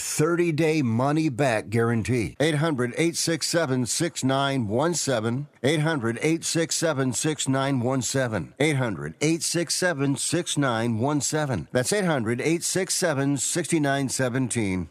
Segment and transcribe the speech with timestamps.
[0.00, 2.36] 30 day money back guarantee.
[2.40, 5.46] 800 867 6917.
[5.62, 8.54] 800 867 6917.
[8.58, 11.68] 800 867 6917.
[11.72, 14.88] That's 800 867 6917.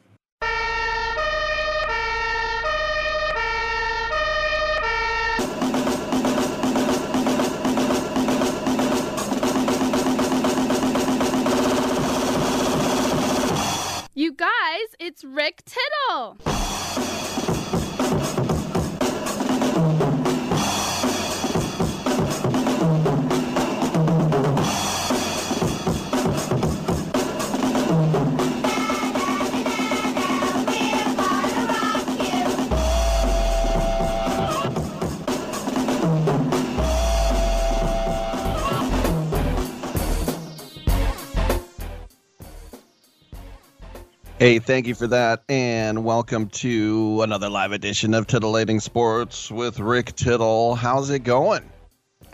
[15.10, 17.19] It's Rick Tittle.
[44.40, 49.82] Hey, thank you for that, and welcome to another live edition of Titillating Sports with
[49.82, 50.76] Rick Tittle.
[50.76, 51.70] How's it going?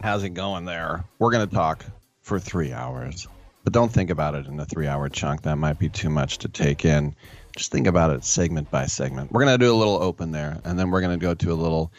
[0.03, 1.03] How's it going there?
[1.17, 1.83] We're going to talk
[2.21, 3.27] for three hours,
[3.63, 5.41] but don't think about it in a three hour chunk.
[5.41, 7.15] That might be too much to take in.
[7.57, 9.31] Just think about it segment by segment.
[9.31, 11.51] We're going to do a little open there, and then we're going to go to
[11.53, 11.91] a little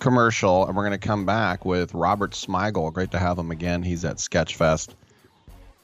[0.00, 2.92] commercial, and we're going to come back with Robert Smigel.
[2.92, 3.82] Great to have him again.
[3.82, 4.90] He's at Sketchfest.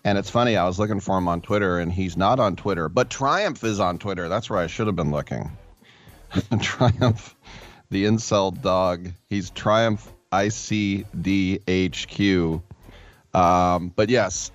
[0.05, 2.89] And it's funny, I was looking for him on Twitter, and he's not on Twitter,
[2.89, 4.29] but Triumph is on Twitter.
[4.29, 5.51] That's where I should have been looking.
[6.61, 7.37] Triumph,
[7.91, 9.12] the incel dog.
[9.29, 11.43] He's Triumph ICDHQ.
[13.35, 14.51] Um, but yes,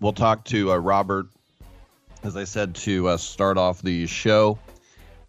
[0.00, 1.26] we'll talk to uh, Robert,
[2.24, 4.58] as I said, to uh, start off the show.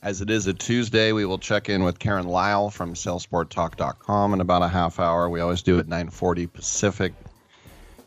[0.02, 4.42] As it is a Tuesday, we will check in with Karen Lyle from SalesportTalk.com in
[4.42, 5.30] about a half hour.
[5.30, 7.14] We always do at 9:40 Pacific.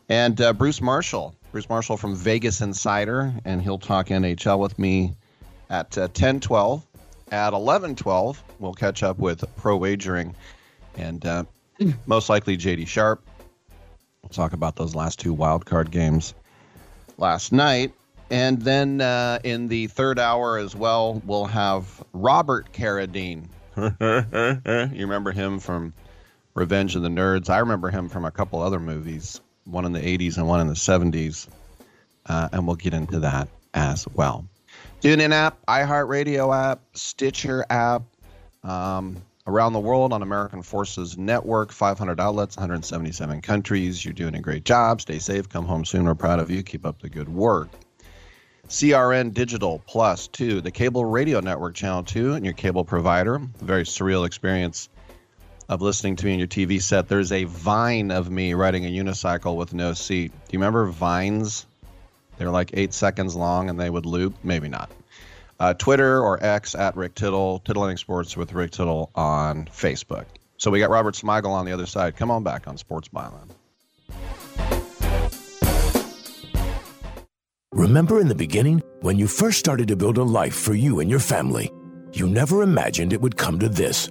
[0.09, 5.15] And uh, Bruce Marshall, Bruce Marshall from Vegas Insider, and he'll talk NHL with me
[5.69, 6.87] at uh, 10 12.
[7.33, 10.37] At 11 12, we'll catch up with Pro Wagering
[10.97, 11.45] and uh,
[12.07, 13.21] most likely JD Sharp.
[14.23, 16.35] We'll talk about those last two wild card games
[17.19, 17.93] last night.
[18.31, 23.47] And then uh, in the third hour as well, we'll have Robert Carradine.
[23.77, 25.95] you remember him from
[26.55, 27.51] Revenge of the Nerds?
[27.51, 30.67] I remember him from a couple other movies one in the 80s and one in
[30.67, 31.49] the 70s.
[32.25, 34.47] Uh, and we'll get into that as well.
[35.03, 38.03] TuneIn app, iHeartRadio app, Stitcher app,
[38.65, 44.05] um, around the world on American Forces Network, 500 outlets, 177 countries.
[44.05, 45.01] You're doing a great job.
[45.01, 45.49] Stay safe.
[45.49, 46.05] Come home soon.
[46.05, 46.63] We're proud of you.
[46.63, 47.69] Keep up the good work.
[48.69, 53.39] CRN Digital Plus 2, the cable radio network channel 2, and your cable provider.
[53.61, 54.89] Very surreal experience
[55.69, 57.09] of listening to me in your TV set.
[57.09, 60.33] There's a vine of me riding a unicycle with no seat.
[60.33, 61.67] Do you remember vines?
[62.39, 64.35] They're like eight seconds long and they would loop.
[64.45, 64.91] Maybe not.
[65.59, 70.27] Uh, Twitter or X at Rick Tittle, Titillating Sports with Rick Tittle on Facebook.
[70.59, 72.17] So we got Robert Smigel on the other side.
[72.17, 73.51] Come on back on Sports Byline.
[77.73, 81.11] Remember in the beginning when you first started to build a life for you and
[81.11, 81.71] your family?
[82.13, 84.11] You never imagined it would come to this.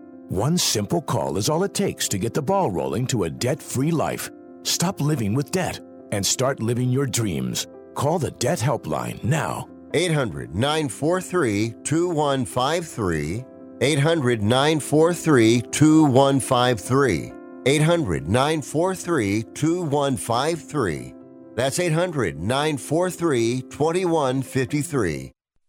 [0.31, 3.61] One simple call is all it takes to get the ball rolling to a debt
[3.61, 4.29] free life.
[4.63, 5.81] Stop living with debt
[6.13, 7.67] and start living your dreams.
[7.95, 9.67] Call the Debt Helpline now.
[9.93, 13.43] 800 943 2153.
[13.81, 17.33] 800 943 2153.
[17.65, 21.13] 800 943 2153.
[21.55, 25.33] That's 800 943 2153.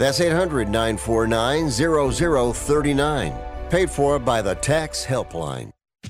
[0.00, 3.34] That's 800 949 0039.
[3.68, 5.72] Paid for by the Tax Helpline.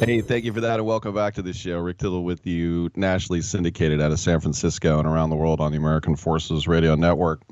[0.00, 1.78] Hey, thank you for that, and welcome back to the show.
[1.78, 5.72] Rick Tittle with you, nationally syndicated out of San Francisco and around the world on
[5.72, 7.42] the American Forces Radio Network.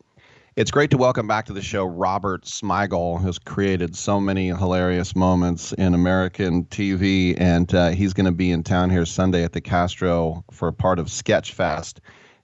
[0.56, 5.14] It's great to welcome back to the show Robert Smigel, who's created so many hilarious
[5.14, 9.52] moments in American TV, and uh, he's going to be in town here Sunday at
[9.52, 11.98] the Castro for part of Sketchfest.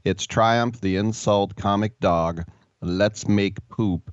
[0.05, 2.45] It's Triumph, the Insult Comic Dog,
[2.83, 4.13] Let's Make Poop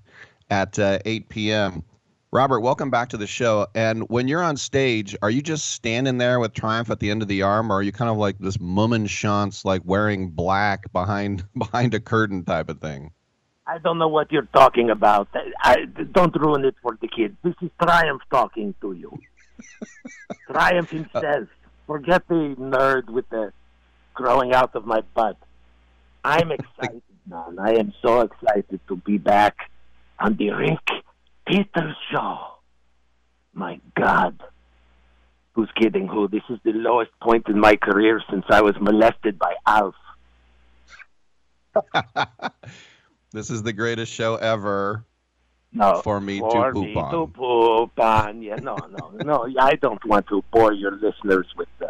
[0.49, 1.83] at uh, 8 p.m.
[2.33, 3.67] Robert, welcome back to the show.
[3.75, 7.21] And when you're on stage, are you just standing there with Triumph at the end
[7.21, 11.43] of the arm, or are you kind of like this mummenschanz, like wearing black behind
[11.57, 13.11] behind a curtain type of thing?
[13.67, 15.27] I don't know what you're talking about.
[15.59, 15.83] I,
[16.13, 17.35] don't ruin it for the kids.
[17.43, 19.19] This is Triumph talking to you.
[20.51, 21.49] Triumph himself.
[21.85, 23.51] Forget the nerd with the
[24.13, 25.35] growing out of my butt.
[26.23, 27.59] I'm excited, man.
[27.59, 29.69] I am so excited to be back
[30.17, 30.79] on the rink
[31.47, 32.55] Peter Shaw.
[33.53, 34.41] My God.
[35.53, 36.27] Who's kidding who?
[36.27, 39.95] This is the lowest point in my career since I was molested by Alf.
[43.31, 45.05] this is the greatest show ever.
[45.73, 47.11] No, for me for to poop me on.
[47.11, 48.41] To poop on.
[48.41, 49.47] Yeah, no, no, no.
[49.59, 51.85] I don't want to bore your listeners with uh,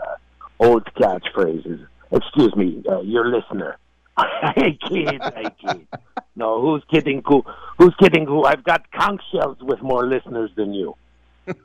[0.60, 1.86] old catchphrases.
[2.12, 3.78] Excuse me, uh, your listener.
[4.18, 5.88] I kid, I kid.
[6.36, 7.44] No, who's kidding who?
[7.82, 8.44] Who's kidding who?
[8.44, 10.96] I've got conch shells with more listeners than you.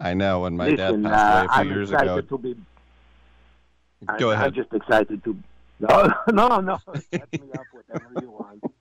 [0.00, 0.40] I know.
[0.40, 2.20] When my Listen, dad passed away a uh, few I'm years excited ago.
[2.22, 2.56] To be,
[4.18, 4.46] Go I, ahead.
[4.46, 5.36] I'm just excited to.
[5.80, 6.78] No, no, no.
[7.12, 8.64] Set me up whatever you want.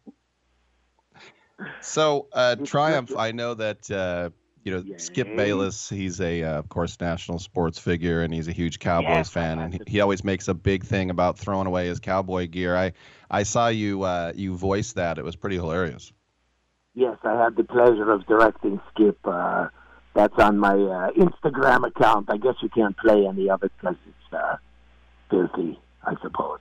[1.82, 4.30] So, uh, Triumph, I know that uh,
[4.68, 5.90] you know Skip Bayless.
[5.90, 9.74] He's a, uh, of course, national sports figure, and he's a huge Cowboys fan, and
[9.74, 12.76] he, he always makes a big thing about throwing away his cowboy gear.
[12.76, 12.92] I
[13.32, 15.18] I saw you uh, you voice that.
[15.18, 16.12] It was pretty hilarious.
[16.96, 19.18] Yes, I had the pleasure of directing Skip.
[19.24, 19.70] Uh,
[20.14, 22.30] that's on my uh, Instagram account.
[22.30, 24.58] I guess you can't play any of it because it's uh,
[25.30, 26.60] filthy, I suppose.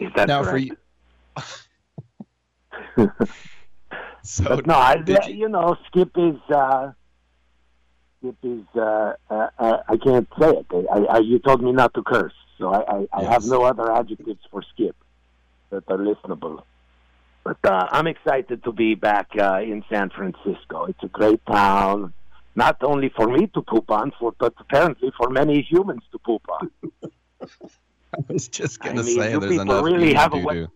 [0.00, 0.76] Is that now for you.
[4.36, 5.18] so But no, I, you...
[5.42, 6.92] you- know, Skip is uh,
[8.18, 8.64] Skip is.
[8.74, 10.66] Uh, uh, uh, I can't say it.
[10.92, 13.90] I, I, you told me not to curse, so I, I, I have no other
[13.90, 14.96] adjectives for Skip
[15.70, 16.62] that are listenable.
[17.42, 20.84] But uh, I'm excited to be back uh, in San Francisco.
[20.84, 22.12] It's a great town,
[22.54, 26.42] not only for me to poop on, for, but apparently for many humans to poop
[26.56, 26.70] on.
[28.14, 30.66] I was just gonna mean, say there's enough really have a way-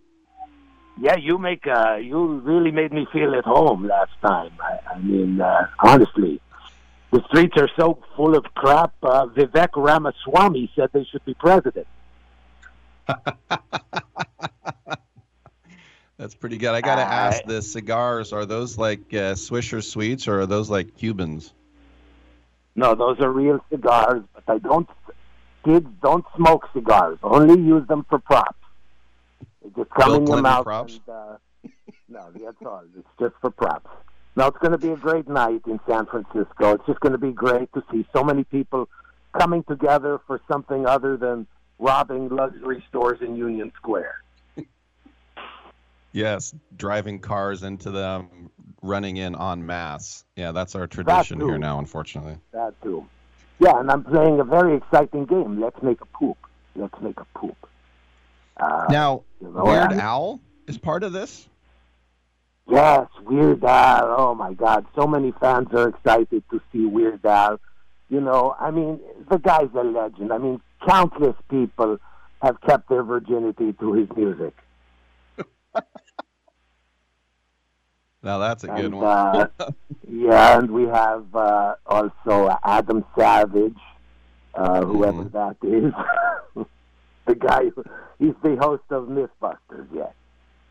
[1.00, 4.52] Yeah, you make uh, you really made me feel at home last time.
[4.60, 6.40] I, I mean, uh, honestly,
[7.10, 8.92] the streets are so full of crap.
[9.02, 11.86] Uh, Vivek Ramaswamy said they should be president.
[16.18, 16.70] That's pretty good.
[16.74, 20.70] I gotta Uh, ask: the cigars are those like uh, Swisher Sweets or are those
[20.70, 21.52] like Cubans?
[22.76, 24.88] No, those are real cigars, but I don't.
[25.64, 27.18] Kids don't smoke cigars.
[27.22, 28.56] Only use them for props.
[29.76, 30.64] Just come Bill in your mouth.
[30.64, 31.00] props?
[31.06, 31.36] And, uh,
[32.08, 32.82] no, that's all.
[32.96, 33.90] It's just for props.
[34.34, 36.74] No, it's going to be a great night in San Francisco.
[36.74, 38.88] It's just going to be great to see so many people
[39.38, 41.46] coming together for something other than
[41.78, 44.16] robbing luxury stores in Union Square.
[46.12, 48.50] Yes, driving cars into them,
[48.82, 50.24] running in en masse.
[50.36, 51.46] Yeah, that's our tradition too.
[51.46, 52.36] here now, unfortunately.
[52.52, 53.06] That too.
[53.58, 55.60] Yeah, and I'm playing a very exciting game.
[55.60, 56.36] Let's make a poop.
[56.76, 57.56] Let's make a poop.
[58.58, 61.48] Uh, Now, Weird and- Owl is part of this.
[62.68, 64.14] Yes, Weird Al.
[64.16, 67.58] Oh my God, so many fans are excited to see Weird Al.
[68.08, 70.32] You know, I mean, the guy's a legend.
[70.32, 71.98] I mean, countless people
[72.40, 74.54] have kept their virginity to his music.
[78.24, 79.04] Now that's a good one.
[79.04, 79.48] uh,
[80.08, 83.76] yeah, and we have uh, also Adam Savage,
[84.54, 85.32] uh, whoever Mhm.
[85.32, 85.92] that is.
[87.32, 87.84] the guy, who,
[88.18, 89.86] he's the host of Mythbusters.
[89.94, 90.12] Yes,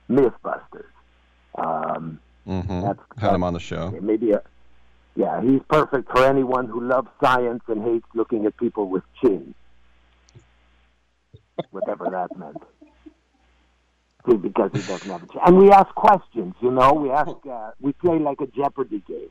[0.10, 0.86] Mythbusters.
[1.56, 3.92] Um, hmm that's- Had him on the show.
[4.02, 4.42] maybe a
[5.16, 9.54] yeah he's perfect for anyone who loves science and hates looking at people with chins
[11.72, 12.58] whatever that meant
[14.30, 17.32] See, because he doesn't have a chin and we ask questions you know we ask
[17.50, 19.30] uh, we play like a jeopardy game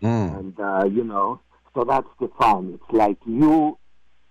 [0.00, 0.38] Mm.
[0.38, 1.40] and uh, you know
[1.74, 3.76] so that's the fun it's like you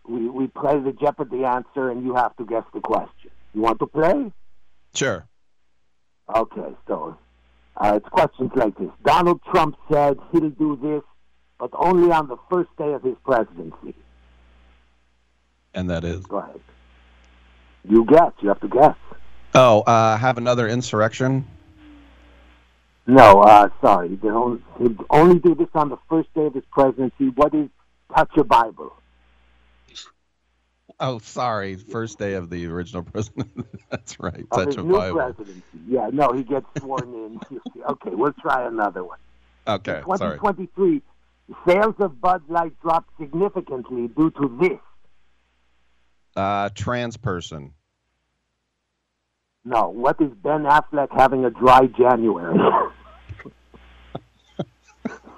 [0.08, 3.80] we, we play the jeopardy answer and you have to guess the question you want
[3.80, 4.32] to play
[4.98, 5.28] Sure.
[6.36, 7.16] Okay, so
[7.78, 8.90] uh, it's questions like this.
[9.06, 11.04] Donald Trump said he'll do this,
[11.60, 13.94] but only on the first day of his presidency.
[15.76, 16.26] And that is.
[16.26, 16.60] Go ahead.
[17.88, 18.32] You guess.
[18.40, 18.96] You have to guess.
[19.54, 21.46] Oh, uh, have another insurrection.
[23.06, 24.18] No, uh, sorry.
[24.22, 24.60] He'll
[25.12, 27.30] only do this on the first day of his presidency.
[27.36, 27.70] What is
[28.14, 28.97] touch a Bible?
[31.00, 31.76] Oh, sorry.
[31.76, 33.52] First day of the original president.
[33.90, 34.40] That's right.
[34.40, 35.18] Of Touch his new Bible.
[35.18, 35.62] presidency.
[35.88, 37.40] Yeah, no, he gets sworn in.
[37.90, 39.20] okay, we'll try another one.
[39.68, 40.38] Okay, In sorry.
[40.38, 41.02] 2023,
[41.68, 44.80] sales of Bud Light dropped significantly due to this.
[46.36, 47.74] Uh, trans person.
[49.66, 52.58] No, what is Ben Affleck having a dry January?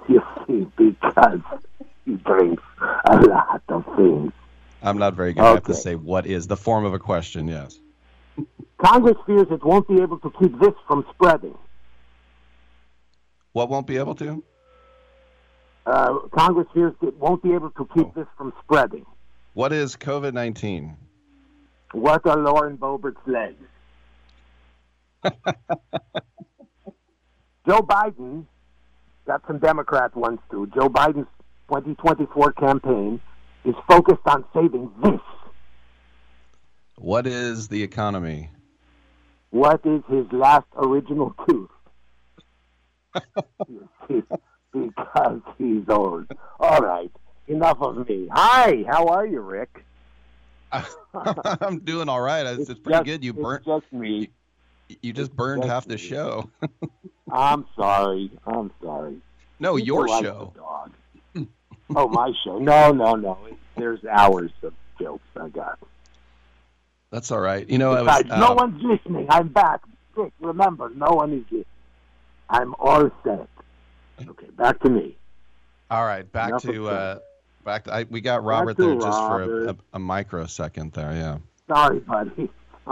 [0.08, 1.40] you see, because
[2.04, 2.62] he drinks
[3.06, 4.32] a lot of things.
[4.82, 5.42] I'm not very good.
[5.44, 7.46] I have to say what is the form of a question.
[7.48, 7.78] Yes.
[8.78, 11.56] Congress fears it won't be able to keep this from spreading.
[13.52, 14.42] What won't be able to?
[15.86, 18.12] Uh, Congress fears it won't be able to keep Oh.
[18.14, 19.04] this from spreading.
[19.54, 20.96] What is COVID 19?
[21.92, 23.62] What are Lauren Boebert's legs?
[27.66, 28.46] Joe Biden
[29.26, 30.66] got some Democrat ones too.
[30.74, 31.26] Joe Biden's
[31.68, 33.20] 2024 campaign
[33.64, 35.20] is focused on saving this.
[36.96, 38.50] What is the economy?
[39.50, 41.70] What is his last original tooth?
[44.72, 46.26] because he's old.
[46.60, 47.10] All right,
[47.48, 48.28] enough of me.
[48.32, 49.84] Hi, how are you, Rick?
[51.14, 52.46] I'm doing all right.
[52.46, 53.24] It's, it's pretty just- good.
[53.24, 53.64] You it's burnt.
[53.64, 54.30] just me.
[55.02, 56.00] You just burned just half the me.
[56.00, 56.50] show.
[57.32, 58.30] I'm sorry.
[58.46, 59.16] I'm sorry.
[59.58, 60.52] No, People your like show.
[61.96, 62.58] Oh, my show.
[62.58, 63.38] No, no, no.
[63.76, 65.78] There's hours of jokes I got.
[67.10, 67.68] That's all right.
[67.68, 68.22] You know, I was.
[68.22, 69.26] Besides, no uh, one's listening.
[69.28, 69.80] I'm back.
[70.40, 71.64] Remember, no one is listening.
[72.48, 73.48] I'm all set.
[74.28, 75.16] Okay, back to me.
[75.90, 77.18] All right, back Enough to uh,
[77.64, 77.94] back to.
[77.94, 79.68] I, we got Robert there just for a, Robert.
[79.70, 81.12] a, a microsecond there.
[81.12, 81.38] Yeah.
[81.68, 82.50] Sorry, buddy.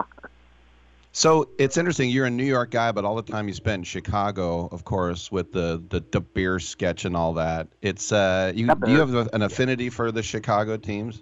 [1.18, 2.10] So it's interesting.
[2.10, 5.32] You're a New York guy, but all the time you spent in Chicago, of course,
[5.32, 7.66] with the the, the beer sketch and all that.
[7.82, 11.20] It's uh, you do you have an affinity for the Chicago teams?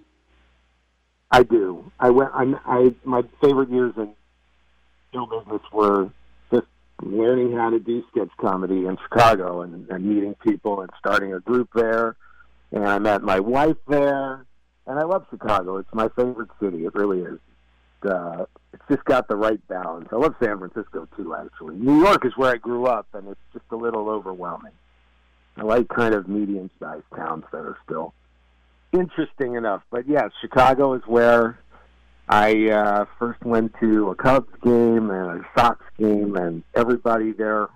[1.31, 1.91] I do.
[1.99, 2.29] I went.
[2.31, 4.13] I, I my favorite years in
[5.15, 6.11] show business were
[6.51, 6.67] just
[7.01, 11.39] learning how to do sketch comedy in Chicago and, and meeting people and starting a
[11.39, 12.15] group there.
[12.71, 14.45] And I met my wife there.
[14.85, 15.77] And I love Chicago.
[15.77, 16.85] It's my favorite city.
[16.85, 17.39] It really is.
[18.05, 20.07] Uh, it's just got the right balance.
[20.11, 21.75] I love San Francisco too, actually.
[21.75, 24.73] New York is where I grew up, and it's just a little overwhelming.
[25.55, 28.13] I like kind of medium-sized towns that are still
[28.93, 29.81] interesting enough.
[29.89, 31.59] But yeah, Chicago is where
[32.29, 37.69] I uh, first went to a Cubs game and a Sox game, and everybody there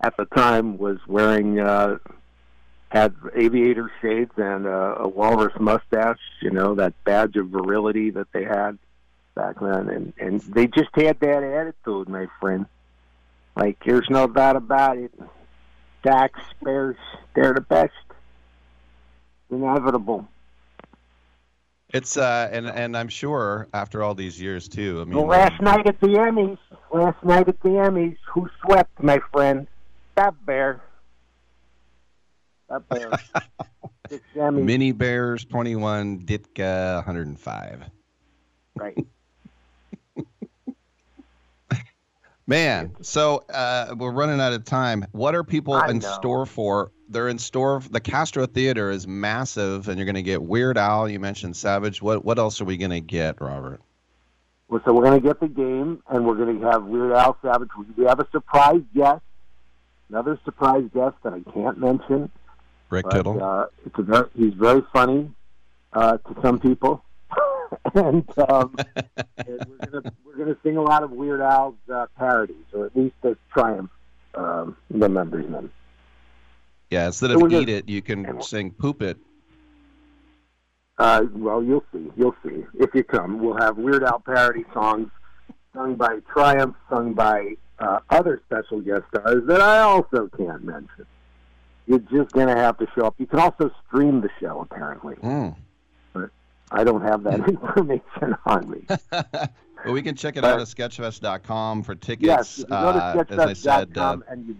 [0.00, 1.98] at the time was wearing uh,
[2.88, 6.18] had aviator shades and uh, a walrus mustache.
[6.40, 8.78] You know that badge of virility that they had
[9.34, 12.66] back then, and and they just had that attitude, my friend.
[13.56, 15.12] Like there's no doubt about it.
[16.02, 16.96] Dax, Bears,
[17.34, 17.92] they're the best.
[19.50, 20.26] Inevitable.
[21.90, 25.00] It's uh, and and I'm sure after all these years too.
[25.00, 26.58] I mean, Well, last night at the Emmys,
[26.90, 29.66] last night at the Emmys, who swept, my friend?
[30.14, 30.80] That bear.
[32.70, 33.10] That bear.
[34.52, 37.84] Mini Bears 21, Ditka 105.
[38.76, 39.06] right.
[42.46, 45.04] Man, so uh, we're running out of time.
[45.12, 46.12] What are people I in know.
[46.14, 46.90] store for?
[47.08, 47.82] They're in store.
[47.90, 51.08] The Castro Theater is massive, and you're going to get Weird Al.
[51.08, 52.02] You mentioned Savage.
[52.02, 53.80] What what else are we going to get, Robert?
[54.68, 57.36] Well, so we're going to get the game, and we're going to have Weird Al
[57.42, 57.68] Savage.
[57.96, 59.22] We have a surprise guest,
[60.08, 62.30] another surprise guest that I can't mention.
[62.90, 63.42] Rick But, Tittle.
[63.42, 65.30] uh, it's a very, he's very funny
[65.92, 67.04] uh, to some people,
[67.94, 68.74] and, um,
[69.38, 72.96] and we're gonna we're gonna sing a lot of Weird Al's uh, parodies, or at
[72.96, 73.90] least the Triumph
[74.34, 75.70] um, remembers them.
[76.90, 79.16] yeah, instead of we're Eat gonna- It, you can sing Poop It.
[80.98, 82.10] Uh, well, you'll see.
[82.16, 83.40] You'll see if you come.
[83.40, 85.08] We'll have Weird Al parody songs
[85.74, 91.06] sung by Triumph, sung by uh, other special guest stars that I also can't mention.
[91.86, 93.14] You're just gonna have to show up.
[93.18, 95.16] You can also stream the show, apparently.
[95.16, 95.56] Mm.
[96.72, 98.86] I don't have that information on me.
[99.84, 102.24] Well, we can check it But- out at sketchfest.com for tickets.
[102.24, 104.56] yes, you go to uh, as I said, uh, and you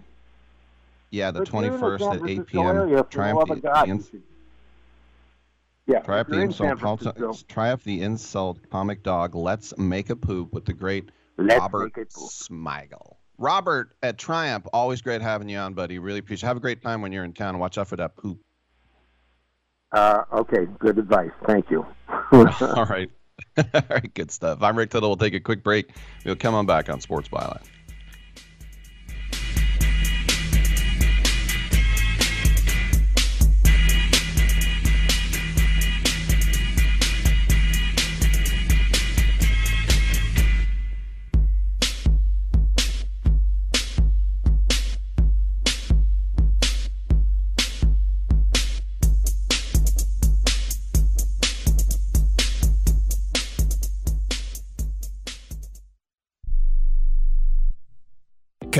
[1.12, 3.04] yeah, the If you're in the 21st at 8 p.m.
[3.08, 4.10] Triumph the, God, the ins-
[5.86, 9.36] yeah, Triumph the you're in San insult, Triumph the insult comic dog.
[9.36, 12.28] Let's make a poop with the great let's Robert make it cool.
[12.28, 13.14] Smigel.
[13.38, 16.00] Robert at Triumph, always great having you on, buddy.
[16.00, 16.46] Really appreciate.
[16.46, 16.48] It.
[16.48, 17.60] Have a great time when you're in town.
[17.60, 18.40] Watch out for that poop.
[19.92, 21.30] Uh, okay, good advice.
[21.46, 21.86] Thank you.
[22.32, 22.44] All
[22.88, 23.10] right.
[23.56, 24.62] All right, good stuff.
[24.62, 25.10] I'm Rick Tittle.
[25.10, 25.90] We'll take a quick break.
[26.24, 27.62] We'll come on back on Sports Byline.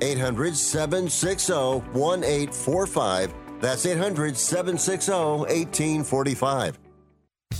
[0.00, 1.52] 800 760
[1.92, 3.34] 1845.
[3.60, 6.78] That's 800 760 1845.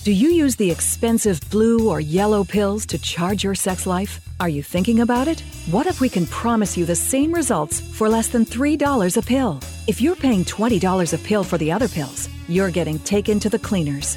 [0.04, 4.20] Do you use the expensive blue or yellow pills to charge your sex life?
[4.40, 5.40] Are you thinking about it?
[5.70, 9.60] What if we can promise you the same results for less than $3 a pill?
[9.86, 13.58] If you're paying $20 a pill for the other pills, you're getting taken to the
[13.58, 14.16] cleaners.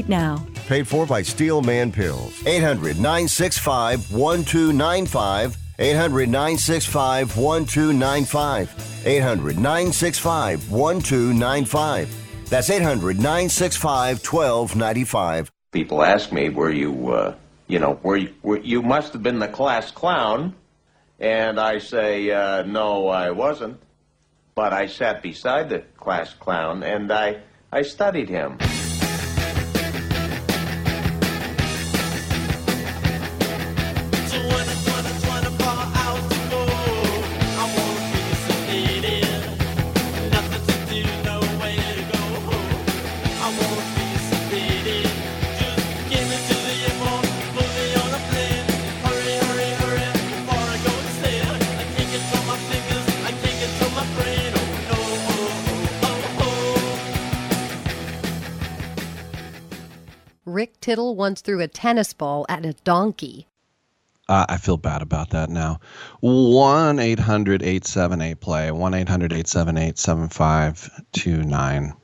[0.00, 0.44] now.
[0.68, 2.46] Paid for by Steelman Pills.
[2.46, 5.56] 800 965 1295.
[5.78, 9.06] 800 965 1295.
[9.06, 12.48] 800 965 1295.
[12.48, 15.50] That's 800 965 1295.
[15.72, 17.34] People ask me, were you, uh,
[17.66, 20.54] you know, were you, were, you must have been the class clown.
[21.18, 23.80] And I say, uh, no, I wasn't.
[24.54, 27.40] But I sat beside the class clown and I,
[27.72, 28.58] I studied him.
[60.82, 63.46] Tittle once threw a tennis ball at a donkey.
[64.28, 65.80] Uh, I feel bad about that now.
[66.20, 71.94] 1 800 878 play, 1 800 878 7529.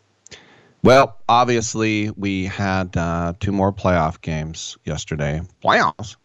[0.82, 5.42] Well, obviously, we had uh, two more playoff games yesterday.
[5.62, 6.16] Playoffs.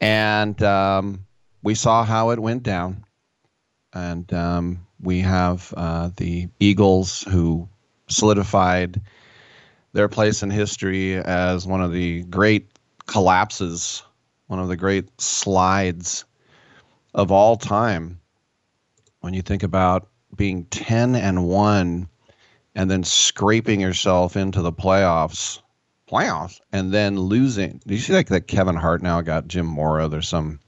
[0.00, 1.24] And um,
[1.62, 3.04] we saw how it went down.
[3.94, 7.68] And um, we have uh, the Eagles who
[8.08, 9.00] solidified
[9.92, 12.68] their place in history as one of the great
[13.06, 14.02] collapses,
[14.46, 16.24] one of the great slides
[17.14, 18.20] of all time.
[19.20, 22.08] When you think about being 10 and 1
[22.74, 25.60] and then scraping yourself into the playoffs,
[26.10, 27.80] playoffs, and then losing.
[27.86, 30.08] Do you see like that Kevin Hart now got Jim Mora?
[30.08, 30.58] There's some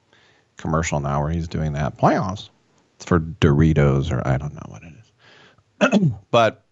[0.56, 1.98] commercial now where he's doing that.
[1.98, 2.50] Playoffs.
[2.96, 6.10] It's for Doritos or I don't know what it is.
[6.30, 6.63] but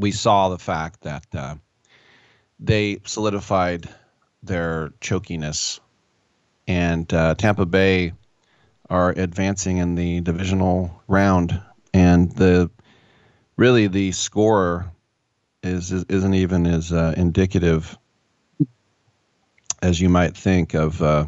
[0.00, 1.54] we saw the fact that uh,
[2.58, 3.88] they solidified
[4.42, 5.80] their chokiness,
[6.66, 8.14] and uh, Tampa Bay
[8.88, 11.60] are advancing in the divisional round,
[11.92, 12.70] and the
[13.56, 14.90] really the score
[15.62, 17.96] is, is isn't even as uh, indicative
[19.82, 21.26] as you might think of uh,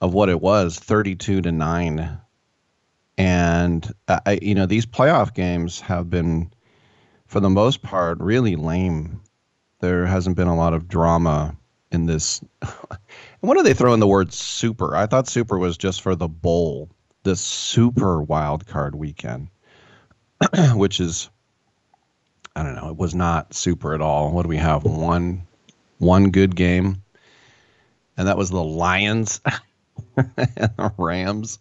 [0.00, 2.18] of what it was, thirty-two to nine,
[3.16, 6.50] and I, you know these playoff games have been
[7.28, 9.20] for the most part, really lame.
[9.80, 11.56] There hasn't been a lot of drama
[11.92, 12.42] in this.
[13.40, 14.96] And when do they throw in the word super?
[14.96, 16.90] I thought super was just for the bowl,
[17.22, 19.46] the super wild card weekend,
[20.74, 21.30] which is,
[22.56, 24.32] I don't know, it was not super at all.
[24.32, 24.82] What do we have?
[24.82, 25.46] One,
[25.98, 27.04] one good game,
[28.16, 29.40] and that was the Lions
[30.16, 31.60] and the Rams.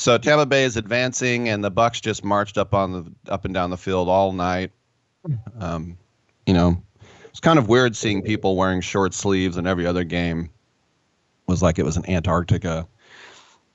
[0.00, 3.52] So Tampa Bay is advancing, and the Bucks just marched up on the up and
[3.52, 4.72] down the field all night.
[5.58, 5.98] Um,
[6.46, 6.82] you know,
[7.28, 10.48] it's kind of weird seeing people wearing short sleeves in every other game.
[11.46, 12.88] Was like it was an Antarctica,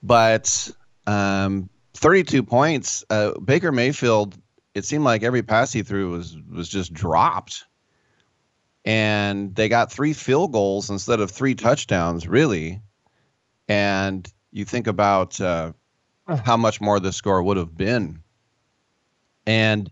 [0.02, 0.68] but
[1.06, 3.06] um, 32 points.
[3.08, 4.36] Uh, Baker Mayfield.
[4.74, 7.66] It seemed like every pass he threw was was just dropped,
[8.84, 12.82] and they got three field goals instead of three touchdowns, really.
[13.68, 15.74] And you think about uh,
[16.28, 18.22] how much more the score would have been.
[19.46, 19.92] And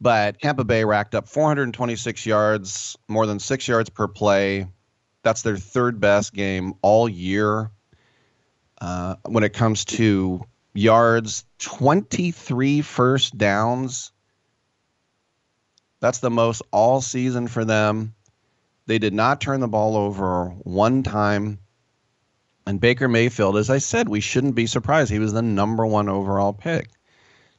[0.00, 4.66] but Tampa Bay racked up 426 yards, more than six yards per play.
[5.22, 7.70] That's their third best game all year.
[8.80, 14.12] Uh, when it comes to yards, 23 first downs.
[16.00, 18.14] That's the most all season for them.
[18.86, 21.60] They did not turn the ball over one time.
[22.66, 25.10] And Baker Mayfield, as I said, we shouldn't be surprised.
[25.10, 26.88] He was the number one overall pick.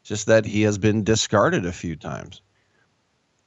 [0.03, 2.41] Just that he has been discarded a few times.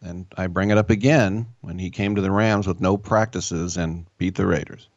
[0.00, 3.76] And I bring it up again when he came to the Rams with no practices
[3.76, 4.88] and beat the Raiders.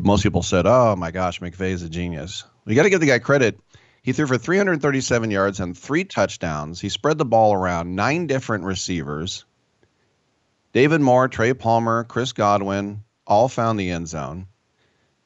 [0.00, 3.18] Most people said, "Oh my gosh, McVay's a genius." We got to give the guy
[3.18, 3.58] credit.
[4.02, 6.80] He threw for 337 yards and three touchdowns.
[6.80, 9.44] He spread the ball around nine different receivers.
[10.72, 14.46] David Moore, Trey Palmer, Chris Godwin all found the end zone.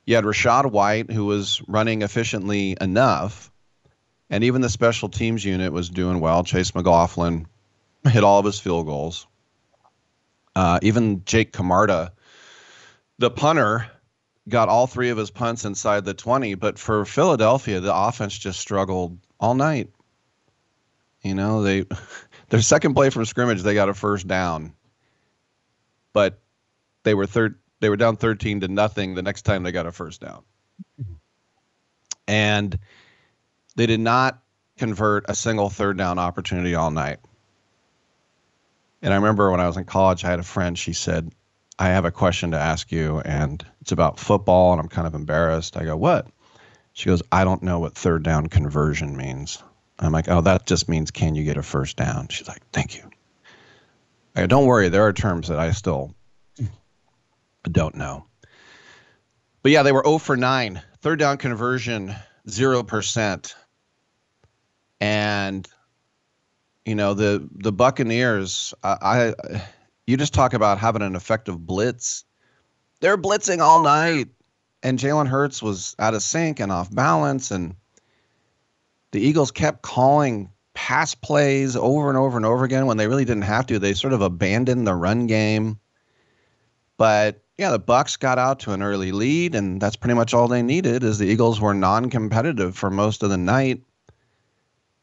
[0.04, 3.52] You had Rachaad White, who was running efficiently enough,
[4.30, 6.42] and even the special teams unit was doing well.
[6.42, 7.46] Chase McLaughlin
[8.04, 9.26] hit all of his field goals.
[10.56, 12.12] Uh, even Jake Camarda,
[13.18, 13.90] the punter,
[14.48, 16.54] got all three of his punts inside the 20.
[16.54, 19.90] But for Philadelphia, the offense just struggled all night.
[21.22, 21.84] You know, they
[22.48, 24.74] their second play from scrimmage, they got a first down.
[26.12, 26.40] But
[27.04, 29.92] they were third they were down 13 to nothing the next time they got a
[29.92, 30.44] first down.
[32.28, 32.78] And
[33.74, 34.40] they did not
[34.78, 37.18] convert a single third down opportunity all night.
[39.02, 41.32] And I remember when I was in college, I had a friend, she said,
[41.76, 45.16] I have a question to ask you, and it's about football, and I'm kind of
[45.16, 45.76] embarrassed.
[45.76, 46.28] I go, What?
[46.92, 49.60] She goes, I don't know what third down conversion means.
[49.98, 52.28] I'm like, Oh, that just means can you get a first down?
[52.28, 53.10] She's like, Thank you.
[54.36, 56.14] I go, Don't worry, there are terms that I still
[57.70, 58.26] don't know.
[59.62, 60.82] But yeah, they were 0 for 9.
[61.00, 62.14] Third down conversion,
[62.48, 63.54] 0%.
[65.00, 65.68] And
[66.84, 69.62] you know, the the Buccaneers, I, I
[70.06, 72.24] you just talk about having an effective blitz.
[73.00, 74.28] They're blitzing all night.
[74.84, 77.52] And Jalen Hurts was out of sync and off balance.
[77.52, 77.76] And
[79.12, 83.24] the Eagles kept calling pass plays over and over and over again when they really
[83.24, 83.78] didn't have to.
[83.78, 85.78] They sort of abandoned the run game.
[86.96, 90.48] But yeah, the Bucks got out to an early lead, and that's pretty much all
[90.48, 91.04] they needed.
[91.04, 93.82] Is the Eagles were non-competitive for most of the night,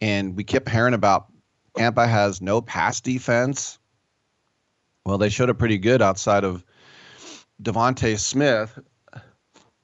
[0.02, 1.28] and we kept hearing about
[1.78, 3.78] Tampa has no pass defense.
[5.06, 6.64] Well, they showed it pretty good outside of
[7.62, 8.78] DeVonta Smith,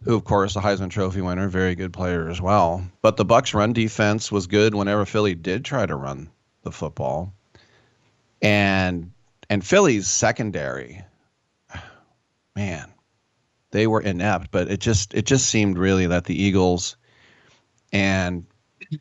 [0.03, 2.85] who of course a Heisman Trophy winner, very good player as well.
[3.01, 6.29] But the Bucks run defense was good whenever Philly did try to run
[6.63, 7.33] the football.
[8.41, 9.11] And
[9.49, 11.03] and Philly's secondary
[12.55, 12.91] man,
[13.71, 16.97] they were inept, but it just it just seemed really that the Eagles
[17.91, 18.45] and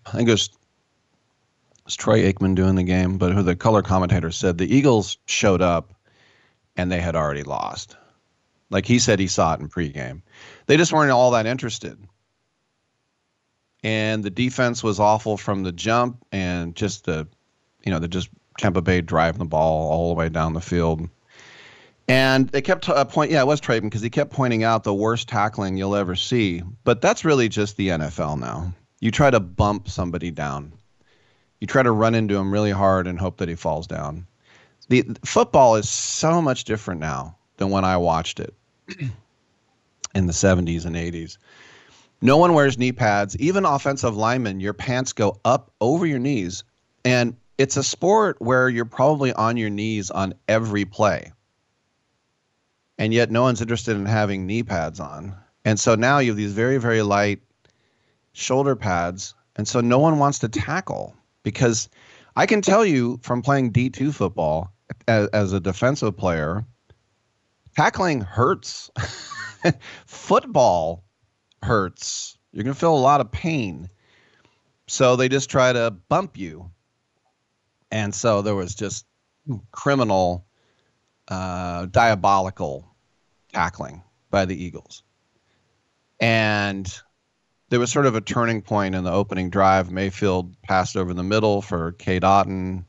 [0.06, 3.82] I think it was, it was Troy Aikman doing the game, but who the color
[3.82, 5.94] commentator said the Eagles showed up
[6.76, 7.96] and they had already lost.
[8.70, 10.22] Like he said he saw it in pregame.
[10.66, 11.98] They just weren't all that interested.
[13.82, 17.28] And the defense was awful from the jump and just the
[17.84, 21.08] you know, the just Tampa Bay driving the ball all the way down the field.
[22.06, 23.30] And they kept uh, point.
[23.30, 26.62] Yeah, it was Traven because he kept pointing out the worst tackling you'll ever see.
[26.84, 28.74] But that's really just the NFL now.
[29.00, 30.72] You try to bump somebody down.
[31.60, 34.26] You try to run into him really hard and hope that he falls down.
[34.88, 38.54] The football is so much different now than when I watched it
[40.14, 41.38] in the 70s and 80s.
[42.20, 43.34] No one wears knee pads.
[43.38, 46.64] Even offensive linemen, your pants go up over your knees.
[47.02, 51.32] And it's a sport where you're probably on your knees on every play
[52.98, 55.34] and yet no one's interested in having knee pads on.
[55.64, 57.40] And so now you have these very, very light
[58.32, 59.34] shoulder pads.
[59.56, 61.88] And so no one wants to tackle because
[62.36, 64.72] I can tell you from playing D2 football
[65.08, 66.64] as, as a defensive player,
[67.76, 68.90] tackling hurts.
[70.06, 71.04] football
[71.62, 72.36] hurts.
[72.52, 73.88] You're going to feel a lot of pain.
[74.86, 76.70] So they just try to bump you.
[77.90, 79.06] And so there was just
[79.70, 80.46] criminal
[81.28, 82.86] uh, diabolical
[83.52, 85.02] tackling by the Eagles.
[86.20, 86.92] And
[87.70, 89.90] there was sort of a turning point in the opening drive.
[89.90, 92.84] Mayfield passed over the middle for Cade Otton,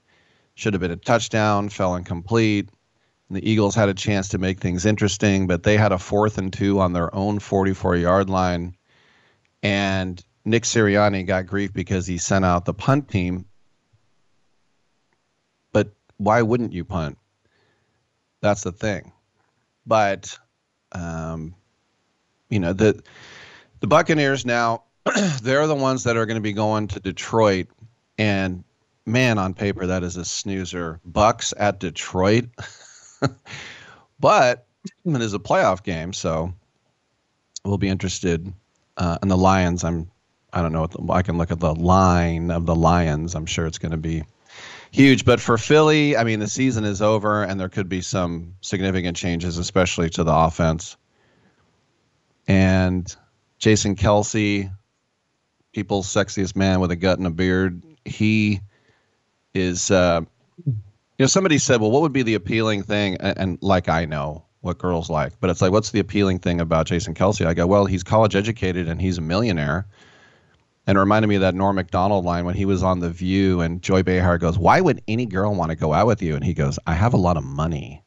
[0.56, 2.70] should have been a touchdown, fell incomplete.
[3.30, 6.38] And the Eagles had a chance to make things interesting, but they had a fourth
[6.38, 8.76] and two on their own 44 yard line.
[9.64, 13.46] And Nick Sirianni got grief because he sent out the punt team.
[15.74, 17.18] But why wouldn't you punt?
[18.46, 19.12] That's the thing.
[19.88, 20.38] But
[20.92, 21.56] um,
[22.48, 23.02] you know the
[23.80, 24.84] the Buccaneers now
[25.42, 27.70] they're the ones that are going to be going to Detroit,
[28.20, 28.64] and
[29.04, 31.00] man, on paper that is a snoozer.
[31.04, 32.46] Bucks at Detroit,
[34.20, 34.68] but
[35.04, 36.54] it is a playoff game, so
[37.64, 38.54] we'll be interested.
[38.96, 40.12] Uh, and the Lions, I'm
[40.54, 40.86] I don't know.
[40.86, 43.34] The, I can look at the line of the Lions.
[43.34, 44.24] I'm sure it's going to be
[44.96, 45.26] huge.
[45.26, 49.18] But for Philly, I mean, the season is over, and there could be some significant
[49.18, 50.98] changes, especially to the offense.
[52.48, 53.14] And
[53.60, 54.72] Jason Kelce,
[55.74, 58.62] people's sexiest man with a gut and a beard, he
[59.54, 59.92] is.
[59.92, 60.22] Uh,
[60.66, 64.06] you know, somebody said, "Well, what would be the appealing thing?" And, and like I
[64.06, 67.46] know what girls like, but it's like, what's the appealing thing about Jason Kelce?
[67.46, 69.86] I go, well, he's college educated and he's a millionaire
[70.88, 73.62] And it reminded me of that Norm Macdonald line when he was on The View
[73.62, 76.36] and Joy Behar goes, Why would any girl want to go out with you?
[76.36, 78.04] And he goes, I have a lot of money.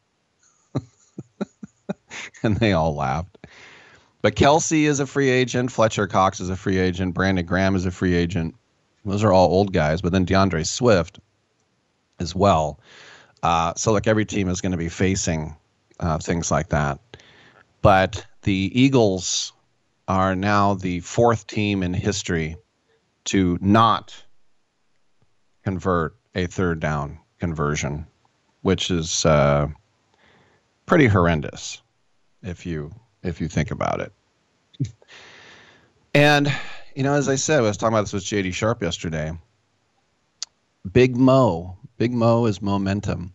[2.43, 3.37] and they all laughed.
[4.21, 5.71] But Kelce is a free agent.
[5.71, 7.13] Fletcher Cox is a free agent.
[7.13, 8.55] Brandon Graham is a free agent.
[9.03, 10.01] Those are all old guys.
[10.01, 11.19] But then D'Andre Swift
[12.19, 12.79] as well.
[13.43, 15.55] Uh, so, like, every team is going to be facing
[15.99, 16.99] uh, things like that.
[17.81, 19.53] But the Eagles
[20.07, 22.57] are now the fourth team in history
[23.25, 24.23] to not
[25.63, 28.07] convert a third down conversion,
[28.61, 29.67] which is uh,
[30.85, 31.81] pretty horrendous
[32.41, 32.91] if you
[33.23, 34.13] if you think about it.
[36.13, 36.53] and
[36.95, 39.31] you know, as I said, I was talking about this with JD Sharp yesterday.
[40.91, 43.33] Big Mo, Big Mo is momentum,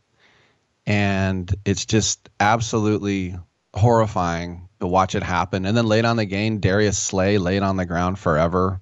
[0.87, 3.37] and it's just absolutely
[3.75, 5.67] horrifying to watch it happen.
[5.67, 8.81] And then late on the game, Darius Slay laid on the ground forever,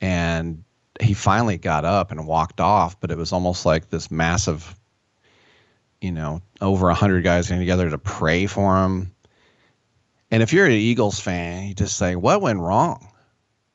[0.00, 0.64] and
[1.00, 3.00] he finally got up and walked off.
[3.00, 4.74] But it was almost like this massive,
[6.00, 9.14] you know, over a hundred guys getting together to pray for him.
[10.30, 13.08] And if you're an Eagles fan, you just say, "What went wrong?"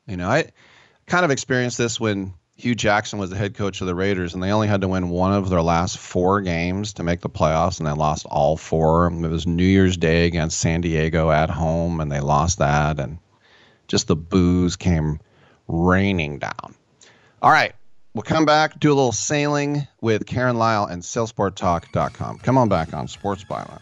[0.08, 0.52] You know, I
[1.08, 4.44] kind of experienced this when Hue Jackson was the head coach of the Raiders, and
[4.44, 7.80] they only had to win one of their last four games to make the playoffs,
[7.80, 9.08] and they lost all four.
[9.08, 13.18] It was New Year's Day against San Diego at home, and they lost that, and
[13.88, 15.20] just the booze came
[15.68, 16.76] raining down.
[17.42, 17.74] All right,
[18.14, 22.40] we'll come back, do a little sailing with Karen Lyle and SailSportTalk.com.
[22.40, 23.82] Come on back on Sports Byline.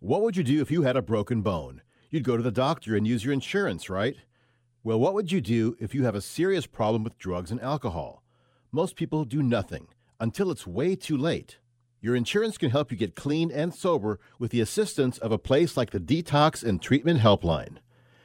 [0.00, 1.82] What would you do if you had a broken bone?
[2.08, 4.14] You'd go to the doctor and use your insurance, right?
[4.84, 8.22] Well, what would you do if you have a serious problem with drugs and alcohol?
[8.70, 9.88] Most people do nothing
[10.20, 11.58] until it's way too late.
[12.00, 15.76] Your insurance can help you get clean and sober with the assistance of a place
[15.76, 17.78] like the Detox and Treatment Helpline.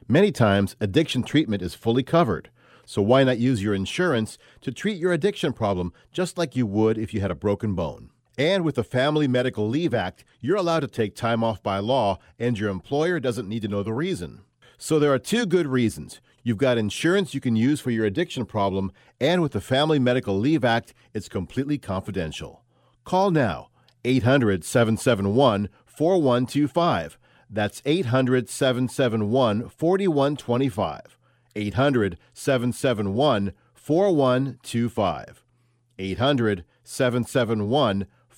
[0.08, 2.52] Many times, addiction treatment is fully covered,
[2.86, 7.00] so why not use your insurance to treat your addiction problem just like you would
[7.00, 8.12] if you had a broken bone?
[8.38, 12.18] And with the Family Medical Leave Act, you're allowed to take time off by law,
[12.40, 14.42] and your employer doesn't need to know the reason.
[14.78, 16.20] So there are two good reasons.
[16.42, 18.92] You've got insurance you can use for your addiction problem,
[19.22, 22.64] and with the Family Medical Leave Act, it's completely confidential.
[23.04, 23.70] Call now
[24.04, 27.18] 800 771 4125.
[27.50, 31.18] That's 800 771 4125.
[31.56, 35.46] 800 771 4125.
[36.00, 38.08] 800 771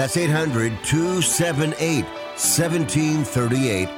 [0.00, 3.88] That's 800 278 1738.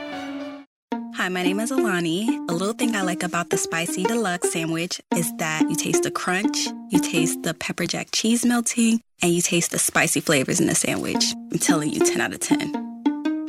[1.15, 2.27] Hi, my name is Alani.
[2.49, 6.11] A little thing I like about the Spicy Deluxe sandwich is that you taste the
[6.11, 10.67] crunch, you taste the pepper jack cheese melting, and you taste the spicy flavors in
[10.67, 11.25] the sandwich.
[11.53, 12.92] I'm telling you, 10 out of 10.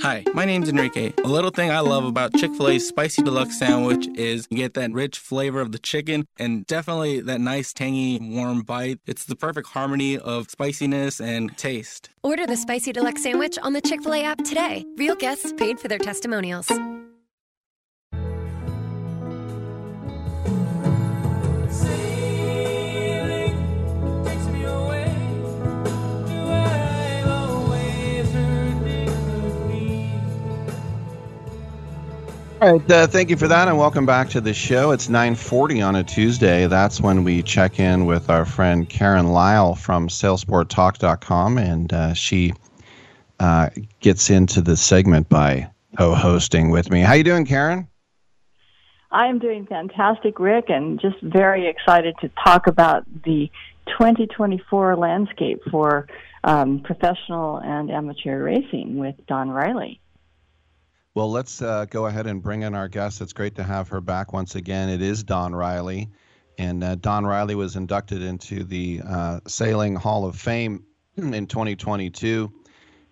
[0.04, 1.14] Hi, my name's Enrique.
[1.24, 4.74] A little thing I love about Chick fil A's Spicy Deluxe Sandwich is you get
[4.74, 9.00] that rich flavor of the chicken and definitely that nice, tangy, warm bite.
[9.08, 12.10] It's the perfect harmony of spiciness and taste.
[12.22, 14.84] Order the Spicy Deluxe Sandwich on the Chick fil A app today.
[14.98, 16.70] Real guests paid for their testimonials.
[32.64, 34.92] All right, uh, thank you for that, and welcome back to the show.
[34.92, 36.66] It's 9:40 on a Tuesday.
[36.66, 42.54] That's when we check in with our friend Karen Lyle from SailSportTalk.com, and uh, she
[43.42, 43.68] uh,
[44.00, 47.02] gets into the segment by co-hosting with me.
[47.02, 47.86] How you doing, Karen?
[49.12, 53.52] I am doing fantastic, Rick, and just very excited to talk about the
[53.88, 56.08] 2024 landscape for
[56.46, 60.00] um, professional and amateur racing with Dawn Riley.
[61.16, 63.22] Well, let's uh, go ahead and bring in our guest.
[63.22, 64.90] It's great to have her back once again.
[64.90, 66.10] It is Dawn Riley.
[66.58, 70.84] And uh, Dawn Riley was inducted into the uh, Sailing Hall of Fame
[71.16, 72.52] in 2022.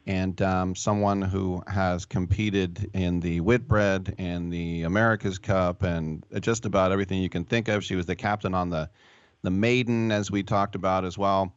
[0.07, 6.65] And um, someone who has competed in the Whitbread and the America's Cup and just
[6.65, 7.83] about everything you can think of.
[7.83, 8.89] She was the captain on the,
[9.43, 11.53] the Maiden, as we talked about as well.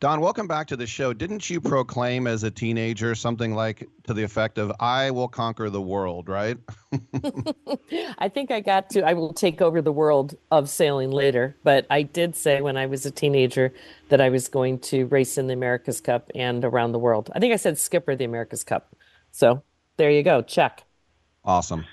[0.00, 1.12] Dawn, welcome back to the show.
[1.12, 5.70] Didn't you proclaim as a teenager something like to the effect of "I will conquer
[5.70, 6.28] the world"?
[6.28, 6.58] Right?
[8.18, 9.02] I think I got to.
[9.02, 12.86] I will take over the world of sailing later, but I did say when I
[12.86, 13.72] was a teenager
[14.08, 17.30] that I was going to race in the America's Cup and around the world.
[17.32, 18.96] I think I said skipper the America's Cup.
[19.30, 19.62] So
[19.96, 20.42] there you go.
[20.42, 20.82] Check.
[21.44, 21.86] Awesome.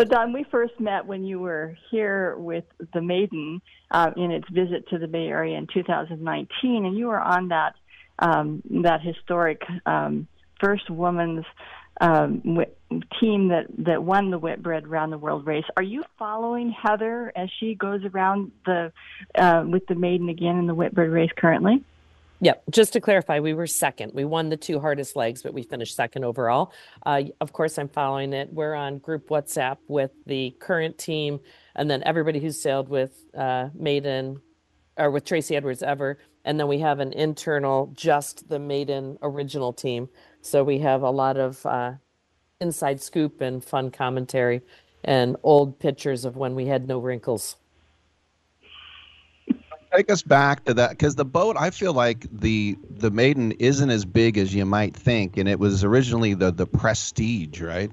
[0.00, 4.48] So, Dawn, we first met when you were here with the Maiden uh, in its
[4.48, 7.74] visit to the Bay Area in 2019, and you were on that
[8.18, 10.26] um, that historic um,
[10.58, 11.44] first woman's
[12.00, 12.64] um,
[13.20, 15.66] team that that won the Whitbread Round the World race.
[15.76, 18.92] Are you following Heather as she goes around the
[19.34, 21.84] uh, with the Maiden again in the Whitbread race currently?
[22.42, 22.64] Yep.
[22.70, 24.12] Just to clarify, we were second.
[24.14, 26.72] We won the two hardest legs, but we finished second overall.
[27.04, 28.52] Uh, of course, I'm following it.
[28.52, 31.40] We're on group WhatsApp with the current team,
[31.76, 34.40] and then everybody who's sailed with uh, Maiden
[34.96, 36.18] or with Tracy Edwards ever.
[36.44, 40.08] And then we have an internal, just the Maiden original team.
[40.40, 41.92] So we have a lot of uh,
[42.60, 44.62] inside scoop and fun commentary
[45.04, 47.56] and old pictures of when we had no wrinkles
[49.94, 53.90] take us back to that because the boat i feel like the the maiden isn't
[53.90, 57.90] as big as you might think and it was originally the the prestige right?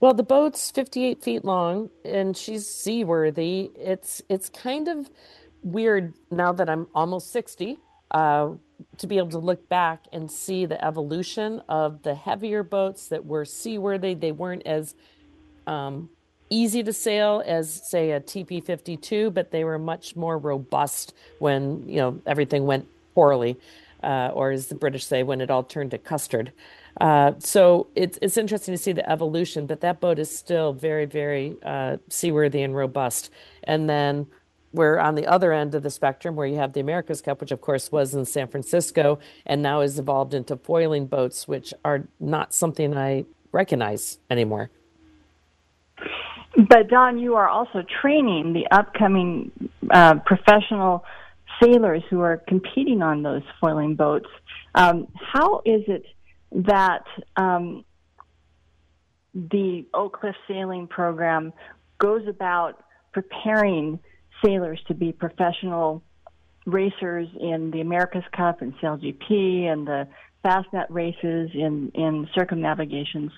[0.00, 3.70] Well the boat's 58 feet long and she's seaworthy.
[3.74, 5.10] It's it's kind of
[5.62, 7.78] weird now that i'm almost 60
[8.10, 8.50] uh,
[8.98, 13.24] to be able to look back and see the evolution of the heavier boats that
[13.24, 14.14] were seaworthy.
[14.14, 14.94] They weren't as
[15.66, 16.10] um,
[16.50, 21.96] easy to sail as say a TP52, but they were much more robust when you
[21.96, 23.58] know everything went poorly,
[24.02, 26.52] uh, or as the British say, when it all turned to custard.
[27.00, 31.04] Uh, so it's it's interesting to see the evolution, but that boat is still very
[31.04, 33.30] very uh, seaworthy and robust.
[33.64, 34.26] And then
[34.72, 37.50] we're on the other end of the spectrum where you have the America's Cup, which
[37.50, 42.06] of course was in San Francisco and now is evolved into foiling boats, which are
[42.20, 44.70] not something I recognize anymore.
[46.54, 49.50] But Dawn, you are also training the upcoming
[49.90, 51.04] uh, professional
[51.62, 54.28] sailors who are competing on those foiling boats.
[54.74, 56.04] Um, how is it
[56.52, 57.04] that
[57.36, 57.84] um,
[59.34, 61.52] the Oak Cliff Sailing Program
[61.98, 63.98] goes about preparing
[64.44, 66.02] sailors to be professional
[66.66, 70.08] racers in the America's Cup and SailGP and the
[70.44, 73.32] Fastnet races in in circumnavigations?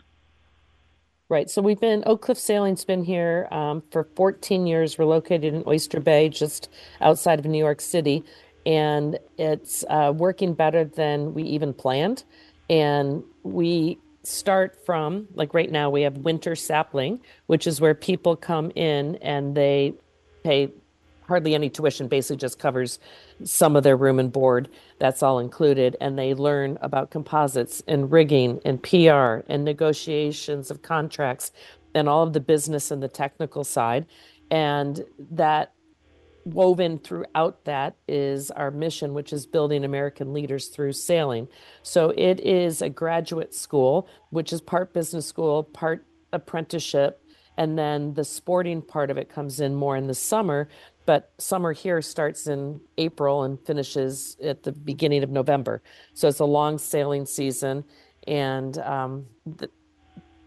[1.31, 1.51] Right.
[1.51, 4.97] So we've been Oak Cliff Sailing's been here um, for 14 years.
[4.97, 6.71] We're located in Oyster Bay, just
[7.03, 8.25] outside of New York City,
[8.65, 12.25] and it's uh, working better than we even planned.
[12.71, 18.35] And we start from like right now we have winter sapling, which is where people
[18.35, 19.93] come in and they
[20.45, 20.73] pay
[21.29, 22.99] hardly any tuition, basically just covers
[23.45, 24.69] some of their room and board.
[24.99, 25.97] That's all included.
[26.01, 31.53] And they learn about composites and rigging and PR and negotiations of contracts
[31.95, 34.07] and all of the business and the technical side.
[34.51, 35.75] And that
[36.45, 41.49] woven throughout that is our mission, which is building American leaders through sailing.
[41.83, 47.23] So it is a graduate school, which is part business school, part apprenticeship.
[47.57, 50.69] And then the sporting part of it comes in more in the summer
[51.09, 55.81] but summer here starts in April and finishes at the beginning of November.
[56.13, 57.85] So it's a long sailing season.
[58.27, 59.71] and um, the,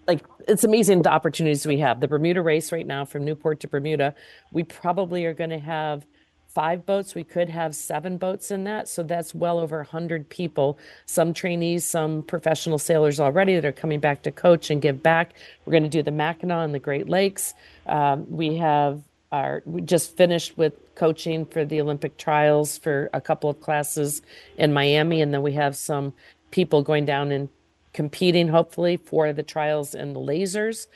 [0.05, 1.99] like it's amazing the opportunities we have.
[1.99, 4.13] The Bermuda race right now from Newport to Bermuda,
[4.51, 6.05] we probably are going to have
[6.47, 7.15] five boats.
[7.15, 8.87] We could have seven boats in that.
[8.87, 13.99] So that's well over 100 people, some trainees, some professional sailors already that are coming
[13.99, 15.33] back to coach and give back.
[15.65, 17.55] We're going to do the Mackinac and the Great Lakes.
[17.87, 19.01] Um, we have
[19.31, 24.21] our, we just finished with coaching for the Olympic trials for a couple of classes
[24.57, 25.21] in Miami.
[25.21, 26.13] And then we have some
[26.51, 27.49] people going down and
[27.93, 30.87] competing, hopefully, for the trials and the lasers.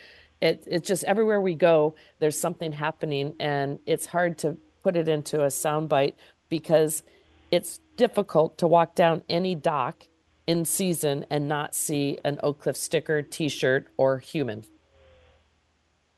[0.42, 5.08] It, it's just everywhere we go, there's something happening, and it's hard to put it
[5.08, 6.16] into a soundbite
[6.50, 7.04] because
[7.52, 10.04] it's difficult to walk down any dock
[10.46, 14.66] in season and not see an Oak Cliff sticker, T-shirt, or human.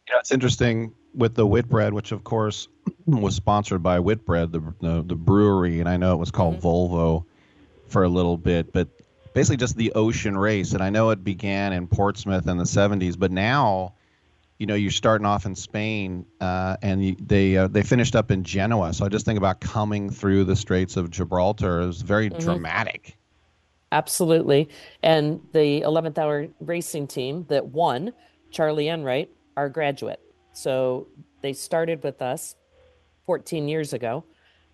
[0.10, 2.68] Yeah, it's interesting with the Whitbread, which of course
[3.06, 6.68] was sponsored by Whitbread, the the, the brewery, and I know it was called mm-hmm.
[6.68, 7.26] Volvo
[7.88, 8.88] for a little bit, but
[9.34, 10.74] basically just the ocean race.
[10.74, 13.94] And I know it began in Portsmouth in the 70s, but now
[14.58, 18.32] you know you're starting off in Spain, uh, and you, they uh, they finished up
[18.32, 18.94] in Genoa.
[18.94, 21.82] So I just think about coming through the Straits of Gibraltar.
[21.82, 22.40] It was very mm-hmm.
[22.40, 23.18] dramatic.
[23.92, 24.68] Absolutely,
[25.02, 28.12] and the 11th hour racing team that won,
[28.52, 30.20] Charlie Enright, our graduate.
[30.58, 31.08] So
[31.42, 32.56] they started with us
[33.28, 34.24] 14 years ago.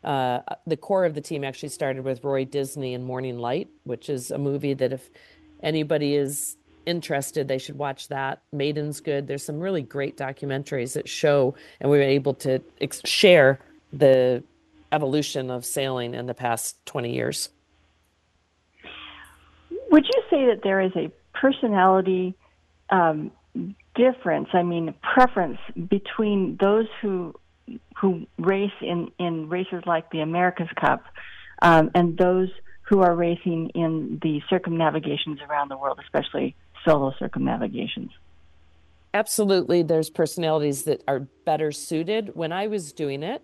[0.01, 4.09] Uh, the core of the team actually started with Roy Disney and Morning Light, which
[4.09, 5.09] is a movie that if
[5.61, 6.55] anybody is
[6.85, 8.41] interested, they should watch that.
[8.53, 9.27] Maiden's good.
[9.27, 13.59] There's some really great documentaries that show, and we were able to ex- share
[13.91, 14.41] the
[14.93, 17.49] evolution of sailing in the past 20 years.
[19.91, 22.35] Would you say that there is a personality
[22.89, 23.31] um,
[23.95, 24.49] difference?
[24.53, 27.35] I mean, preference between those who
[27.97, 31.03] who race in in races like the America's Cup
[31.61, 32.49] um, and those
[32.83, 38.11] who are racing in the circumnavigations around the world, especially solo circumnavigations.
[39.13, 42.31] Absolutely, there's personalities that are better suited.
[42.35, 43.41] When I was doing it,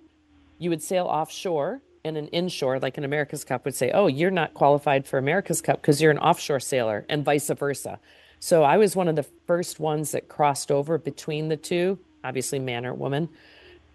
[0.58, 4.32] you would sail offshore and an inshore, like an America's Cup, would say, Oh, you're
[4.32, 8.00] not qualified for America's Cup because you're an offshore sailor, and vice versa.
[8.40, 12.60] So I was one of the first ones that crossed over between the two, obviously,
[12.60, 13.30] man or woman.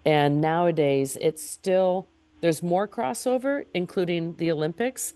[0.05, 2.07] And nowadays, it's still,
[2.43, 5.15] there's more crossover, including the Olympics.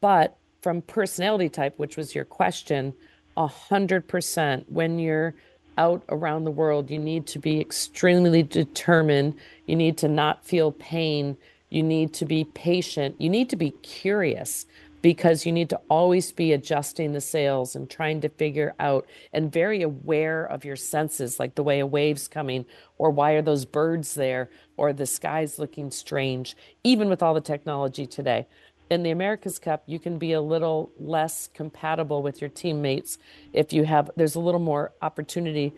[0.00, 2.94] But from personality type, which was your question,
[3.36, 4.64] 100%.
[4.68, 5.34] When you're
[5.76, 9.34] out around the world, you need to be extremely determined.
[9.66, 11.36] You need to not feel pain.
[11.68, 13.14] You need to be patient.
[13.18, 14.66] You need to be curious
[15.00, 19.52] because you need to always be adjusting the sails and trying to figure out and
[19.52, 23.64] very aware of your senses, like the way a wave's coming, or why are those
[23.64, 28.46] birds there, or the sky's looking strange, even with all the technology today
[28.90, 33.18] in the America's Cup, you can be a little less compatible with your teammates
[33.52, 35.74] if you have, there's a little more opportunity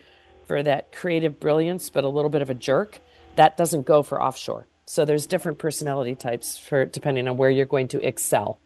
[0.47, 3.01] for that creative brilliance, but a little bit of a jerk.
[3.37, 4.67] That doesn't go for offshore.
[4.87, 8.59] So there's different personality types for depending on where you're going to excel.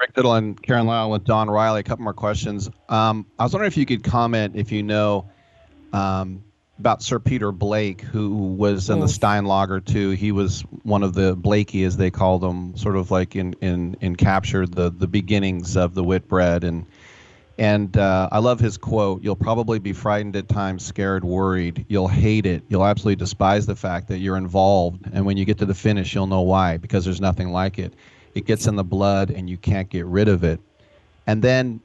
[0.00, 1.80] Rick Tittle and Karen Lyle with Dawn Riley.
[1.80, 2.70] A couple more questions.
[2.88, 5.28] Um, I was wondering if you could comment if you know
[5.92, 6.42] um,
[6.78, 10.10] about Sir Peter Blake, who was in the Steinlager 2.
[10.10, 13.96] He was one of the Blakey, as they called him, sort of like in in
[14.00, 16.86] in captured the the beginnings of the Whitbread and.
[17.58, 19.22] And uh, I love his quote.
[19.22, 21.84] You'll probably be frightened at times, scared, worried.
[21.90, 22.62] You'll hate it.
[22.70, 25.04] You'll absolutely despise the fact that you're involved.
[25.12, 27.92] And when you get to the finish, you'll know why, because there's nothing like it.
[28.34, 30.60] It gets in the blood and you can't get rid of it.
[31.26, 31.80] And then,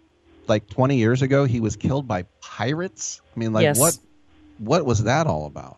[0.47, 3.21] like 20 years ago, he was killed by pirates.
[3.35, 3.79] I mean, like, yes.
[3.79, 3.97] what
[4.57, 5.77] what was that all about?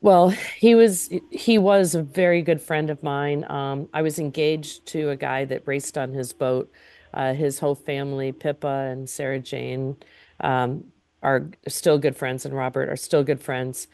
[0.00, 3.44] Well, he was he was a very good friend of mine.
[3.50, 6.70] Um, I was engaged to a guy that raced on his boat.
[7.14, 9.96] Uh, his whole family, Pippa and Sarah Jane,
[10.40, 10.84] um,
[11.22, 13.86] are still good friends, and Robert are still good friends.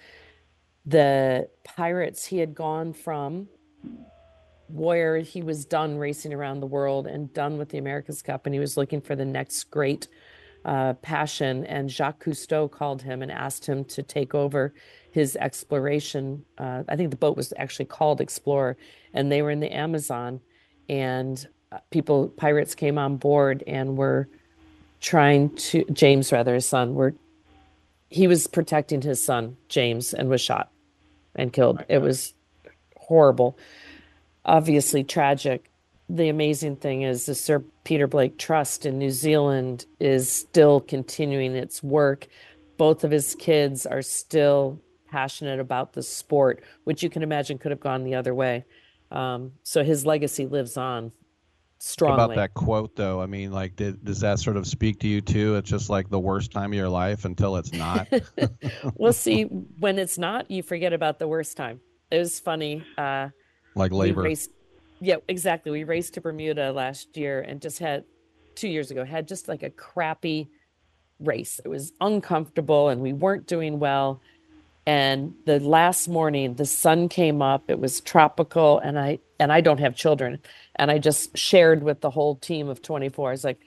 [0.86, 3.48] The pirates he had gone from
[4.68, 8.54] where he was done racing around the world and done with the America's Cup, and
[8.54, 10.08] he was looking for the next great
[10.64, 11.64] uh, passion.
[11.66, 14.74] And Jacques Cousteau called him and asked him to take over
[15.10, 16.44] his exploration.
[16.58, 18.76] Uh, I think the boat was actually called Explorer,
[19.14, 20.40] and they were in the Amazon.
[20.88, 24.28] And uh, people, pirates came on board and were
[25.00, 27.14] trying to, James, rather, his son, were,
[28.10, 30.70] he was protecting his son, James, and was shot
[31.34, 31.84] and killed.
[31.88, 32.34] It was
[32.96, 33.58] horrible,
[34.48, 35.70] obviously tragic
[36.08, 41.54] the amazing thing is the Sir Peter Blake Trust in New Zealand is still continuing
[41.54, 42.28] its work.
[42.78, 44.80] Both of his kids are still
[45.10, 48.64] passionate about the sport, which you can imagine could have gone the other way.
[49.10, 51.12] Um, so his legacy lives on.
[51.78, 52.24] strongly.
[52.24, 55.20] About that quote, though, I mean, like, did, does that sort of speak to you
[55.20, 55.56] too?
[55.56, 58.08] It's just like the worst time of your life until it's not.
[58.96, 59.42] we'll see.
[59.42, 61.80] When it's not, you forget about the worst time.
[62.10, 62.82] It was funny.
[62.96, 63.28] Uh,
[63.74, 64.22] like labor.
[64.22, 64.50] Raced,
[65.00, 65.70] yeah, exactly.
[65.70, 68.04] We raced to Bermuda last year and just had
[68.54, 70.48] two years ago had just like a crappy
[71.20, 71.60] race.
[71.64, 74.20] It was uncomfortable and we weren't doing well.
[74.86, 77.64] And the last morning, the sun came up.
[77.68, 80.38] It was tropical, and I and I don't have children,
[80.76, 83.28] and I just shared with the whole team of 24.
[83.28, 83.60] I was like,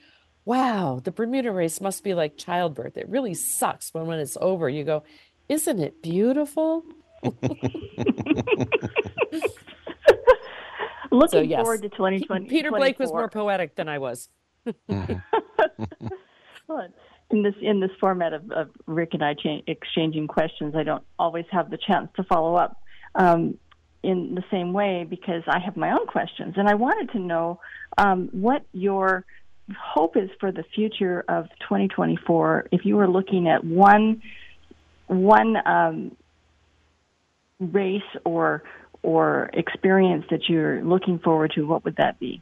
[0.45, 2.97] "Wow, the Bermuda race must be like childbirth.
[2.97, 4.67] It really sucks when when it's over.
[4.67, 5.03] You go,
[5.47, 6.83] isn't it beautiful?"
[11.11, 11.61] Looking So, yes.
[11.61, 12.47] forward to 2020.
[12.47, 14.29] Peter Blake was more poetic than I was.
[16.71, 16.87] Well,
[17.31, 21.03] in this in this format of, of Rick and I cha- exchanging questions, I don't
[21.19, 22.77] always have the chance to follow up
[23.15, 23.57] um,
[24.03, 27.59] in the same way because I have my own questions, and I wanted to know
[27.97, 29.25] um, what your
[29.77, 32.67] hope is for the future of 2024.
[32.71, 34.21] If you were looking at one
[35.07, 36.15] one um,
[37.59, 38.63] race or
[39.03, 42.41] or experience that you're looking forward to, what would that be?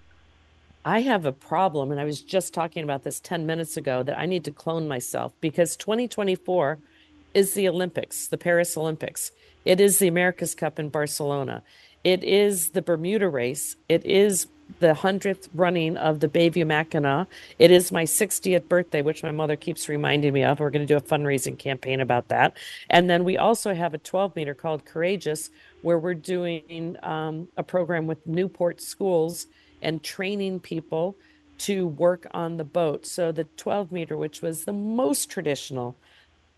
[0.86, 4.18] I have a problem, and I was just talking about this 10 minutes ago that
[4.18, 6.80] I need to clone myself because 2024
[7.34, 9.32] is the Olympics, the Paris Olympics.
[9.66, 11.64] It is the America's Cup in Barcelona.
[12.04, 13.76] It is the Bermuda race.
[13.90, 14.48] It is
[14.80, 17.28] the 100th running of the Bayview Mackinac.
[17.58, 20.60] It is my 60th birthday, which my mother keeps reminding me of.
[20.60, 22.56] We're going to do a fundraising campaign about that.
[22.90, 25.50] And then we also have a 12 meter called Courageous,
[25.82, 29.48] where we're doing um, a program with Newport schools
[29.82, 31.16] and training people
[31.60, 33.06] to work on the boat.
[33.06, 35.96] So the 12 meter, which was the most traditional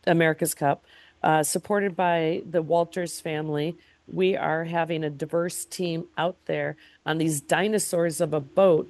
[0.05, 0.85] America's Cup,
[1.23, 3.75] uh, supported by the Walters family,
[4.07, 8.89] we are having a diverse team out there on these dinosaurs of a boat.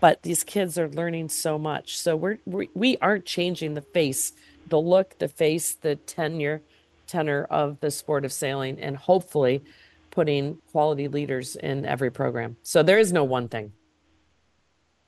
[0.00, 1.98] But these kids are learning so much.
[1.98, 4.32] So we're, we we aren't changing the face,
[4.66, 6.62] the look, the face, the tenure,
[7.10, 9.62] tenor of the sport of sailing, and hopefully
[10.10, 12.56] putting quality leaders in every program.
[12.62, 13.72] So there is no one thing.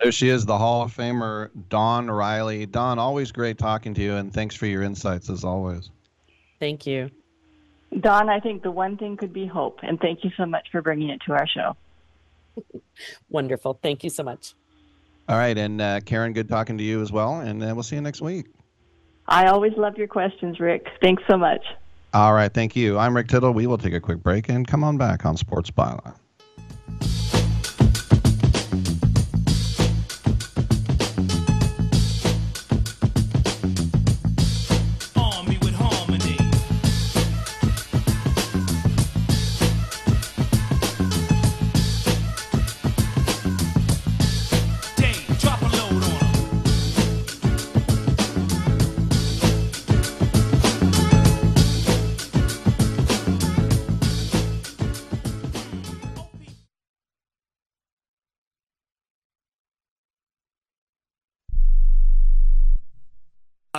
[0.02, 2.66] There she is, the Hall of Famer, Dawn Riley.
[2.66, 5.90] Dawn, always great talking to you, and thanks for your insights as always.
[6.58, 7.10] Thank you.
[8.00, 10.82] Dawn, I think the one thing could be hope, and thank you so much for
[10.82, 11.76] bringing it to our show.
[13.30, 13.78] Wonderful.
[13.80, 14.54] Thank you so much.
[15.28, 17.94] All right, and uh, Karen, good talking to you as well, and uh, we'll see
[17.94, 18.46] you next week.
[19.28, 20.88] I always love your questions, Rick.
[21.00, 21.64] Thanks so much.
[22.14, 22.98] All right, thank you.
[22.98, 23.52] I'm Rick Tittle.
[23.52, 26.14] We will take a quick break and come on back on Sports Byline.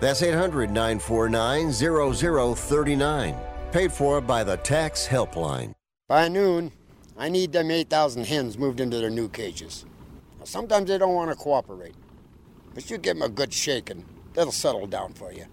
[0.00, 3.36] That's 800 949 0039.
[3.72, 5.74] Paid for by the Tax Helpline.
[6.08, 6.72] By noon,
[7.16, 9.86] I need them 8,000 hens moved into their new cages.
[10.38, 11.94] Now, sometimes they don't want to cooperate,
[12.74, 15.46] but you give them a good shaking, they'll settle down for you.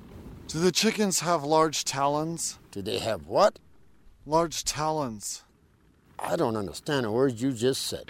[0.48, 2.60] Do the chickens have large talons?
[2.72, 3.60] Do they have what?
[4.26, 5.44] Large talons.
[6.20, 8.06] I don't understand a word you just said.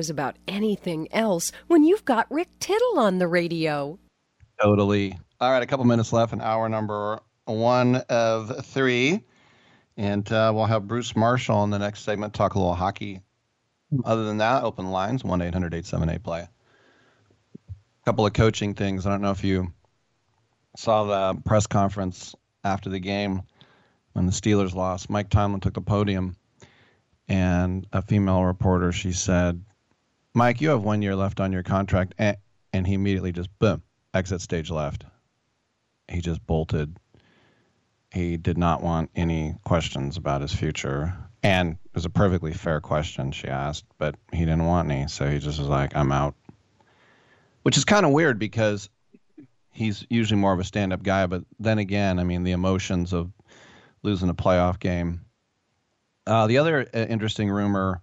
[0.00, 3.98] Cares about anything else when you've got Rick Tittle on the radio?
[4.58, 5.18] Totally.
[5.38, 9.22] All right, a couple minutes left in hour number one of three.
[9.98, 13.20] And uh, we'll have Bruce Marshall in the next segment talk a little hockey.
[14.02, 16.40] Other than that, open lines 1 800 878 play.
[17.68, 19.04] A couple of coaching things.
[19.04, 19.70] I don't know if you
[20.78, 22.34] saw the press conference
[22.64, 23.42] after the game
[24.14, 25.10] when the Steelers lost.
[25.10, 26.36] Mike Tomlin took the podium,
[27.28, 29.62] and a female reporter, she said,
[30.34, 32.14] Mike, you have one year left on your contract.
[32.18, 32.36] And,
[32.72, 33.82] and he immediately just, boom,
[34.14, 35.04] exit stage left.
[36.08, 36.96] He just bolted.
[38.12, 41.16] He did not want any questions about his future.
[41.42, 45.08] And it was a perfectly fair question she asked, but he didn't want any.
[45.08, 46.34] So he just was like, I'm out.
[47.62, 48.88] Which is kind of weird because
[49.72, 51.26] he's usually more of a stand up guy.
[51.26, 53.30] But then again, I mean, the emotions of
[54.02, 55.22] losing a playoff game.
[56.26, 58.00] Uh, the other uh, interesting rumor,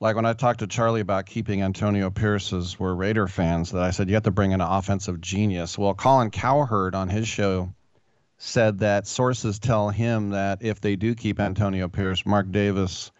[0.00, 3.90] like when I talked to Charlie about keeping Antonio Pierce's, we're Raider fans, that I
[3.90, 5.76] said you have to bring in an offensive genius.
[5.76, 7.74] Well, Colin Cowherd on his show
[8.38, 13.12] said that sources tell him that if they do keep Antonio Pierce, Mark Davis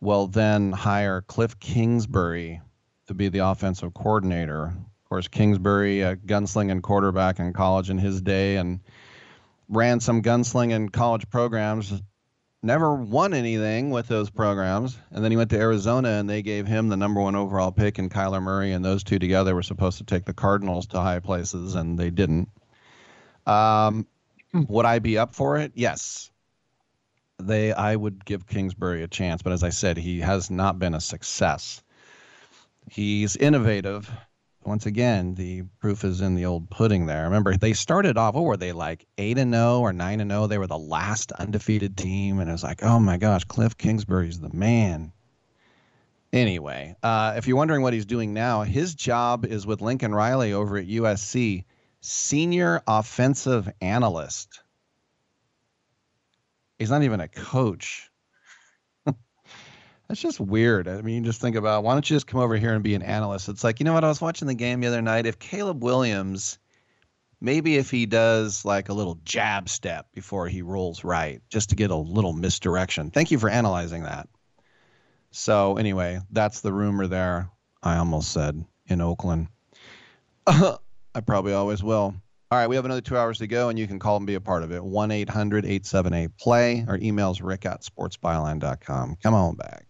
[0.00, 2.60] will then hire Kliff Kingsbury
[3.08, 4.66] to be the offensive coordinator.
[4.66, 8.78] Of course, Kingsbury, a gunslinging quarterback in college in his day, and
[9.68, 11.92] ran some gunslinging college programs.
[12.62, 14.98] Never won anything with those programs.
[15.10, 17.98] And then he went to Arizona and they gave him the number one overall pick
[17.98, 18.72] and Kyler Murray.
[18.72, 22.10] And those two together were supposed to take the Cardinals to high places and they
[22.10, 22.50] didn't.
[23.46, 24.06] Um,
[24.52, 25.72] would I be up for it?
[25.74, 26.30] Yes.
[27.38, 30.92] They I would give Kingsbury a chance, but as I said, he has not been
[30.92, 31.82] a success.
[32.90, 34.10] He's innovative.
[34.70, 37.24] Once again, the proof is in the old pudding there.
[37.24, 40.46] Remember, they started off, what were they like 8 and 0 or 9 and 0?
[40.46, 44.38] They were the last undefeated team and it was like, "Oh my gosh, Kliff Kingsbury's
[44.38, 45.10] the man."
[46.32, 50.52] Anyway, uh, if you're wondering what he's doing now, his job is with Lincoln Riley
[50.52, 51.64] over at USC
[52.00, 54.62] senior offensive analyst.
[56.78, 58.08] He's not even a coach.
[60.10, 60.88] That's just weird.
[60.88, 63.02] I mean, just think about why don't you just come over here and be an
[63.02, 63.48] analyst?
[63.48, 64.02] It's like, you know what?
[64.02, 65.24] I was watching the game the other night.
[65.24, 66.58] If Caleb Williams,
[67.40, 71.76] maybe if he does like a little jab step before he rolls right, just to
[71.76, 73.12] get a little misdirection.
[73.12, 74.28] Thank you for analyzing that.
[75.30, 77.48] So, anyway, that's the rumor there.
[77.80, 79.46] I almost said in Oakland.
[80.48, 82.16] I probably always will.
[82.52, 84.34] All right, we have another two hours to go, and you can call and be
[84.34, 84.82] a part of it.
[84.82, 86.84] 1 800 878 play.
[86.88, 89.18] Our email's rick at sportsbyline.com.
[89.22, 89.86] Come on back.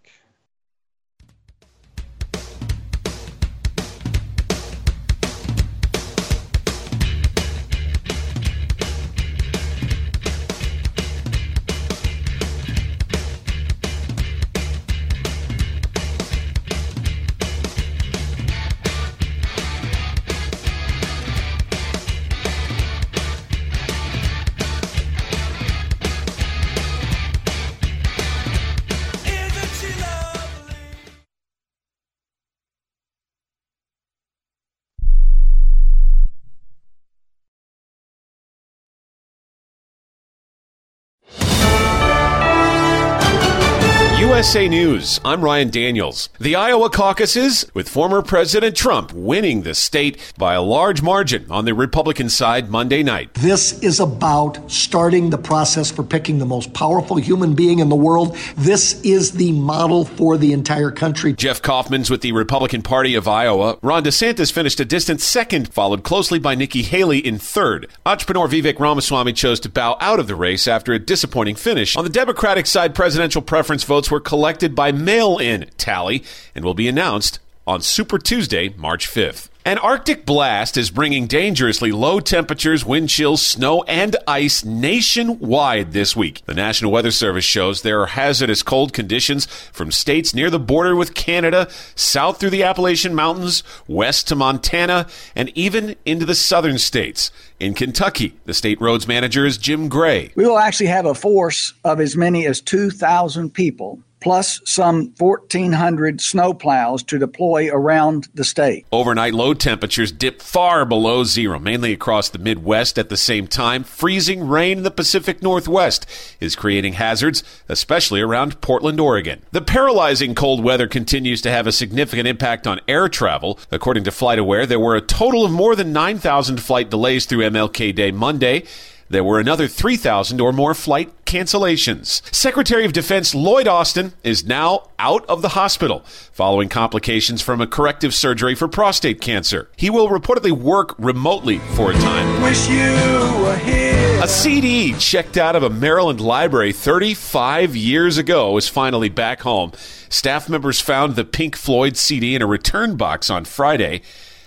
[44.40, 46.30] USA News, I'm Ryan Daniels.
[46.40, 51.66] The Iowa caucuses, with former President Trump winning the state by a large margin on
[51.66, 53.34] the Republican side Monday night.
[53.34, 57.96] This is about starting the process for picking the most powerful human being in the
[57.96, 58.34] world.
[58.56, 61.34] This is the model for the entire country.
[61.34, 63.78] Jeff Kaufman's with the Republican Party of Iowa.
[63.82, 67.88] Ron DeSantis finished a distant second, followed closely by Nikki Haley in third.
[68.06, 71.94] Entrepreneur Vivek Ramaswamy chose to bow out of the race after a disappointing finish.
[71.94, 76.22] On the Democratic side, presidential preference votes votes were collected by mail in tally
[76.54, 79.48] and will be announced on Super Tuesday, March 5th.
[79.64, 86.14] An Arctic blast is bringing dangerously low temperatures, wind chills, snow, and ice nationwide this
[86.14, 86.42] week.
[86.46, 90.94] The National Weather Service shows there are hazardous cold conditions from states near the border
[90.94, 96.78] with Canada, south through the Appalachian Mountains, west to Montana, and even into the southern
[96.78, 97.32] states.
[97.58, 100.30] In Kentucky, the state roads manager is Jim Gray.
[100.36, 106.18] We will actually have a force of as many as 2,000 people plus some 1,400
[106.18, 108.86] snowplows to deploy around the state.
[108.92, 113.84] Overnight low temperatures dip far below zero, mainly across the Midwest at the same time.
[113.84, 116.06] Freezing rain in the Pacific Northwest
[116.40, 119.42] is creating hazards, especially around Portland, Oregon.
[119.52, 123.58] The paralyzing cold weather continues to have a significant impact on air travel.
[123.70, 127.94] According to FlightAware, there were a total of more than 9,000 flight delays through MLK
[127.94, 128.64] Day Monday
[129.10, 132.22] there were another 3,000 or more flight cancellations.
[132.32, 136.00] Secretary of Defense Lloyd Austin is now out of the hospital
[136.30, 139.68] following complications from a corrective surgery for prostate cancer.
[139.76, 142.40] He will reportedly work remotely for a time.
[142.40, 144.22] Wish you were here.
[144.22, 149.72] A CD checked out of a Maryland library 35 years ago is finally back home.
[150.08, 154.02] Staff members found the Pink Floyd CD in a return box on Friday.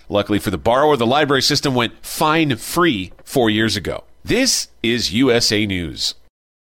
[0.07, 4.05] Luckily for the borrower, the library system went fine free four years ago.
[4.25, 6.15] This is USA News.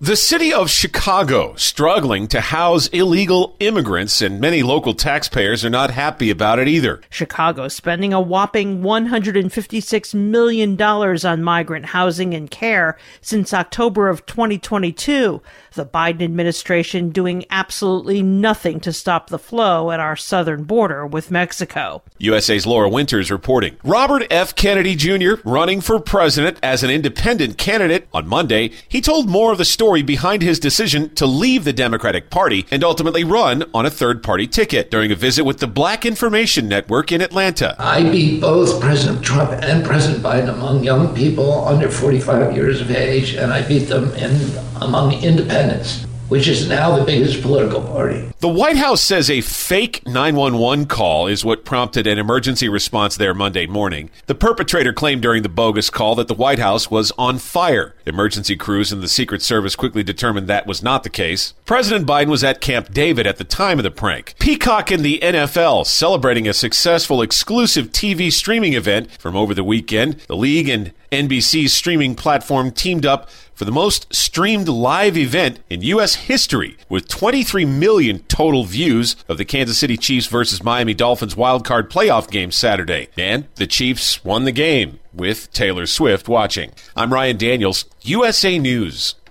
[0.00, 5.90] The city of Chicago struggling to house illegal immigrants, and many local taxpayers are not
[5.90, 7.00] happy about it either.
[7.10, 15.42] Chicago spending a whopping $156 million on migrant housing and care since October of 2022.
[15.74, 21.30] The Biden administration doing absolutely nothing to stop the flow at our southern border with
[21.30, 22.02] Mexico.
[22.18, 23.76] USA's Laura Winters reporting.
[23.84, 24.54] Robert F.
[24.54, 25.34] Kennedy Jr.
[25.44, 28.70] running for president as an independent candidate on Monday.
[28.88, 32.82] He told more of the story behind his decision to leave the Democratic Party and
[32.82, 37.12] ultimately run on a third party ticket during a visit with the Black Information Network
[37.12, 37.76] in Atlanta.
[37.78, 42.90] I beat both President Trump and President Biden among young people under 45 years of
[42.90, 44.32] age, and I beat them in
[44.80, 45.12] among
[45.58, 48.30] independents, which is now the biggest political party.
[48.40, 53.34] The White House says a fake 911 call is what prompted an emergency response there
[53.34, 54.10] Monday morning.
[54.26, 57.94] The perpetrator claimed during the bogus call that the White House was on fire.
[58.06, 61.54] Emergency crews and the Secret Service quickly determined that was not the case.
[61.64, 64.34] President Biden was at Camp David at the time of the prank.
[64.38, 70.20] Peacock and the NFL celebrating a successful exclusive TV streaming event from over the weekend.
[70.28, 75.82] The league and NBC's streaming platform teamed up for the most streamed live event in
[75.82, 76.14] U.S.
[76.14, 81.88] history, with 23 million total views of the Kansas City Chiefs versus Miami Dolphins wildcard
[81.88, 83.08] playoff game Saturday.
[83.16, 86.70] And the Chiefs won the game with Taylor Swift watching.
[86.94, 89.16] I'm Ryan Daniels, USA News.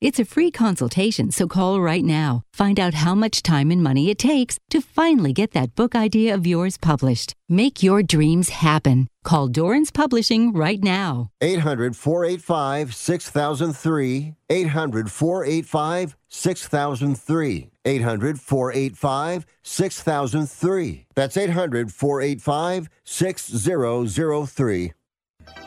[0.00, 2.40] It's a free consultation, so call right now.
[2.54, 6.34] Find out how much time and money it takes to finally get that book idea
[6.34, 7.34] of yours published.
[7.50, 9.08] Make your dreams happen.
[9.24, 11.28] Call Dorrance Publishing right now.
[11.42, 14.34] 800 485 6003.
[14.48, 17.70] 800 485 6003.
[17.84, 21.06] 800 485 6003.
[21.14, 24.92] That's 800 485 6003.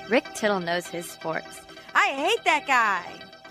[0.09, 1.61] Rick Tittle knows his sports.
[1.93, 3.32] I hate that guy.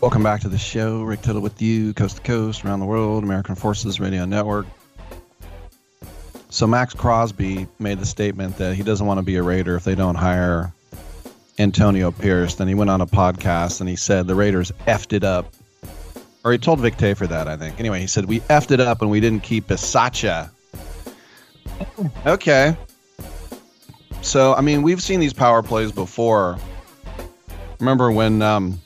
[0.00, 1.02] Welcome back to the show.
[1.02, 4.66] Rick Tittle with you, coast to coast, around the world, American Forces Radio Network.
[6.48, 9.84] So Maxx Crosby made the statement that he doesn't want to be a Raider if
[9.84, 10.72] they don't hire
[11.58, 12.54] Antonio Pierce.
[12.54, 15.52] Then he went on a podcast and he said the Raiders effed it up.
[16.44, 17.78] Or he told Vic for that, I think.
[17.78, 20.48] Anyway, he said we effed it up and we didn't keep Bisaccia.
[22.24, 22.74] Okay.
[24.22, 26.58] So I mean, we've seen these power plays before.
[27.78, 28.80] Remember when um,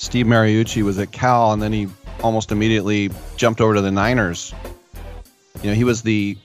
[0.00, 1.86] Steve Mariucci was at Cal, and then he
[2.22, 4.54] almost immediately jumped over to the Niners.
[5.62, 6.38] You know, he was the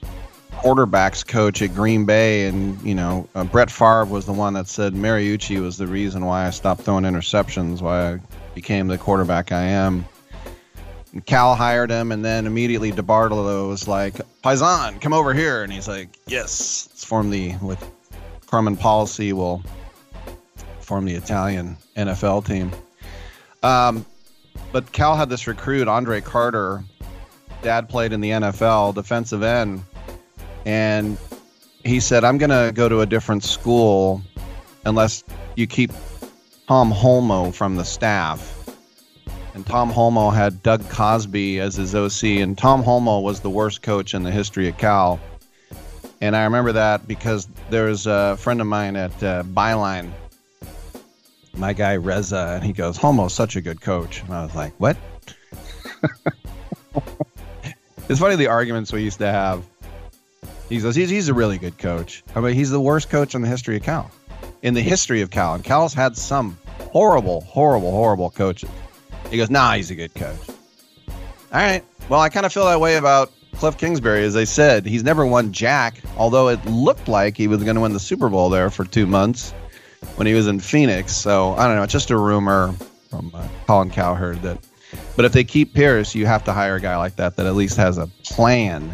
[0.52, 4.68] quarterbacks coach at Green Bay, and you know, uh, Brett Favre was the one that
[4.68, 8.20] said Mariucci was the reason why I stopped throwing interceptions, why I
[8.56, 10.04] became the quarterback I am.
[11.14, 15.72] And Cal hired him, and then immediately DeBartolo was like, "Paisan, come over here," and
[15.72, 17.82] he's like, "Yes, let's form the with
[18.48, 19.64] Carmen Policy will
[20.82, 22.74] form the Italian NFL team."
[23.64, 24.06] Um,
[24.72, 26.84] but Cal had this recruit, Andre Carter.
[27.62, 29.84] Dad played in the NFL, defensive end,
[30.66, 31.18] and
[31.84, 34.22] he said, "I'm going to go to a different school
[34.86, 35.24] unless
[35.56, 35.92] you keep
[36.68, 38.52] Tom Holmoe from the staff."
[39.56, 43.82] And Tom Holmoe had Doug Cosby as his OC, and Tom Holmoe was the worst
[43.82, 45.20] coach in the history of Cal.
[46.22, 50.12] And I remember that because there's a friend of mine at uh, Byline
[51.58, 54.22] my guy Reza, and he goes, Holmoe's such a good coach.
[54.22, 54.98] And I was like, what?
[58.10, 59.64] it's funny the arguments we used to have.
[60.70, 62.24] He goes, he's, he's a really good coach.
[62.36, 64.10] I mean, he's the worst coach in the history of Cal.
[64.62, 65.54] In the history of Cal.
[65.54, 68.70] And Cal's had some horrible, horrible, horrible coaches.
[69.30, 70.40] He goes, nah, he's a good coach.
[71.08, 71.14] All
[71.54, 71.84] right.
[72.10, 74.24] Well, I kind of feel that way about Kliff Kingsbury.
[74.24, 77.82] As I said, he's never won Jack, although it looked like he was going to
[77.82, 79.54] win the Super Bowl there for two months
[80.16, 81.16] when he was in Phoenix.
[81.16, 81.84] So I don't know.
[81.84, 82.74] It's just a rumor
[83.10, 84.58] from uh, Colin Cowherd that.
[85.16, 87.56] But if they keep Pierce, you have to hire a guy like that that at
[87.56, 88.90] least has a plan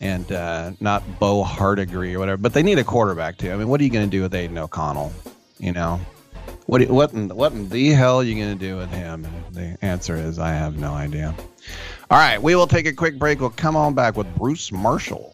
[0.00, 2.36] and uh, not Bo Hardegree or whatever.
[2.36, 3.52] But they need a quarterback too.
[3.52, 5.12] I mean, what are you going to do with Aidan O'Connell?
[5.58, 6.00] You know,
[6.66, 9.24] what what in, what in the hell are you going to do with him?
[9.24, 11.34] And the answer is I have no idea.
[12.10, 13.40] All right, we will take a quick break.
[13.40, 15.33] We'll come on back with Bruce Marshall.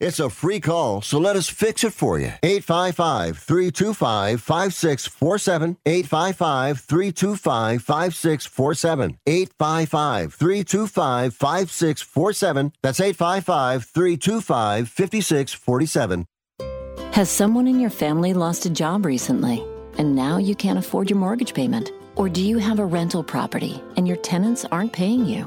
[0.00, 2.32] It's a free call, so let us fix it for you.
[2.42, 5.76] 855 325 5647.
[5.84, 9.18] 855 325 5647.
[9.26, 12.72] 855 325 5647.
[12.82, 16.26] That's 855 325 5647.
[17.12, 19.62] Has someone in your family lost a job recently
[19.98, 21.92] and now you can't afford your mortgage payment?
[22.16, 25.46] Or do you have a rental property and your tenants aren't paying you?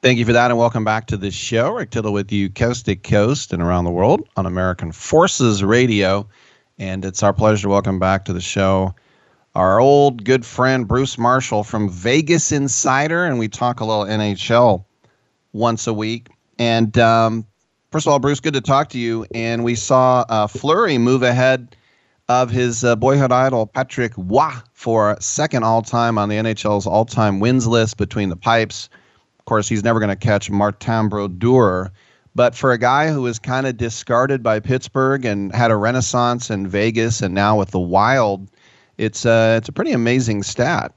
[0.00, 1.72] Thank you for that, and welcome back to the show.
[1.72, 6.28] Rick Tittle with you, coast to coast and around the world on American Forces Radio.
[6.78, 8.94] And it's our pleasure to welcome back to the show
[9.56, 14.84] our old good friend Bruce Marshall from Vegas Insider, and we talk a little NHL
[15.52, 16.28] once a week.
[16.60, 17.44] And um,
[17.90, 19.26] first of all, Bruce, good to talk to you.
[19.34, 21.74] And we saw uh, Fleury move ahead
[22.28, 27.04] of his uh, boyhood idol Patrick Roy for second all time on the NHL's all
[27.04, 28.88] time wins list between the pipes
[29.48, 31.90] course, he's never going to catch Martin Brodeur.
[32.34, 36.50] But for a guy who was kind of discarded by Pittsburgh and had a renaissance
[36.50, 38.48] in Vegas and now with the Wild,
[38.98, 40.94] it's uh, it's a pretty amazing stat.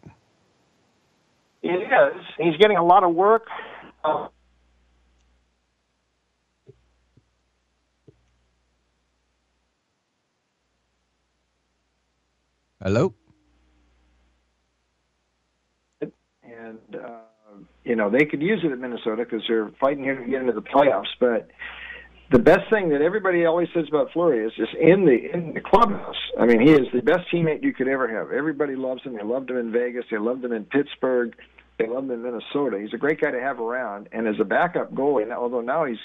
[1.64, 2.26] It is.
[2.38, 3.48] He's getting a lot of work.
[4.04, 4.28] Uh,
[12.84, 13.14] Hello.
[16.44, 16.96] And.
[16.96, 17.22] Uh,
[17.84, 20.54] you know they could use it at Minnesota because they're fighting here to get into
[20.54, 21.12] the playoffs.
[21.20, 21.50] But
[22.32, 25.62] the best thing that everybody always says about Fleury is just in the in the
[25.62, 26.16] clubhouse.
[26.40, 28.32] I mean, he is the best teammate you could ever have.
[28.32, 29.16] Everybody loves him.
[29.18, 30.06] They loved him in Vegas.
[30.10, 31.36] They loved him in Pittsburgh.
[31.78, 32.80] They loved him in Minnesota.
[32.80, 34.08] He's a great guy to have around.
[34.12, 35.98] And as a backup goalie, although now he's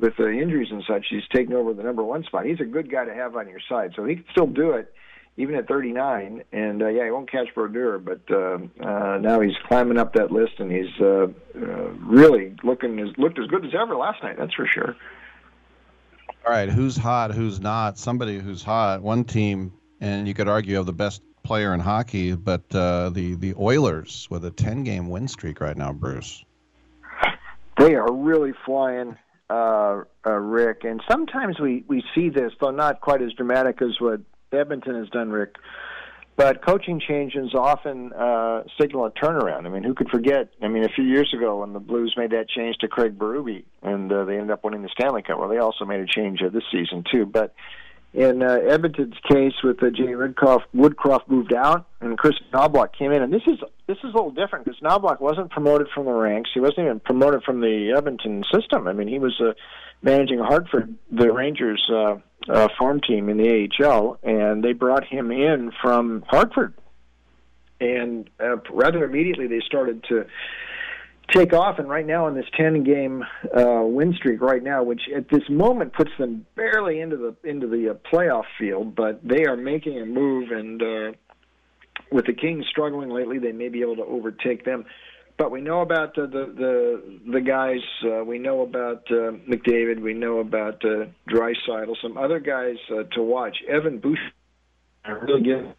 [0.00, 2.46] with the injuries and such, he's taken over the number one spot.
[2.46, 4.92] He's a good guy to have on your side, so he can still do it
[5.38, 6.42] even at 39.
[6.52, 10.30] And uh, yeah, he won't catch Brodeur, but uh, uh, now he's climbing up that
[10.30, 14.36] list, and he's uh, uh, really looking as looked as good as ever last night.
[14.36, 14.96] That's for sure.
[16.44, 17.32] All right, who's hot?
[17.32, 17.98] Who's not?
[17.98, 19.00] Somebody who's hot.
[19.00, 23.34] One team, and you could argue of the best player in hockey, but uh, the
[23.36, 26.44] the Oilers with a 10 game win streak right now, Bruce.
[27.78, 29.16] They are really flying.
[29.50, 33.98] Uh, uh, Rick, and sometimes we we see this, though not quite as dramatic as
[33.98, 34.20] what
[34.52, 35.56] Edmonton has done, Rick.
[36.38, 39.66] But coaching changes often uh, signal a turnaround.
[39.66, 40.50] I mean, who could forget?
[40.62, 43.64] I mean, a few years ago when the Blues made that change to Craig Berube
[43.82, 45.40] and uh, they ended up winning the Stanley Cup.
[45.40, 47.26] Well, they also made a change uh, this season too.
[47.26, 47.56] But
[48.14, 53.10] in uh, Edmonton's case, with uh, Jay Woodcroft, Woodcroft moved out and Kris Knoblauch came
[53.10, 53.58] in, and this is
[53.88, 56.50] this is a little different because Knoblauch wasn't promoted from the ranks.
[56.54, 58.86] He wasn't even promoted from the Edmonton system.
[58.86, 59.54] I mean, he was uh,
[60.02, 61.84] managing Hartford, the Rangers.
[61.92, 62.18] Uh,
[62.48, 66.74] uh, farm team in the AHL, and they brought him in from Hartford.
[67.80, 70.26] And uh, rather immediately, they started to
[71.32, 71.78] take off.
[71.78, 73.24] And right now, on this 10 game
[73.56, 77.66] uh, win streak, right now, which at this moment puts them barely into the into
[77.68, 80.50] the uh, playoff field, but they are making a move.
[80.50, 81.12] And uh,
[82.10, 84.84] with the Kings struggling lately, they may be able to overtake them.
[85.38, 87.80] But we know about uh, the the the guys.
[88.04, 90.00] Uh, we know about uh, McDavid.
[90.00, 91.94] We know about uh, Draisaitl.
[92.02, 93.56] Some other guys uh, to watch.
[93.68, 94.32] Evan Bouchard,
[95.22, 95.74] really good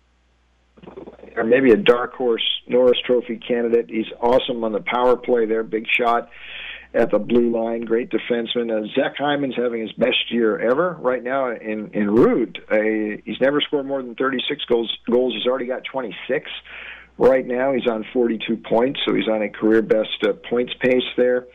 [1.36, 3.90] or maybe a dark horse Norris Trophy candidate.
[3.90, 6.30] He's awesome on the power play there, big shot
[6.94, 8.72] at the blue line, great defenseman.
[8.72, 12.60] Uh, Zach Hyman's having his best year ever right now in in Rude.
[12.69, 14.98] Uh, he's never scored more than 36 goals.
[15.10, 15.34] Goals.
[15.34, 16.49] He's already got 26
[17.20, 17.74] right now.
[17.74, 21.46] He's on 42 points, so he's on a career best uh, points pace there.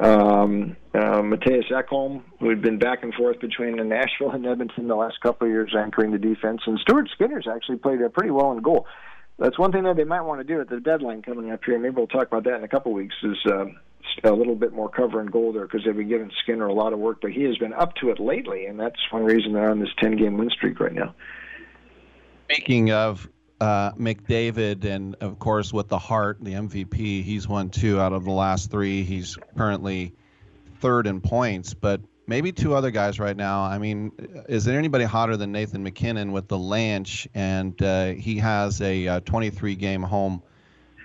[0.00, 4.96] Um, uh, Mattias Ekholm, who had been back and forth between Nashville and Edmonton the
[4.96, 8.52] last couple of years, anchoring the defense, and Stuart Skinner's actually played uh, pretty well
[8.52, 8.86] in goal.
[9.38, 11.78] That's one thing that they might want to do at the deadline coming up here.
[11.78, 13.14] Maybe we'll talk about that in a couple of weeks.
[13.22, 13.66] Is uh,
[14.24, 16.92] a little bit more cover and goal there because they've been giving Skinner a lot
[16.92, 19.70] of work, but he has been up to it lately, and that's one reason they're
[19.70, 21.14] on this 10 game win streak right now.
[22.50, 23.28] Speaking of
[23.60, 28.24] uh, McDavid, and of course with the Hart, the MVP, he's won two out of
[28.24, 29.04] the last three.
[29.04, 30.12] He's currently
[30.80, 33.62] third in points, but maybe two other guys right now.
[33.62, 34.12] I mean,
[34.48, 37.26] is there anybody hotter than Nathan MacKinnon with the Lanch?
[37.34, 40.42] And uh, he has a uh, 23 game home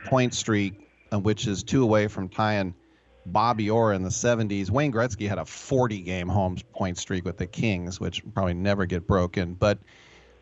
[0.05, 2.73] point streak, uh, which is two away from tying
[3.25, 4.69] Bobby Orr in the 70s.
[4.69, 8.85] Wayne Gretzky had a 40 game home point streak with the Kings, which probably never
[8.85, 9.53] get broken.
[9.53, 9.79] But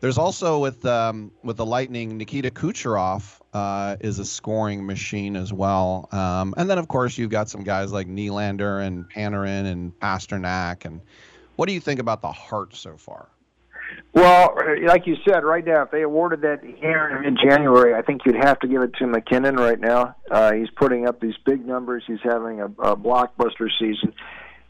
[0.00, 5.52] there's also with um, with the Lightning, Nikita Kucherov uh, is a scoring machine as
[5.52, 6.08] well.
[6.12, 10.84] Um, and then of course you've got some guys like Nylander and Panarin and Pastrnak.
[10.84, 11.00] And
[11.56, 13.28] what do you think about the Hart so far?
[14.12, 18.22] Well, like you said, right now, if they awarded that here in January, I think
[18.26, 20.14] you'd have to give it to MacKinnon right now.
[20.30, 22.04] Uh, he's putting up these big numbers.
[22.06, 24.12] He's having a, a blockbuster season.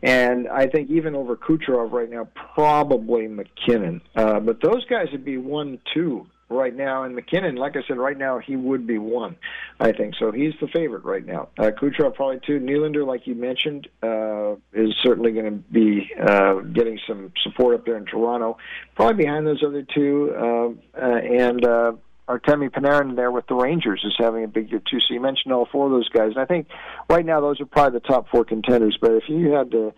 [0.03, 4.01] And I think even over Kucherov right now, probably MacKinnon.
[4.15, 7.03] Uh, but those guys would be one, two right now.
[7.03, 9.37] And MacKinnon, like I said, right now he would be one,
[9.81, 10.15] I think.
[10.19, 11.49] So he's the favorite right now.
[11.59, 12.61] Uh, Kucherov probably two.
[12.61, 17.85] Nylander, like you mentioned, uh, is certainly going to be uh, getting some support up
[17.85, 18.57] there in Toronto.
[18.95, 20.35] Probably behind those other two.
[20.37, 21.93] Uh, uh, and uh,
[22.29, 25.01] Artemi Panarin there with the Rangers is having a big year too.
[25.01, 26.69] So you mentioned all four of those guys, and I think
[27.09, 28.99] right now those are probably the top four contenders.
[29.01, 29.95] But if you had to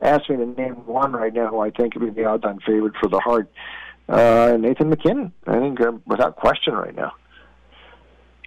[0.00, 2.60] ask me to name one right now, who I think it would be the odds-on
[2.60, 3.50] favorite for the Hart,
[4.08, 5.32] uh, Nathan MacKinnon.
[5.46, 7.12] I think uh, without question right now.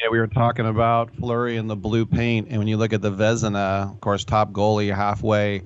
[0.01, 3.01] Yeah, we were talking about Fleury and the blue paint, and when you look at
[3.01, 5.63] the Vezina, of course, top goalie halfway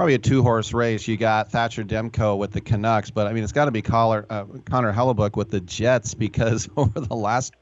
[0.00, 1.06] probably a two horse race.
[1.06, 4.24] You got Thatcher Demko with the Canucks, but I mean, it's got to be Collar,
[4.30, 7.52] uh, Connor Hellebuyck with the Jets because over the last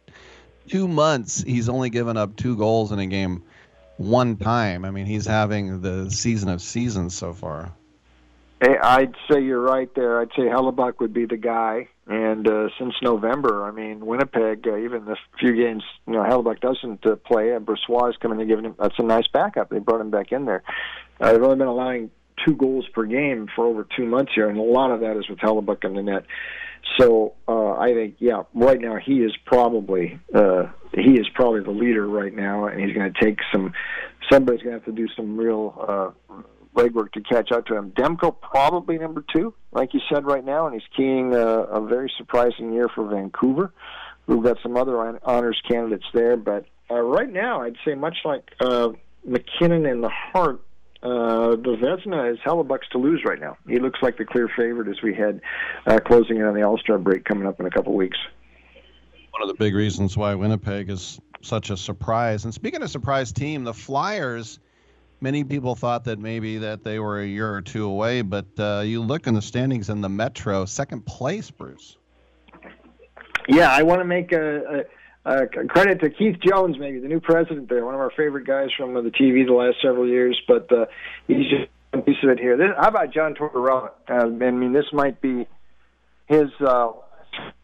[0.68, 3.42] two months, he's only given up two goals in a game
[3.96, 4.84] one time.
[4.84, 7.72] I mean, he's having the season of seasons so far.
[8.62, 10.20] I'd say you're right there.
[10.20, 11.88] I'd say Hellebuyck would be the guy.
[12.06, 16.60] And uh, since November, I mean, Winnipeg, uh, even the few games, you know, Hellebuyck
[16.60, 19.70] doesn't uh, play, and Brossoit is coming and giving him, that's a nice backup.
[19.70, 20.62] They brought him back in there.
[21.20, 22.10] Uh, they've only been allowing
[22.44, 25.28] two goals per game for over two months here, and a lot of that is
[25.28, 26.24] with Hellebuyck in the net.
[26.98, 31.70] So uh, I think, yeah, right now he is probably uh, he is probably the
[31.70, 33.72] leader right now, and he's going to take some.
[34.30, 36.42] Somebody's going to have to do some real uh,
[36.74, 37.92] legwork to catch up to him.
[37.92, 42.12] Demko probably number two, like you said right now, and he's keying a, a very
[42.16, 43.72] surprising year for Vancouver.
[44.26, 48.52] We've got some other honors candidates there, but uh, right now I'd say much like
[48.60, 48.90] uh,
[49.24, 50.60] MacKinnon and the Hart,
[51.02, 53.56] uh, the Vezina is Hellebuyck's to lose right now.
[53.68, 55.40] He looks like the clear favorite as we head
[55.86, 58.18] uh, closing in on the All Star break coming up in a couple weeks.
[59.30, 62.44] One of the big reasons why Winnipeg is such a surprise.
[62.44, 64.58] And speaking of surprise team, the Flyers.
[65.20, 68.82] Many people thought that maybe that they were a year or two away, but uh,
[68.84, 71.96] you look in the standings in the Metro, second place, Bruce.
[73.48, 74.84] Yeah, I want to make a, a
[75.24, 78.68] uh, credit to Keith Jones, maybe the new president there, one of our favorite guys
[78.76, 80.40] from the TV the last several years.
[80.46, 80.86] But uh,
[81.26, 82.56] he's just a piece of it here.
[82.56, 83.90] This, how about John Tortorella?
[84.08, 85.46] Uh, I mean, this might be
[86.26, 86.92] his uh,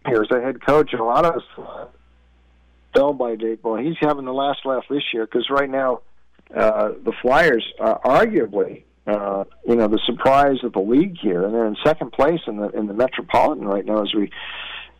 [0.06, 1.88] here as a head coach, a lot of us
[2.94, 3.60] fell by date.
[3.62, 6.00] Well, he's having the last laugh this year because right now
[6.54, 8.84] uh, the Flyers are arguably.
[9.06, 12.56] Uh, you know the surprise of the league here, and they're in second place in
[12.56, 14.30] the in the Metropolitan right now as we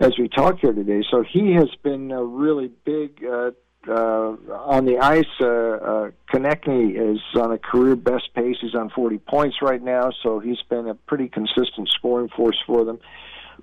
[0.00, 1.02] as we talk here today.
[1.10, 3.50] So he has been a really big uh,
[3.88, 5.24] uh, on the ice.
[5.40, 8.56] Uh, uh, Konecny is on a career best pace.
[8.60, 12.84] He's on 40 points right now, so he's been a pretty consistent scoring force for
[12.84, 12.98] them.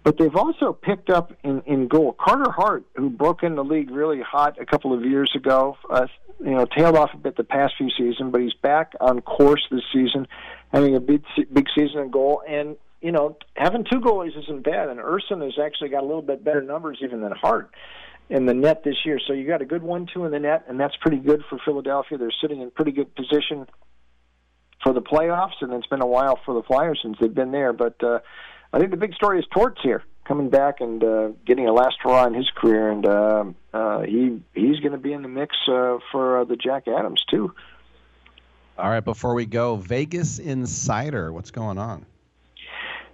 [0.04, 3.92] But they've also picked up in, in goal Carter Hart, who broke in the league
[3.92, 5.78] really hot a couple of years ago.
[5.90, 6.08] Uh,
[6.40, 9.62] you know, tailed off a bit the past few seasons, but he's back on course
[9.70, 10.28] this season,
[10.74, 12.42] having a big big season in goal.
[12.48, 14.90] And you know, having two goalies isn't bad.
[14.90, 17.72] And Ersson has actually got a little bit better numbers even than Hart
[18.30, 19.20] in the net this year.
[19.26, 22.18] So you got a good one-two in the net, and that's pretty good for Philadelphia.
[22.18, 23.68] They're sitting in pretty good position
[24.84, 27.74] for the playoffs, and it's been a while for the Flyers since they've been there.
[27.74, 28.20] But uh,
[28.72, 31.98] I think the big story is Torts here coming back and uh, getting a last
[32.02, 35.56] hurrah in his career, and uh, uh, he he's going to be in the mix
[35.68, 37.54] uh, for uh, the Jack Adams too.
[38.78, 42.06] All right, before we go, Vegas Insider, what's going on?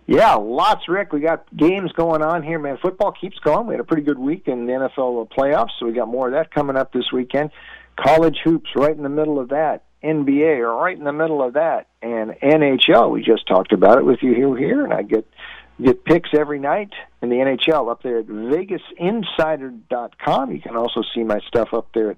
[0.07, 1.11] Yeah, lots, Rick.
[1.11, 2.77] We got games going on here, man.
[2.81, 3.67] Football keeps going.
[3.67, 6.33] We had a pretty good week in the NFL playoffs, so we got more of
[6.33, 7.51] that coming up this weekend.
[7.97, 9.83] College hoops right in the middle of that.
[10.03, 13.11] NBA right in the middle of that, and NHL.
[13.11, 15.27] We just talked about it with you here, and I get
[15.81, 20.51] get picks every night in the NHL up there at VegasInsider.com.
[20.51, 22.17] You can also see my stuff up there at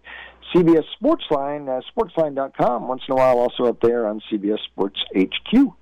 [0.53, 2.87] CBS Sportsline, uh, Sportsline.com.
[2.87, 5.73] Once in a while, also up there on CBS Sports HQ.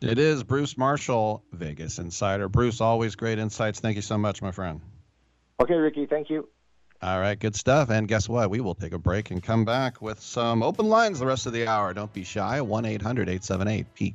[0.00, 2.48] It is Bruce Marshall, Vegas Insider.
[2.48, 3.80] Bruce, always great insights.
[3.80, 4.80] Thank you so much, my friend.
[5.60, 6.06] Okay, Ricky.
[6.06, 6.48] Thank you.
[7.02, 7.90] All right, good stuff.
[7.90, 8.50] And guess what?
[8.50, 11.52] We will take a break and come back with some open lines the rest of
[11.52, 11.94] the hour.
[11.94, 12.60] Don't be shy.
[12.60, 14.14] 1 800 878 P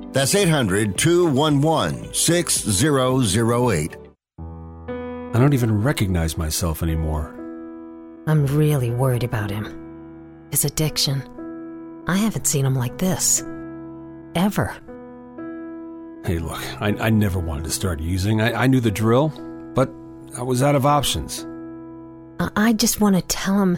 [0.13, 3.97] That's 800 211 6008.
[4.39, 7.33] I don't even recognize myself anymore.
[8.27, 10.47] I'm really worried about him.
[10.51, 11.23] His addiction.
[12.07, 13.41] I haven't seen him like this.
[14.35, 14.75] Ever.
[16.25, 18.41] Hey, look, I, I never wanted to start using.
[18.41, 19.29] I, I knew the drill,
[19.73, 19.89] but
[20.37, 21.47] I was out of options.
[22.39, 23.77] I, I just want to tell him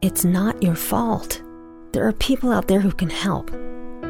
[0.00, 1.42] it's not your fault.
[1.92, 3.50] There are people out there who can help.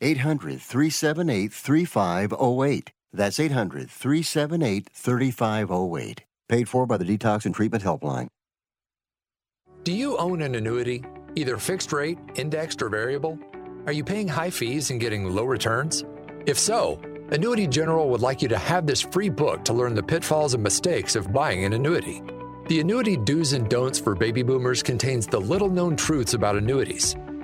[0.00, 2.92] 800 378 3508.
[3.12, 6.24] That's 800 378 3508.
[6.48, 8.28] Paid for by the Detox and Treatment Helpline.
[9.84, 11.04] Do you own an annuity,
[11.36, 13.38] either fixed rate, indexed, or variable?
[13.86, 16.04] Are you paying high fees and getting low returns?
[16.46, 17.00] If so,
[17.30, 20.62] Annuity General would like you to have this free book to learn the pitfalls and
[20.62, 22.22] mistakes of buying an annuity.
[22.68, 27.16] The Annuity Do's and Don'ts for Baby Boomers contains the little known truths about annuities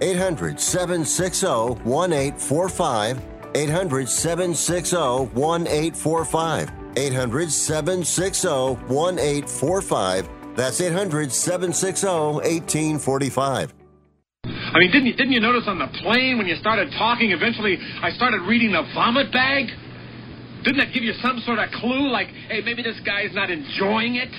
[0.00, 1.46] 800 760
[1.84, 3.22] 1845.
[3.54, 6.72] 800 760 1845.
[6.96, 8.48] 800 760
[8.92, 10.28] 1845.
[10.56, 13.74] That's 800 760 1845.
[14.44, 17.78] I mean, didn't you, didn't you notice on the plane when you started talking, eventually
[18.02, 19.70] I started reading the vomit bag?
[20.64, 22.10] Didn't that give you some sort of clue?
[22.10, 24.30] Like, hey, maybe this guy's not enjoying it?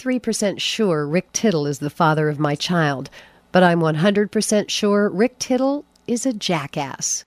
[0.00, 3.10] I'm 33% sure Rick Tittle is the father of my child,
[3.52, 7.24] but I'm 100% sure Rick Tittle is a jackass.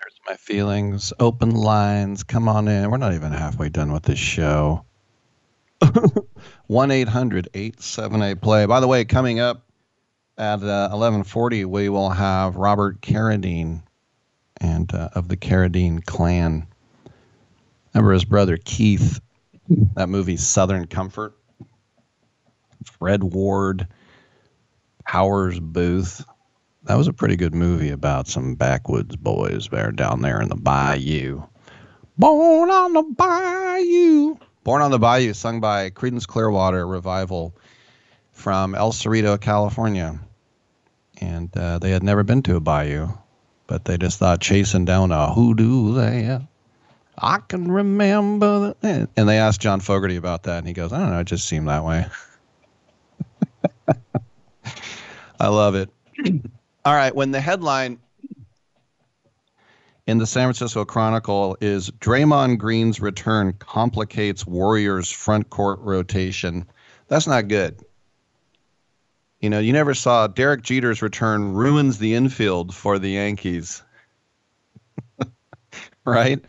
[0.00, 1.12] There's my feelings.
[1.20, 2.22] Open lines.
[2.22, 2.90] Come on in.
[2.90, 4.84] We're not even halfway done with this show.
[6.66, 8.66] 1 800 878 play.
[8.66, 9.64] By the way, coming up
[10.38, 13.82] at uh, 1140, we will have Robert Carradine
[14.60, 16.66] and uh, of the Carradine clan.
[17.92, 19.20] Remember his brother Keith
[19.94, 21.34] that movie Southern Comfort.
[22.88, 23.86] Fred Ward,
[25.04, 26.24] Powers Boothe.
[26.84, 30.56] That was a pretty good movie about some backwoods boys there down there in the
[30.56, 31.42] bayou.
[32.18, 34.36] Born on the Bayou.
[34.64, 37.54] Born on the Bayou, sung by Creedence Clearwater Revival
[38.32, 40.20] from El Cerrito, California.
[41.20, 43.08] And uh, they had never been to a bayou,
[43.66, 46.46] but they just thought chasing down a hoodoo there
[47.16, 48.74] I can remember.
[48.80, 51.26] The, and they asked John Fogerty about that, and he goes, I don't know, it
[51.26, 52.06] just seemed that way.
[55.40, 55.90] I love it.
[56.84, 57.98] All right, when the headline
[60.06, 66.66] in the San Francisco Chronicle is Draymond Green's return complicates Warriors front court rotation.
[67.08, 67.84] That's not good.
[69.40, 73.82] You know, you never saw Derek Jeter's return ruins the infield for the Yankees.
[76.04, 76.44] right?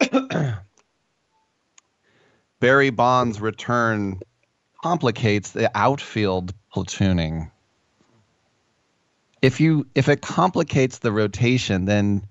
[2.60, 4.20] Barry Bonds' return
[4.82, 7.50] complicates the outfield platooning.
[9.40, 12.26] If you if it complicates the rotation, then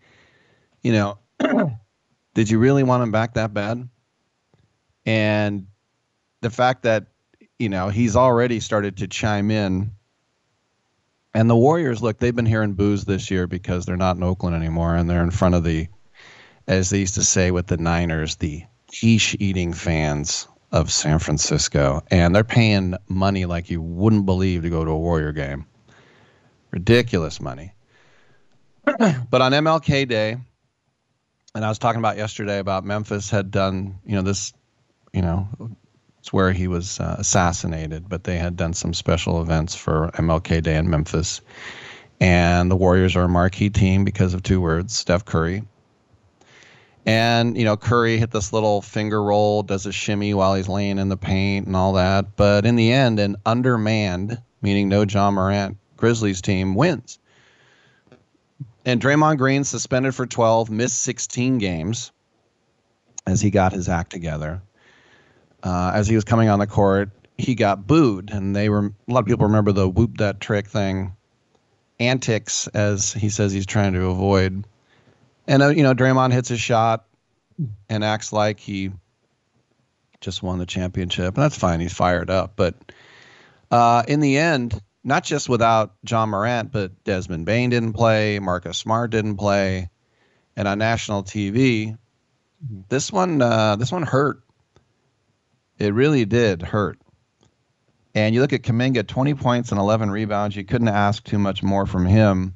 [0.83, 1.17] you know,
[2.33, 3.87] did you really want him back that bad?
[5.05, 5.67] And
[6.41, 7.07] the fact that
[7.57, 9.91] you know he's already started to chime in.
[11.33, 14.53] And the Warriors, look, they've been hearing boos this year because they're not in Oakland
[14.53, 15.87] anymore, and they're in front of the
[16.67, 22.03] as they used to say with the Niners, the quiche eating fans of San Francisco.
[22.09, 25.65] And they're paying money like you wouldn't believe to go to a Warrior game.
[26.71, 27.73] Ridiculous money.
[28.85, 30.37] but on MLK Day,
[31.53, 34.53] and I was talking about yesterday about Memphis had done, you know, this,
[35.13, 35.49] you know,
[36.19, 40.63] it's where he was uh, assassinated, but they had done some special events for MLK
[40.63, 41.41] Day in Memphis.
[42.21, 45.63] And the Warriors are a marquee team because of two words Steph Curry
[47.05, 50.99] and, you know, Curry hit this little finger roll, does a shimmy while he's laying
[50.99, 52.35] in the paint and all that.
[52.35, 57.19] But in the end, an undermanned, meaning no Ja Morant, Grizzlies team wins.
[58.85, 62.11] And Draymond Green suspended for 12, missed 16 games
[63.27, 64.61] as he got his act together.
[65.63, 69.13] Uh, as he was coming on the court, he got booed, and they were a
[69.13, 71.15] lot of people remember the whoop that trick thing,
[71.99, 74.65] antics as he says he's trying to avoid.
[75.47, 77.05] And uh, you know, Draymond hits his shot
[77.89, 78.91] and acts like he
[80.19, 81.79] just won the championship, and that's fine.
[81.79, 82.75] He's fired up, but
[83.71, 88.77] uh, in the end, not just without Ja Morant, but Desmond Bane didn't play, Marcus
[88.77, 89.89] Smart didn't play,
[90.55, 91.97] and on national TV,
[92.89, 94.43] this one uh, this one hurt.
[95.79, 96.99] It really did hurt.
[98.13, 100.55] And you look at Kuminga, 20 points and 11 rebounds.
[100.55, 102.55] You couldn't ask too much more from him.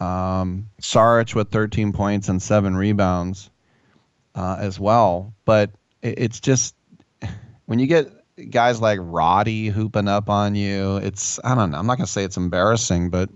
[0.00, 3.50] Um, Saric with 13 points and seven rebounds
[4.34, 5.34] uh, as well.
[5.44, 5.70] But
[6.02, 6.74] it, it's just
[7.66, 8.10] when you get
[8.50, 11.78] guys like Roddy hooping up on you, it's I don't know.
[11.78, 13.30] I'm not gonna say it's embarrassing, but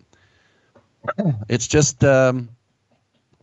[1.48, 2.48] it's just um,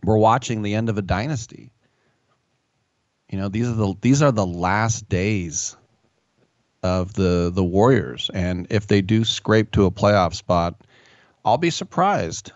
[0.02, 1.70] we're watching the end of a dynasty.
[3.30, 5.76] You know, these are the these are the last days
[6.82, 10.74] of the the Warriors, and if they do scrape to a playoff spot,
[11.44, 12.52] I'll be surprised.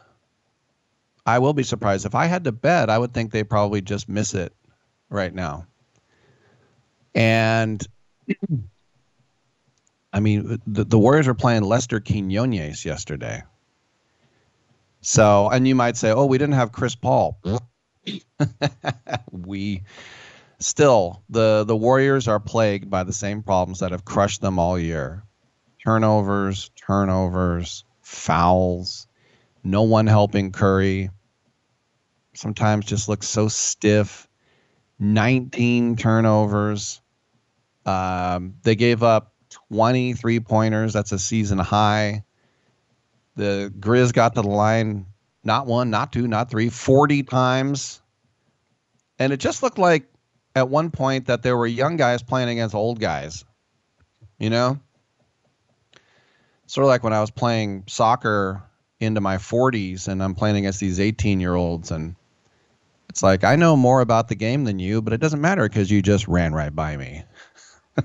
[1.27, 2.07] I will be surprised.
[2.07, 4.55] If I had to bet, I would think they probably just miss it
[5.11, 5.67] right now.
[7.15, 7.85] And
[10.13, 13.43] I mean, the, the Warriors were playing Lester Quinones yesterday.
[15.01, 17.39] So, and you might say, oh, we didn't have Chris Paul.
[19.31, 19.83] we
[20.59, 24.79] still, the, the Warriors are plagued by the same problems that have crushed them all
[24.79, 25.23] year
[25.85, 29.07] turnovers, turnovers, fouls,
[29.63, 31.11] no one helping Curry.
[32.37, 34.29] Sometimes just looks so stiff.
[34.99, 37.01] 19 turnovers.
[37.85, 39.35] Um, they gave up
[39.69, 40.93] 23 pointers.
[40.93, 42.25] That's a season high.
[43.37, 45.07] The Grizz got to the line
[45.47, 48.03] not one, not two, not three, 40 times.
[49.19, 50.11] And it just looked like
[50.55, 53.45] at one point that there were young guys playing against old guys.
[54.39, 54.81] You know?
[56.67, 58.63] Sort of like when I was playing soccer
[58.99, 61.93] into my 40s and I'm playing against these 18 year olds.
[61.93, 62.17] And
[63.17, 65.91] it's like, I know more about the game than you, but it doesn't matter because
[65.91, 67.25] you just ran right by me.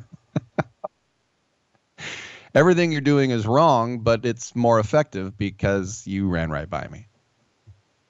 [2.55, 7.07] Everything you're doing is wrong, but it's more effective because you ran right by me.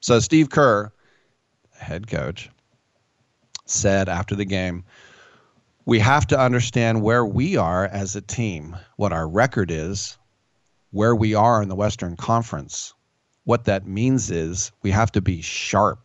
[0.01, 0.93] So Steve Kerr,
[1.75, 2.51] head coach,
[3.65, 4.83] said after the game,
[5.85, 10.19] we have to understand where we are as a team, what our record is,
[10.91, 12.93] where we are in the Western Conference.
[13.45, 15.97] What that means is we have to be sharp.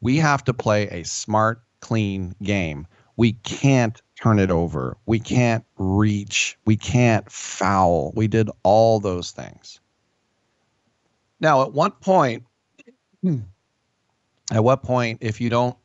[0.00, 2.86] We have to play a smart, clean game.
[3.16, 4.96] We can't turn it over.
[5.06, 6.56] We can't reach.
[6.64, 8.12] We can't foul.
[8.14, 9.80] We did all those things.
[11.40, 12.44] Now, at what point,
[13.24, 15.76] at what point, if you don't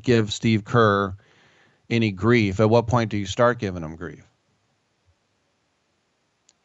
[0.00, 1.14] give Steve Kerr
[1.90, 4.26] any grief, at what point do you start giving him grief?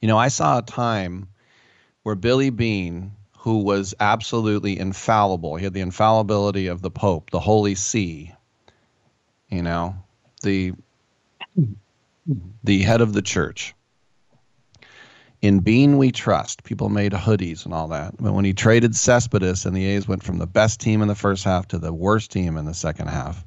[0.01, 1.27] You know, I saw a time
[2.03, 7.39] where Billy Beane, who was absolutely infallible, he had the infallibility of the Pope, the
[7.39, 8.33] Holy See,
[9.49, 9.95] you know,
[10.43, 10.73] the
[12.63, 13.73] the head of the church.
[15.41, 16.63] In Beane we trust.
[16.63, 18.15] People made hoodies and all that.
[18.19, 21.15] But when he traded Cespedes and the A's went from the best team in the
[21.15, 23.45] first half to the worst team in the second half,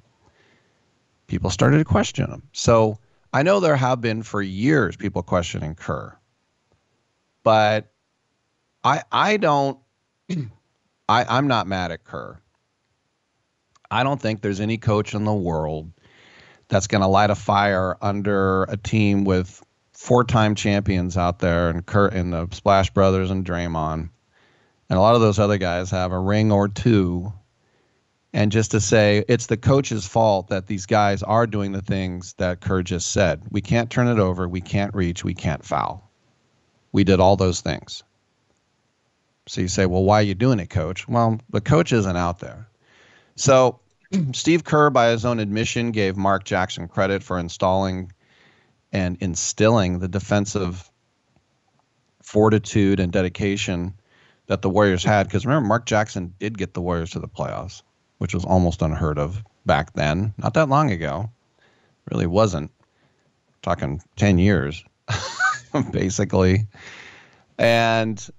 [1.27, 2.43] people started to question him.
[2.53, 2.99] So
[3.33, 6.17] I know there have been for years people questioning Kerr.
[7.43, 7.93] But
[8.83, 9.79] I I don't
[11.09, 12.41] I, I'm not mad at Kerr.
[13.91, 15.91] I don't think there's any coach in the world
[16.69, 19.63] that's going to light a fire under a team with
[19.93, 24.09] four-time champions out there and Kurt and the Splash Brothers and Draymond,
[24.89, 27.33] and a lot of those other guys have a ring or two.
[28.33, 32.35] And just to say it's the coach's fault that these guys are doing the things
[32.35, 33.43] that Kerr just said.
[33.51, 34.49] We can't turn it over.
[34.49, 35.25] We can't reach.
[35.25, 36.09] We can't foul.
[36.93, 38.05] We did all those things.
[39.51, 41.09] So you say, well, why are you doing it, coach?
[41.09, 42.69] Well, the coach isn't out there.
[43.35, 43.81] So
[44.33, 48.13] Steve Kerr, by his own admission, gave Mark Jackson credit for installing
[48.93, 50.89] and instilling the defensive
[52.23, 53.95] fortitude and dedication
[54.47, 55.27] that the Warriors had.
[55.27, 57.83] Because remember, Mark Jackson did get the Warriors to the playoffs,
[58.19, 60.33] which was almost unheard of back then.
[60.39, 61.29] Not that long ago.
[62.09, 62.71] Really wasn't.
[63.63, 64.85] talking 10 years,
[65.91, 66.69] basically.
[67.59, 68.31] And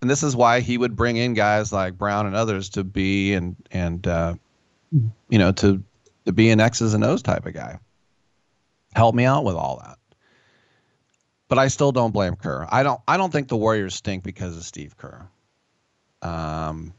[0.00, 3.34] and this is why he would bring in guys like Brown and others to be
[3.34, 4.34] and and uh,
[5.28, 5.82] you know, to
[6.26, 7.78] to be an X's and O's type of guy.
[8.94, 9.98] Help me out with all that.
[11.48, 12.66] But I still don't blame Kerr.
[12.70, 15.26] I don't I don't think the Warriors stink because of Steve Kerr.
[16.22, 16.92] Um,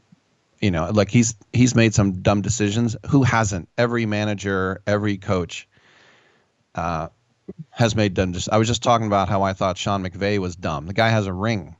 [0.60, 2.96] you know, like he's he's made some dumb decisions.
[3.08, 3.68] Who hasn't?
[3.78, 5.68] Every manager, every coach
[6.74, 7.08] uh,
[7.70, 8.32] has made dumb.
[8.32, 8.52] Decisions.
[8.52, 10.86] I was just talking about how I thought Sean McVay was dumb.
[10.86, 11.76] The guy has a ring.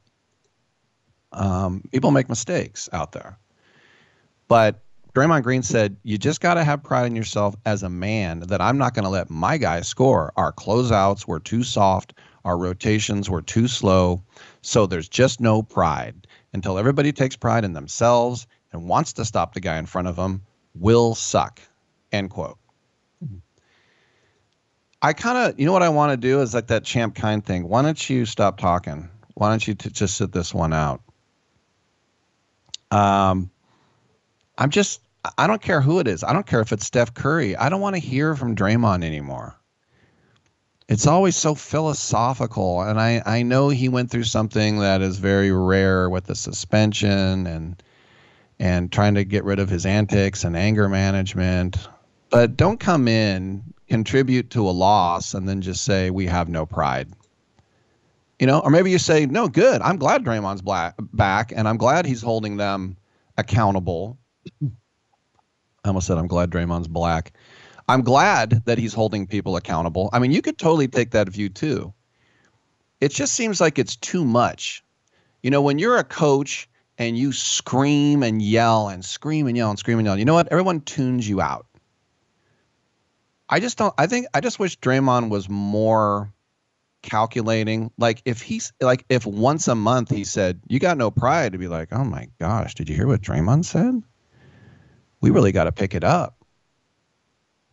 [1.32, 3.38] Um, people make mistakes out there,
[4.48, 4.82] but
[5.14, 8.60] Draymond Green said, You just got to have pride in yourself as a man that
[8.60, 10.32] I'm not going to let my guys score.
[10.36, 14.22] Our closeouts were too soft, our rotations were too slow.
[14.62, 16.26] So there's just no pride.
[16.52, 20.16] Until everybody takes pride in themselves and wants to stop the guy in front of
[20.16, 20.42] them,
[20.74, 21.60] will suck.
[22.12, 22.58] End quote.
[25.02, 27.44] I kind of, you know what I want to do is like that Champ Kind
[27.44, 27.68] thing.
[27.68, 29.08] Why don't you stop talking?
[29.34, 31.00] Why don't you t- just sit this one out?
[32.90, 33.50] Um,
[34.58, 35.00] I'm just
[35.36, 36.24] I don't care who it is.
[36.24, 37.56] I don't care if it's Steph Curry.
[37.56, 39.56] I don't want to hear from Draymond anymore.
[40.88, 45.52] It's always so philosophical, and I I know he went through something that is very
[45.52, 47.82] rare with the suspension and
[48.58, 51.76] and trying to get rid of his antics and anger management.
[52.28, 56.66] But don't come in, contribute to a loss, and then just say we have no
[56.66, 57.08] pride.
[58.40, 59.82] You know, or maybe you say, no, good.
[59.82, 62.96] I'm glad Draymond's black, back, and I'm glad he's holding them
[63.36, 64.18] accountable
[65.84, 67.32] I almost said I'm glad Draymond's black.
[67.88, 70.10] I'm glad that he's holding people accountable.
[70.12, 71.92] I mean, you could totally take that view too.
[73.00, 74.84] It just seems like it's too much.
[75.42, 76.68] You know, when you're a coach
[76.98, 80.34] and you scream and yell and scream and yell and scream and yell, you know
[80.34, 80.48] what?
[80.48, 81.66] Everyone tunes you out.
[83.48, 83.94] I just don't.
[83.98, 86.32] I think I just wish Draymond was more
[87.02, 87.90] calculating.
[87.98, 91.58] Like if he's like if once a month he said, "You got no pride," to
[91.58, 94.02] be like, "Oh my gosh, did you hear what Draymond said?
[95.20, 96.36] We really got to pick it up."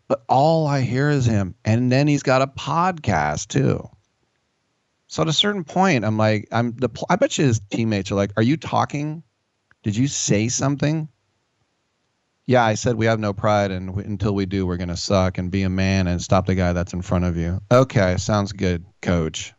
[0.07, 3.89] But all I hear is him, and then he's got a podcast too.
[5.07, 6.89] So at a certain point, I'm like, I'm the.
[7.09, 9.23] I bet you his teammates are like, "Are you talking?
[9.83, 11.09] Did you say something?"
[12.47, 15.37] Yeah, I said we have no pride, and we, until we do, we're gonna suck
[15.37, 17.61] and be a man and stop the guy that's in front of you.
[17.69, 19.53] Okay, sounds good, coach.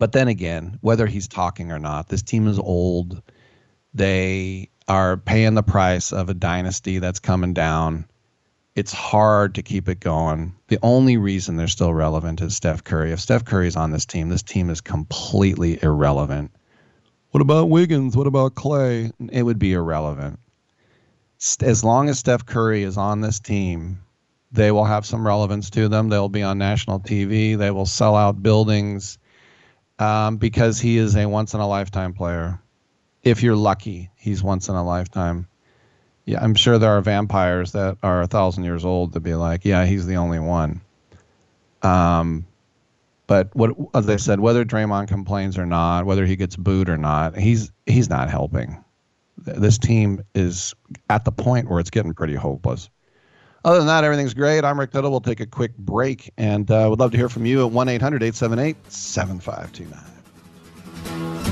[0.00, 3.22] But then again, whether he's talking or not, this team is old.
[3.94, 8.06] They are paying the price of a dynasty that's coming down.
[8.74, 10.56] It's hard to keep it going.
[10.66, 13.12] The only reason they're still relevant is Steph Curry.
[13.12, 16.50] If Steph Curry's on this team, this team is completely irrelevant.
[17.32, 18.14] What about Wiggins?
[18.14, 19.10] What about Clay?
[19.30, 20.38] It would be irrelevant.
[21.62, 24.02] As long as Steph Curry is on this team,
[24.52, 26.10] they will have some relevance to them.
[26.10, 27.56] They'll be on national TV.
[27.56, 29.18] They will sell out buildings
[29.98, 32.60] um, because he is a once in a lifetime player.
[33.22, 35.48] If you're lucky, he's once in a lifetime.
[36.26, 39.64] Yeah, I'm sure there are vampires that are a thousand years old to be like,
[39.64, 40.82] yeah, he's the only one.
[41.80, 42.44] Um,
[43.32, 46.98] but what, as I said, whether Draymond complains or not, whether he gets booed or
[46.98, 48.76] not, he's he's not helping.
[49.38, 50.74] This team is
[51.08, 52.90] at the point where it's getting pretty hopeless.
[53.64, 54.66] Other than that, everything's great.
[54.66, 55.10] I'm Rick Tittle.
[55.10, 57.88] We'll take a quick break and uh, would love to hear from you at 1
[57.88, 61.51] 800 878 7529.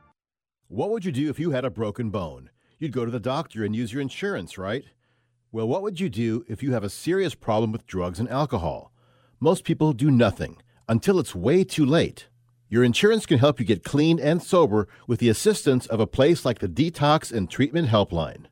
[0.71, 2.49] What would you do if you had a broken bone?
[2.79, 4.85] You'd go to the doctor and use your insurance, right?
[5.51, 8.93] Well, what would you do if you have a serious problem with drugs and alcohol?
[9.41, 12.29] Most people do nothing until it's way too late.
[12.69, 16.45] Your insurance can help you get clean and sober with the assistance of a place
[16.45, 18.45] like the Detox and Treatment Helpline.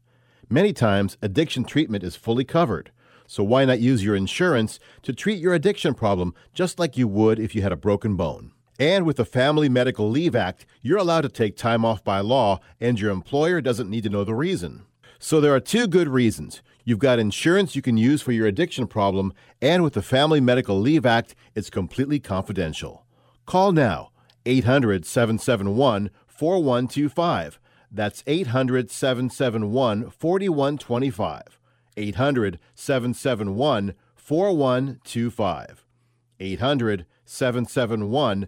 [0.50, 2.92] Many times, addiction treatment is fully covered,
[3.28, 7.40] so why not use your insurance to treat your addiction problem just like you would
[7.40, 8.52] if you had a broken bone?
[8.80, 12.62] And with the Family Medical Leave Act, you're allowed to take time off by law,
[12.80, 14.86] and your employer doesn't need to know the reason.
[15.20, 16.62] So there are two good reasons.
[16.86, 20.80] You've got insurance you can use for your addiction problem, and with the Family Medical
[20.80, 23.06] Leave Act, it's completely confidential.
[23.46, 24.12] Call now
[24.46, 27.60] 800 771 4125.
[27.92, 31.60] That's 800 771 4125.
[31.98, 35.86] 800 771 4125.
[36.40, 38.48] 800 771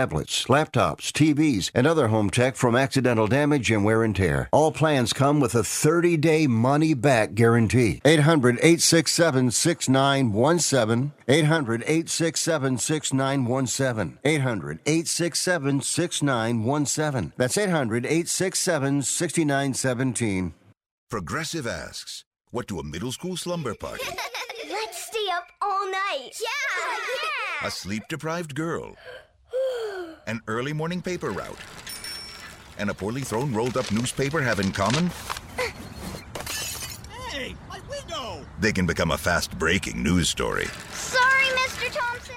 [0.00, 4.48] tablets, laptops, TVs, and other home tech from accidental damage and wear and tear.
[4.50, 8.00] All plans come with a 30 day money back guarantee.
[8.06, 11.12] 800 867 6917.
[11.28, 14.18] 800 867 6917.
[14.24, 17.32] 800 867 6917.
[17.36, 20.54] That's 800 867 6917.
[21.10, 24.06] Progressive asks, what do a middle school slumber party,
[24.70, 26.30] Let's stay up all night.
[26.40, 26.96] Yeah!
[27.62, 27.66] Yeah!
[27.68, 28.96] a sleep deprived girl,
[30.30, 31.58] an early morning paper route,
[32.78, 35.10] and a poorly thrown rolled up newspaper have in common?
[37.28, 38.46] Hey, my window!
[38.60, 40.66] They can become a fast breaking news story.
[40.92, 41.92] Sorry, Mr.
[41.92, 42.36] Thompson.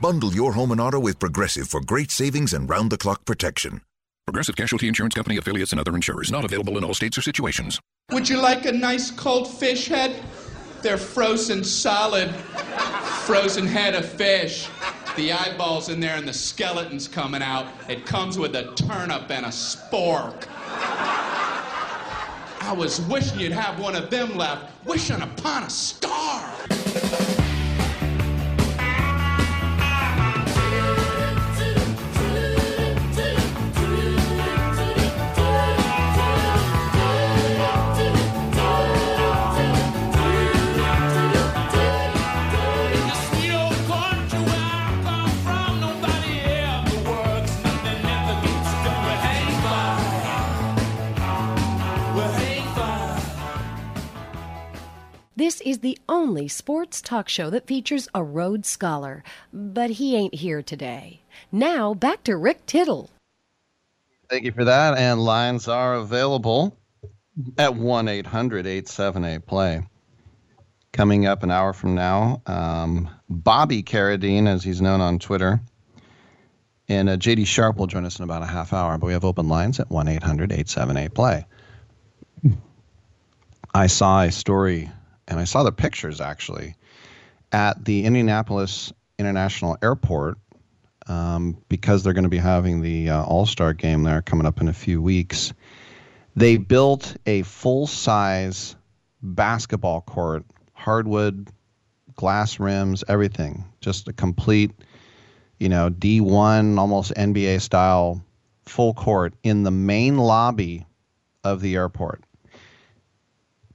[0.00, 3.82] Bundle your home and auto with Progressive for great savings and round the clock protection.
[4.26, 6.32] Progressive Casualty Insurance Company affiliates and other insurers.
[6.32, 7.78] Not available in all states or situations.
[8.10, 10.20] Would you like a nice cold fish head?
[10.82, 12.34] They're frozen solid.
[13.26, 14.68] Frozen head of fish.
[15.16, 17.68] The eyeballs in there and the skeleton's coming out.
[17.88, 20.46] It comes with a turnip and a spork.
[22.60, 26.52] I was wishing you'd have one of them left, wishing upon a star.
[55.36, 59.22] This is the only sports talk show that features a Rhodes Scholar,
[59.52, 61.20] but he ain't here today.
[61.52, 63.10] Now, back to Rick Tittle.
[64.30, 64.96] Thank you for that.
[64.96, 66.74] And lines are available
[67.58, 69.82] at 1 800 878 play.
[70.92, 75.60] Coming up an hour from now, um, Bobby Carradine, as he's known on Twitter,
[76.88, 78.96] and uh, JD Sharp will join us in about a half hour.
[78.96, 81.46] But we have open lines at 1 800 878 play.
[83.74, 84.90] I saw a story,
[85.28, 86.74] and I saw the pictures actually,
[87.52, 90.38] at the Indianapolis International Airport
[91.06, 94.60] um, because they're going to be having the uh, All Star game there coming up
[94.60, 95.52] in a few weeks.
[96.34, 98.76] They built a full size
[99.22, 100.44] basketball court,
[100.74, 101.48] hardwood,
[102.14, 103.64] glass rims, everything.
[103.80, 104.72] Just a complete,
[105.58, 108.22] you know, D1, almost NBA style
[108.64, 110.86] full court in the main lobby
[111.44, 112.22] of the airport.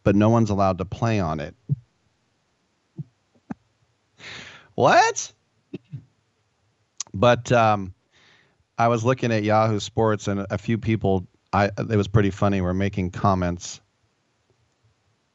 [0.04, 1.56] But no one's allowed to play on it.
[4.76, 5.34] what?
[7.14, 7.94] But um,
[8.78, 12.62] I was looking at Yahoo Sports, and a few people, I it was pretty funny,
[12.62, 13.82] were making comments.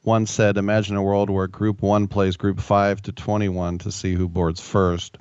[0.02, 4.14] One said, "Imagine a world where Group One plays Group Five to 21 to see
[4.14, 5.18] who boards first.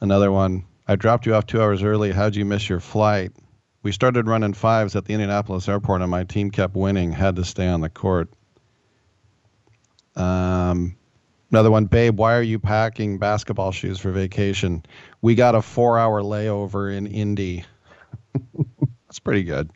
[0.00, 2.12] Another one, "I dropped you off two hours early.
[2.12, 3.32] How'd you miss your flight?"
[3.88, 7.10] We started running fives at the Indianapolis airport, and my team kept winning.
[7.10, 8.28] Had to stay on the court.
[10.14, 10.94] Um,
[11.50, 14.84] Another one, babe, why are you packing basketball shoes for vacation?
[15.22, 17.64] We got a four hour layover in Indy.
[19.06, 19.70] That's pretty good.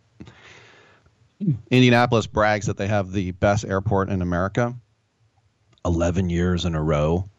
[1.70, 4.74] Indianapolis brags that they have the best airport in America
[5.86, 7.30] 11 years in a row.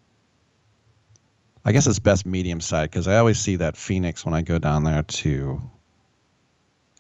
[1.64, 4.58] I guess it's best medium side because I always see that Phoenix when I go
[4.58, 5.62] down there to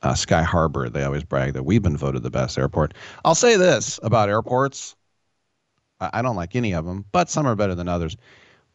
[0.03, 0.89] uh, Sky Harbor.
[0.89, 2.93] They always brag that we've been voted the best airport.
[3.25, 4.95] I'll say this about airports
[6.11, 8.17] I don't like any of them, but some are better than others.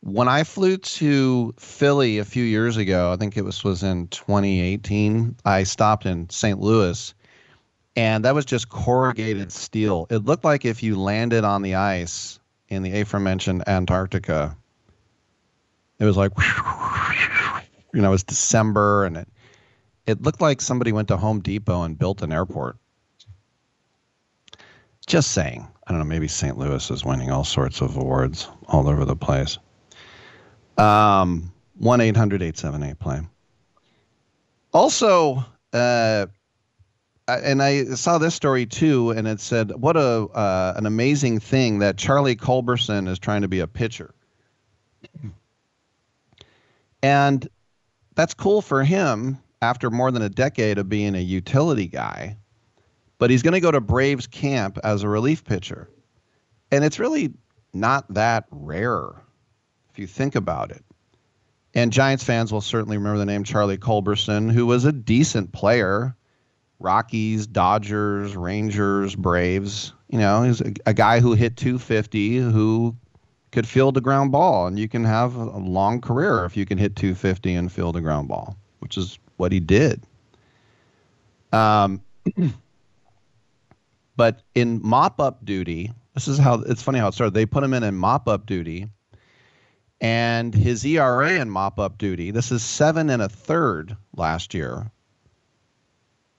[0.01, 4.07] When I flew to Philly a few years ago, I think it was was in
[4.09, 5.37] 2018.
[5.45, 6.61] I stopped in St.
[6.61, 7.13] Louis,
[7.97, 10.07] and that was just corrugated steel.
[10.09, 12.39] It looked like if you landed on the ice
[12.69, 14.57] in the aforementioned Antarctica.
[15.99, 16.31] It was like,
[17.93, 19.29] you know, it was December, and it
[20.09, 22.79] it looked like somebody went to Home Depot and built an airport.
[25.07, 25.69] Just saying.
[25.87, 26.57] I don't know, maybe St.
[26.57, 29.59] Louis is winning all sorts of awards all over the place.
[30.79, 33.21] Um, 1 800 878 play.
[34.73, 35.45] Also,
[35.75, 36.27] uh,
[37.27, 41.81] and I saw this story too, and it said, "What a uh, an amazing thing
[41.81, 44.15] that Charlie Culberson is trying to be a pitcher."
[47.03, 47.47] And
[48.15, 52.37] that's cool for him after more than a decade of being a utility guy
[53.19, 55.91] but he's going to go to Braves camp as a relief pitcher.
[56.71, 57.35] And it's really
[57.75, 59.11] not that rare
[59.91, 60.85] if you think about it.
[61.75, 66.17] And Giants fans will certainly remember the name Charlie Culberson, who was a decent player.
[66.81, 69.93] Rockies, Dodgers, Rangers, Braves.
[70.09, 72.97] You know, he's a, a guy who hit 250, who
[73.51, 74.69] could field a ground ball.
[74.69, 78.01] And you can have a long career if you can hit 250 and field a
[78.01, 80.03] ground ball, which is what he did.
[81.53, 82.03] Um,
[84.19, 87.35] But in mop up duty, this is how it's funny how it started.
[87.35, 88.89] They put him in in mop up duty,
[90.01, 94.91] and his ERA in mop up duty, this is seven and a third last year.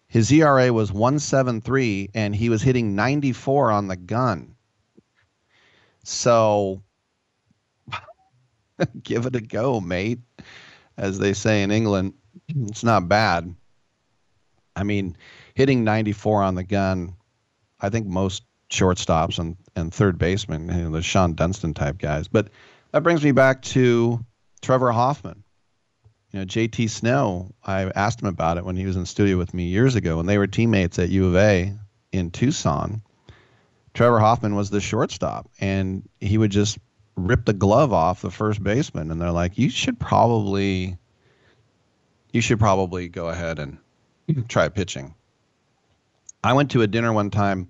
[0.10, 4.56] His ERA was 173, and he was hitting 94 on the gun.
[6.04, 6.82] So
[9.04, 10.20] give it a go, mate,
[10.98, 12.12] as they say in England.
[12.50, 13.54] It's not bad.
[14.76, 15.18] I mean,
[15.54, 17.16] hitting 94 on the gun
[17.82, 22.28] I think most shortstops and, and third basemen, you know, the Shawon Dunston type guys.
[22.28, 22.50] But
[22.92, 24.24] that brings me back to
[24.62, 25.44] Trevor Hoffman.
[26.32, 29.38] You know, JT Snow, I asked him about it when he was in the studio
[29.38, 31.74] with me years ago when they were teammates at U of A
[32.12, 33.02] in Tucson.
[33.96, 36.78] Trevor Hoffman was the shortstop, and he would just
[37.16, 39.10] rip the glove off the first baseman.
[39.10, 40.98] And they're like, you should probably,
[42.32, 43.78] you should probably go ahead and
[44.48, 45.14] try pitching.
[46.44, 47.70] I went to a dinner one time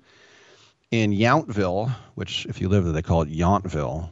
[0.92, 4.10] in Yountville, which, if you live there, they call it Yountville,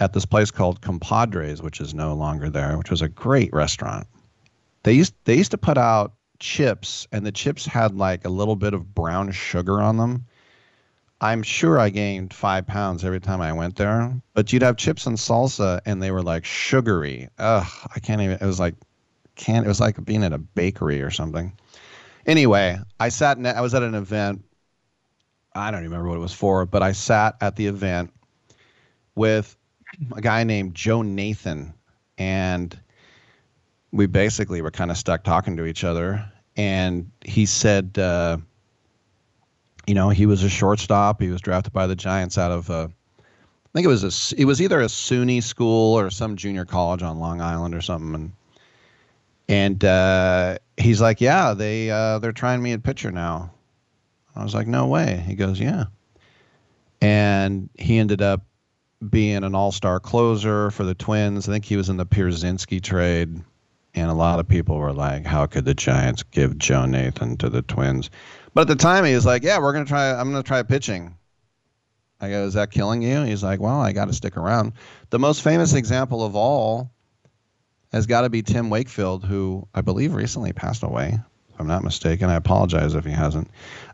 [0.00, 4.06] at this place called Compadres, which is no longer there, which was a great restaurant.
[4.82, 8.56] They used they used to put out chips, and the chips had like a little
[8.56, 10.26] bit of brown sugar on them.
[11.20, 14.12] I'm sure I gained five pounds every time I went there.
[14.34, 17.28] But you'd have chips and salsa, and they were like sugary.
[17.38, 18.38] Ugh, I can't even.
[18.40, 18.74] It was like
[19.36, 19.64] can't.
[19.64, 21.52] It was like being at a bakery or something.
[22.26, 23.36] Anyway, I sat.
[23.38, 24.44] In, I was at an event.
[25.54, 28.12] I don't remember what it was for, but I sat at the event
[29.14, 29.56] with
[30.16, 31.74] a guy named Joe Nathan,
[32.16, 32.78] and
[33.90, 36.24] we basically were kind of stuck talking to each other.
[36.56, 38.38] And he said, uh,
[39.86, 41.20] you know, he was a shortstop.
[41.20, 42.88] He was drafted by the Giants out of, uh,
[43.18, 47.02] I think it was a, it was either a SUNY school or some junior college
[47.02, 48.14] on Long Island or something.
[48.14, 48.32] And
[49.52, 53.52] and uh, he's like, yeah, they uh, they're trying me at pitcher now.
[54.34, 55.22] I was like, no way.
[55.26, 55.84] He goes, yeah.
[57.02, 58.46] And he ended up
[59.10, 61.46] being an all-star closer for the Twins.
[61.46, 63.42] I think he was in the Pierzynski trade,
[63.94, 67.50] and a lot of people were like, "How could the Giants give Joe Nathan to
[67.50, 68.08] the Twins?"
[68.54, 70.12] But at the time, he was like, "Yeah, we're gonna try.
[70.12, 71.16] I'm gonna try pitching."
[72.20, 74.74] I go, "Is that killing you?" He's like, "Well, I got to stick around."
[75.10, 76.91] The most famous example of all
[77.92, 81.18] has got to be Tim Wakefield, who I believe recently passed away.
[81.52, 82.30] If I'm not mistaken.
[82.30, 83.50] I apologize if he hasn't.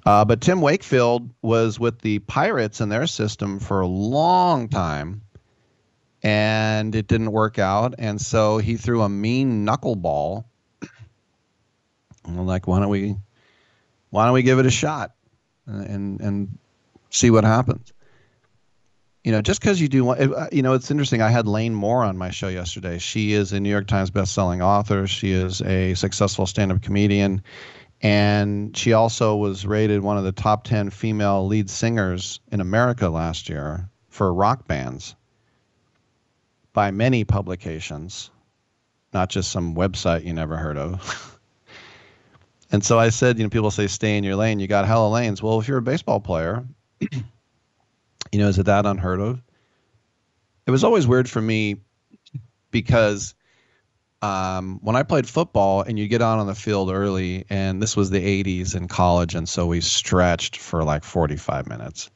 [0.06, 5.22] Uh, but Tim Wakefield was with the Pirates in their system for a long time,
[6.22, 7.94] and it didn't work out.
[7.98, 10.44] And so he threw a mean knuckleball.
[12.24, 13.16] And I'm like, why don't we,
[14.10, 15.12] why don't we give it a shot,
[15.66, 16.58] and and
[17.10, 17.92] see what happens?
[19.28, 21.20] You know, just because you do, uh, you know, it's interesting.
[21.20, 22.96] I had Lane Moore on my show yesterday.
[22.96, 25.06] She is a New York Times bestselling author.
[25.06, 27.42] She is a successful stand-up comedian,
[28.00, 33.10] and she also was rated one of the top ten female lead singers in America
[33.10, 35.14] last year for rock bands
[36.72, 38.30] by many publications,
[39.12, 41.38] not just some website you never heard of.
[42.72, 44.58] and so I said, you know, people say stay in your lane.
[44.58, 45.42] You got hella lanes.
[45.42, 46.64] Well, if you're a baseball player.
[48.32, 49.40] You know, is it that unheard of?
[50.66, 51.76] It was always weird for me
[52.70, 53.34] because
[54.20, 57.96] um, when I played football and you get out on the field early, and this
[57.96, 62.10] was the 80s in college, and so we stretched for like 45 minutes,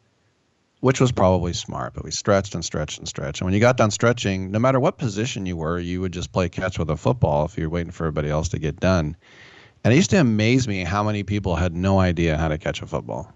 [0.81, 3.41] which was probably smart, but we stretched and stretched and stretched.
[3.41, 6.33] And when you got done stretching, no matter what position you were, you would just
[6.33, 9.17] play catch with a football if you're waiting for everybody else to get done.
[9.85, 12.83] And it used to amaze me how many people had no idea how to catch
[12.83, 13.33] a football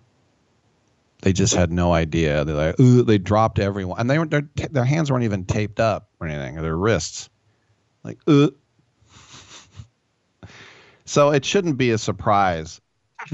[1.27, 2.45] they just had no idea.
[2.45, 6.09] They like they dropped everyone, and they were their their hands weren't even taped up
[6.21, 7.29] or anything, or their wrists.
[8.05, 8.51] Like, uh.
[11.05, 12.81] so it shouldn't be a surprise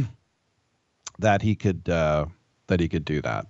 [1.19, 2.25] that he could uh,
[2.69, 3.49] that he could do that.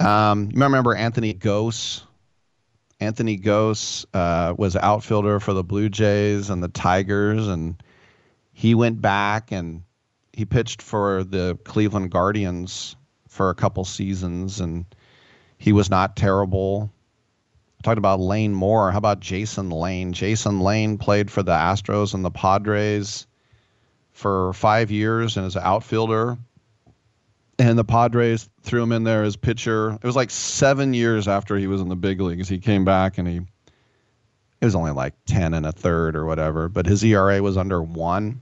[0.00, 2.04] Um, you remember Anthony Gose?
[3.00, 7.82] Anthony Gose uh, was outfielder for the Blue Jays and the Tigers, and
[8.54, 9.82] he went back and
[10.32, 12.96] he pitched for the Cleveland Guardians
[13.36, 14.86] for a couple seasons, and
[15.58, 16.90] he was not terrible.
[17.82, 18.90] talked about Lane Moore.
[18.90, 20.14] How about Jason Lane?
[20.14, 23.26] Jason Lane played for the Astros and the Padres
[24.12, 26.38] for five years and as an outfielder.
[27.58, 29.92] And the Padres threw him in there as pitcher.
[29.92, 32.48] It was like seven years after he was in the big leagues.
[32.48, 36.70] He came back and he it was only like 10 and a third or whatever,
[36.70, 38.40] but his ERA was under one.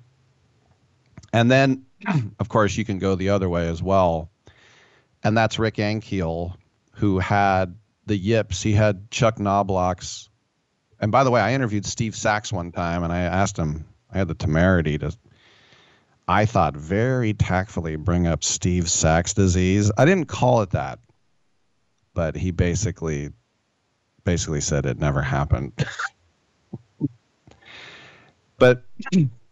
[1.32, 1.86] And then,
[2.38, 4.30] of course, you can go the other way as well
[5.24, 6.54] and that's Rick Ankiel,
[6.92, 7.74] who had
[8.06, 8.62] the yips.
[8.62, 10.28] He had Chuck Knoblauch's.
[11.00, 13.86] And by the way, I interviewed Steve Sax one time, and I asked him.
[14.12, 15.16] I had the temerity to.
[16.28, 19.90] I thought very tactfully bring up Steve Sax disease.
[19.98, 21.00] I didn't call it that,
[22.14, 23.30] but he basically,
[24.24, 25.72] basically said it never happened.
[28.58, 28.84] but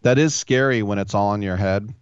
[0.01, 1.93] that is scary when it's all in your head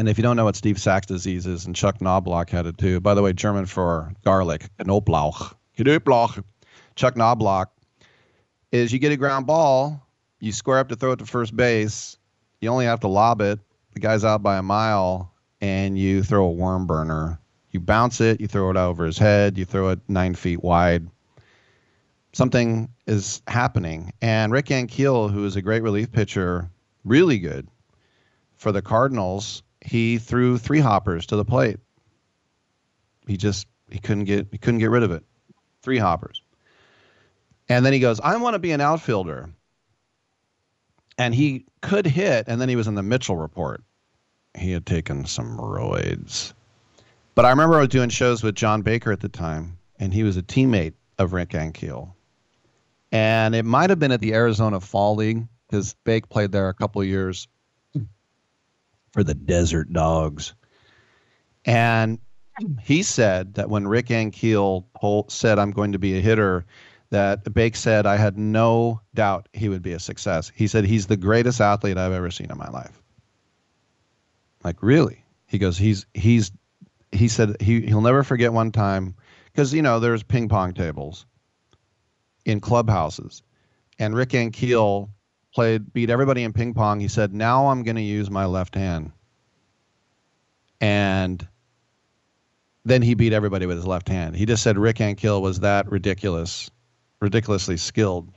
[0.00, 2.78] and if you don't know what Steve Sax disease is, and Chuck Knoblauch had it
[2.78, 3.00] too.
[3.00, 5.54] By the way, German for garlic, Knoblauch.
[5.76, 6.42] Knoblauch.
[6.96, 7.66] Chuck Knoblauch
[8.72, 10.02] is you get a ground ball,
[10.38, 12.16] you square up to throw it to first base.
[12.62, 13.58] You only have to lob it.
[13.92, 17.38] The guy's out by a mile, and you throw a worm burner.
[17.70, 21.06] You bounce it, you throw it over his head, you throw it nine feet wide.
[22.32, 24.14] something is happening.
[24.22, 26.70] And Rick Ankiel, who is a great relief pitcher,
[27.04, 27.68] really good
[28.56, 31.78] for the Cardinals, he threw three hoppers to the plate.
[33.26, 35.24] He just he couldn't get he couldn't get rid of it.
[35.82, 36.42] Three hoppers.
[37.68, 39.50] And then he goes, I want to be an outfielder.
[41.16, 43.82] And he could hit, and then he was in the Mitchell report.
[44.56, 46.52] He had taken some roids.
[47.34, 50.24] But I remember I was doing shows with John Baker at the time, and he
[50.24, 52.12] was a teammate of Rick Ankiel.
[53.12, 56.74] And it might have been at the Arizona Fall League, because Bake played there a
[56.74, 57.46] couple years
[59.12, 60.54] for the Desert Dogs.
[61.64, 62.18] And
[62.82, 64.84] he said that when Rick Ankiel
[65.30, 66.64] said, I'm going to be a hitter,
[67.10, 70.52] that Bake said, I had no doubt he would be a success.
[70.54, 73.02] He said, he's the greatest athlete I've ever seen in my life.
[74.62, 75.24] Like, really?
[75.46, 76.52] He goes, he's, he's,
[77.10, 79.16] he said, he, he'll never forget one time,
[79.46, 81.26] because, you know, there's ping pong tables
[82.44, 83.42] in clubhouses.
[83.98, 85.08] And Rick Ankiel
[85.54, 87.00] played, beat everybody in ping pong.
[87.00, 89.12] He said, now I'm going to use my left hand.
[90.80, 91.46] And
[92.84, 94.34] then he beat everybody with his left hand.
[94.36, 96.70] He just said Rick Ankiel was that ridiculous,
[97.20, 98.30] ridiculously skilled.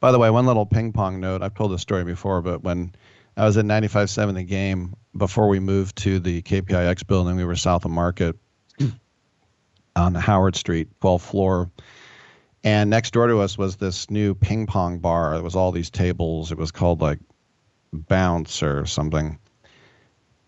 [0.00, 1.42] By the way, one little ping pong note.
[1.42, 2.92] I've told this story before, but when
[3.36, 7.56] I was at 95.7 the game, before we moved to the KPIX building, we were
[7.56, 8.36] south of Market
[9.96, 11.70] on Howard Street, 12th floor.
[12.64, 15.34] And next door to us was this new ping pong bar.
[15.34, 16.50] It was all these tables.
[16.50, 17.18] It was called like
[17.92, 19.38] Bounce or something.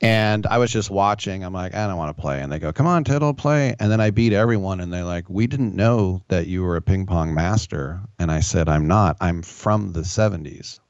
[0.01, 1.45] And I was just watching.
[1.45, 2.41] I'm like, I don't want to play.
[2.41, 3.77] And they go, come on, Tittle, play.
[3.79, 4.81] And then I beat everyone.
[4.81, 8.01] And they're like, we didn't know that you were a ping pong master.
[8.19, 9.19] And I said, I'm not.
[9.21, 10.81] I'm from the 70s.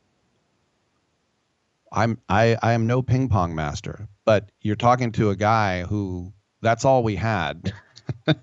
[1.93, 4.09] I'm I, I am no ping pong master.
[4.25, 7.73] But you're talking to a guy who that's all we had.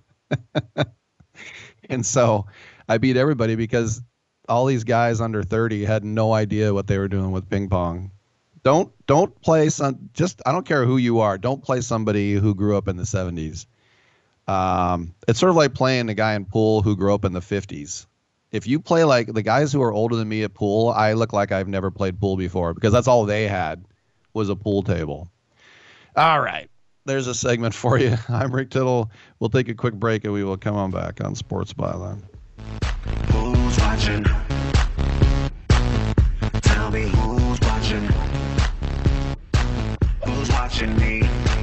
[1.89, 2.45] and so
[2.93, 4.01] I beat everybody because
[4.47, 8.11] all these guys under 30 had no idea what they were doing with ping pong
[8.63, 10.09] don't don't play some.
[10.13, 11.37] Just I don't care who you are.
[11.37, 13.65] Don't play somebody who grew up in the '70s.
[14.47, 17.41] Um, it's sort of like playing a guy in pool who grew up in the
[17.41, 18.05] '50s.
[18.51, 21.33] If you play like the guys who are older than me at pool, I look
[21.33, 23.83] like I've never played pool before because that's all they had
[24.33, 25.29] was a pool table.
[26.15, 26.69] All right,
[27.05, 28.15] there's a segment for you.
[28.29, 29.11] I'm Rick Tittle.
[29.39, 32.21] We'll take a quick break and we will come on back on Sports Byline.
[33.31, 34.25] Who's watching?
[36.61, 38.07] Tell me who's watching
[40.25, 41.62] Who's watching me.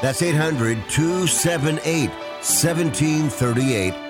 [0.00, 4.09] That's 800 278 1738.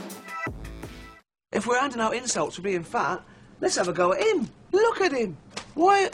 [1.51, 3.21] If we're handing out insults for being fat,
[3.59, 4.47] let's have a go at him.
[4.71, 5.35] Look at him.
[5.73, 6.09] Why?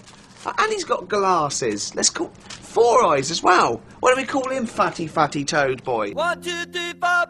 [0.57, 1.93] And he's got glasses.
[1.93, 3.79] Let's call four eyes as well.
[3.99, 6.13] Why don't we call him Fatty Fatty Toad Boy?
[6.13, 7.25] One, two, three, four.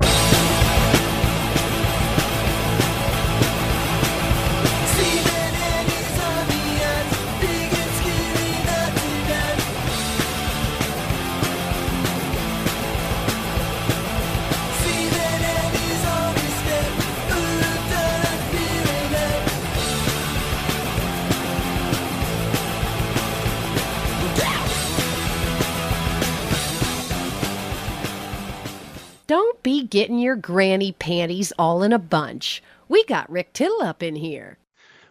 [29.28, 32.64] Don't be getting your granny panties all in a bunch.
[32.88, 34.58] We got Rick Tittle up in here.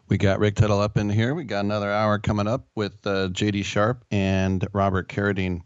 [0.09, 1.35] We got Rick Tittle up in here.
[1.35, 5.61] We got another hour coming up with uh, JD Sharp and Robert Carradine.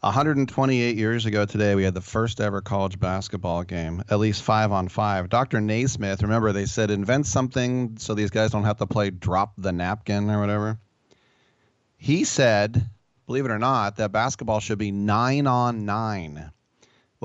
[0.00, 4.72] 128 years ago today, we had the first ever college basketball game, at least five
[4.72, 5.28] on five.
[5.28, 5.60] Dr.
[5.60, 9.72] Naismith, remember, they said invent something so these guys don't have to play drop the
[9.72, 10.78] napkin or whatever.
[11.98, 12.88] He said,
[13.26, 16.52] believe it or not, that basketball should be nine on nine.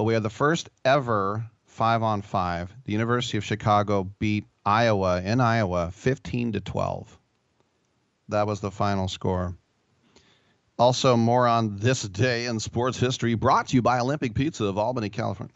[0.03, 2.73] We had the first ever five on five.
[2.86, 7.19] The University of Chicago beat Iowa in Iowa 15 to 12.
[8.30, 9.56] That was the final score.
[10.78, 14.78] Also, more on this day in sports history, brought to you by Olympic Pizza of
[14.78, 15.53] Albany, California.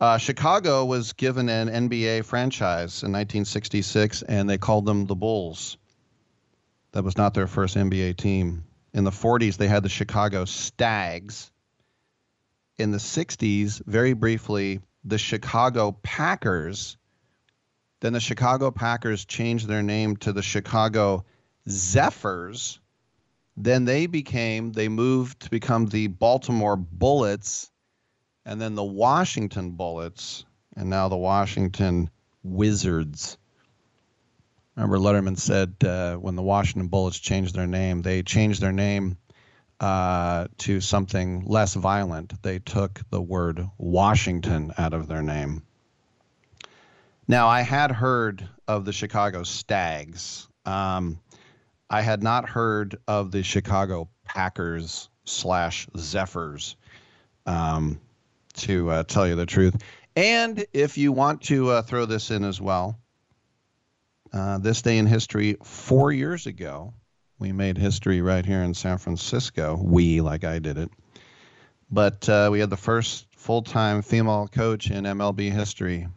[0.00, 5.78] Uh, Chicago was given an NBA franchise in 1966, and they called them the Bulls.
[6.92, 8.64] That was not their first NBA team.
[8.92, 11.50] In the 40s, they had the Chicago Stags.
[12.78, 16.98] In the 60s, very briefly, the Chicago Packers.
[18.00, 21.24] Then the Chicago Packers changed their name to the Chicago
[21.68, 22.78] Zephyrs.
[23.56, 27.70] Then they became, they moved to become the Baltimore Bullets
[28.44, 30.44] and then the Washington Bullets
[30.76, 32.10] and now the Washington
[32.42, 33.38] Wizards.
[34.76, 39.16] Remember, Letterman said uh, when the Washington Bullets changed their name, they changed their name
[39.80, 42.42] uh, to something less violent.
[42.42, 45.62] They took the word Washington out of their name.
[47.28, 50.48] Now, I had heard of the Chicago Stags.
[50.64, 51.20] Um,
[51.90, 56.76] I had not heard of the Chicago Packers slash Zephyrs,
[57.46, 58.00] um,
[58.54, 59.76] to uh, tell you the truth.
[60.14, 62.98] And if you want to uh, throw this in as well,
[64.32, 66.94] uh, this day in history, four years ago,
[67.38, 69.78] we made history right here in San Francisco.
[69.80, 70.90] We, like I did it.
[71.90, 76.08] But uh, we had the first full time female coach in MLB history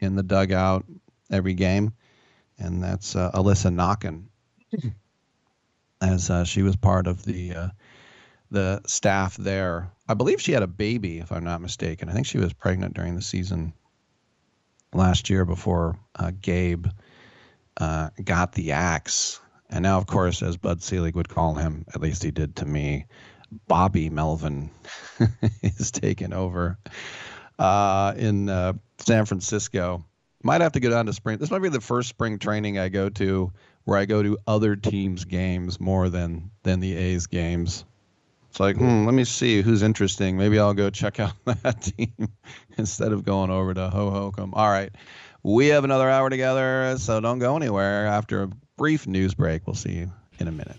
[0.00, 0.84] in the dugout
[1.30, 1.92] every game,
[2.58, 4.24] and that's uh, Alyssa Nakken,
[6.00, 7.68] as uh, she was part of the uh,
[8.50, 9.90] the staff there.
[10.08, 12.08] I believe she had a baby, if I'm not mistaken.
[12.08, 13.72] I think she was pregnant during the season
[14.92, 16.86] last year before uh, Gabe
[17.76, 19.40] uh, got the axe.
[19.70, 22.66] And now, of course, as Bud Selig would call him, at least he did to
[22.66, 23.06] me,
[23.66, 24.70] Bobby Melvin
[25.62, 26.78] is taking over
[27.58, 30.04] uh, in uh, San Francisco.
[30.42, 31.38] Might have to go down to spring.
[31.38, 33.52] This might be the first spring training I go to
[33.84, 37.84] where I go to other teams' games more than than the A's games.
[38.50, 40.38] It's like, hmm, let me see who's interesting.
[40.38, 42.28] Maybe I'll go check out that team
[42.76, 44.50] instead of going over to Hohokam.
[44.52, 44.90] All right.
[45.42, 48.06] We have another hour together, so don't go anywhere.
[48.06, 50.76] After a brief news break, we'll see you in a minute.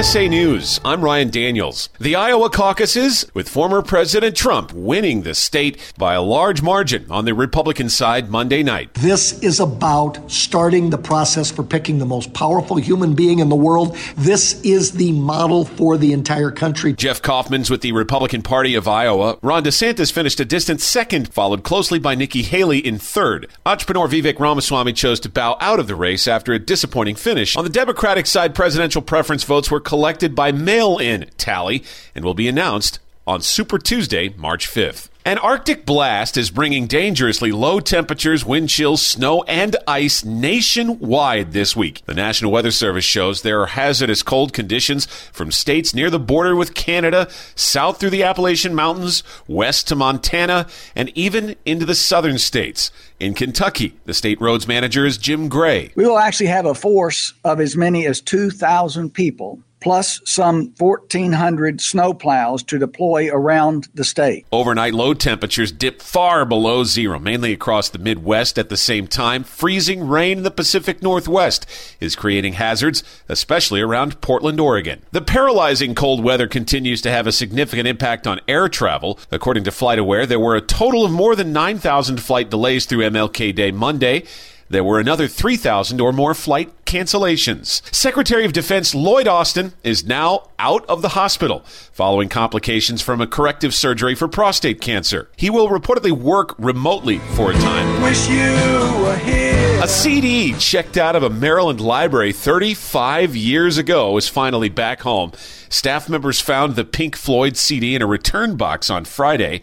[0.00, 1.90] USA News, I'm Ryan Daniels.
[2.00, 7.26] The Iowa caucuses, with former President Trump winning the state by a large margin on
[7.26, 8.94] the Republican side Monday night.
[8.94, 13.56] This is about starting the process for picking the most powerful human being in the
[13.56, 13.94] world.
[14.16, 16.94] This is the model for the entire country.
[16.94, 19.38] Jeff Kaufmann's with the Republican Party of Iowa.
[19.42, 23.48] Ron DeSantis finished a distant second, followed closely by Nikki Haley in third.
[23.66, 27.54] Entrepreneur Vivek Ramaswamy chose to bow out of the race after a disappointing finish.
[27.54, 31.82] On the Democratic side, presidential preference votes votes were collected by mail in tally
[32.14, 35.08] and will be announced on Super Tuesday, March 5th.
[35.24, 41.74] An Arctic blast is bringing dangerously low temperatures, wind chills, snow, and ice nationwide this
[41.74, 42.02] week.
[42.06, 46.54] The National Weather Service shows there are hazardous cold conditions from states near the border
[46.54, 52.38] with Canada, south through the Appalachian Mountains, west to Montana, and even into the southern
[52.38, 52.92] states.
[53.18, 55.90] In Kentucky, the state roads manager is Jim Gray.
[55.96, 61.78] We will actually have a force of as many as 2,000 people plus some 1,400
[61.78, 64.46] snowplows to deploy around the state.
[64.52, 69.44] Overnight low temperatures dip far below zero, mainly across the Midwest at the same time.
[69.44, 71.66] Freezing rain in the Pacific Northwest
[72.00, 75.02] is creating hazards, especially around Portland, Oregon.
[75.12, 79.18] The paralyzing cold weather continues to have a significant impact on air travel.
[79.30, 83.54] According to FlightAware, there were a total of more than 9,000 flight delays through MLK
[83.54, 84.24] Day Monday
[84.70, 87.82] there were another 3,000 or more flight cancellations.
[87.92, 91.60] Secretary of Defense Lloyd Austin is now out of the hospital
[91.92, 95.28] following complications from a corrective surgery for prostate cancer.
[95.36, 98.00] He will reportedly work remotely for a time.
[98.00, 99.82] Wish you were here.
[99.82, 105.32] A CD checked out of a Maryland library 35 years ago is finally back home.
[105.68, 109.62] Staff members found the Pink Floyd CD in a return box on Friday.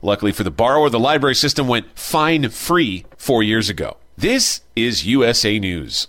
[0.00, 3.98] Luckily for the borrower, the library system went fine free four years ago.
[4.18, 6.08] This is USA News.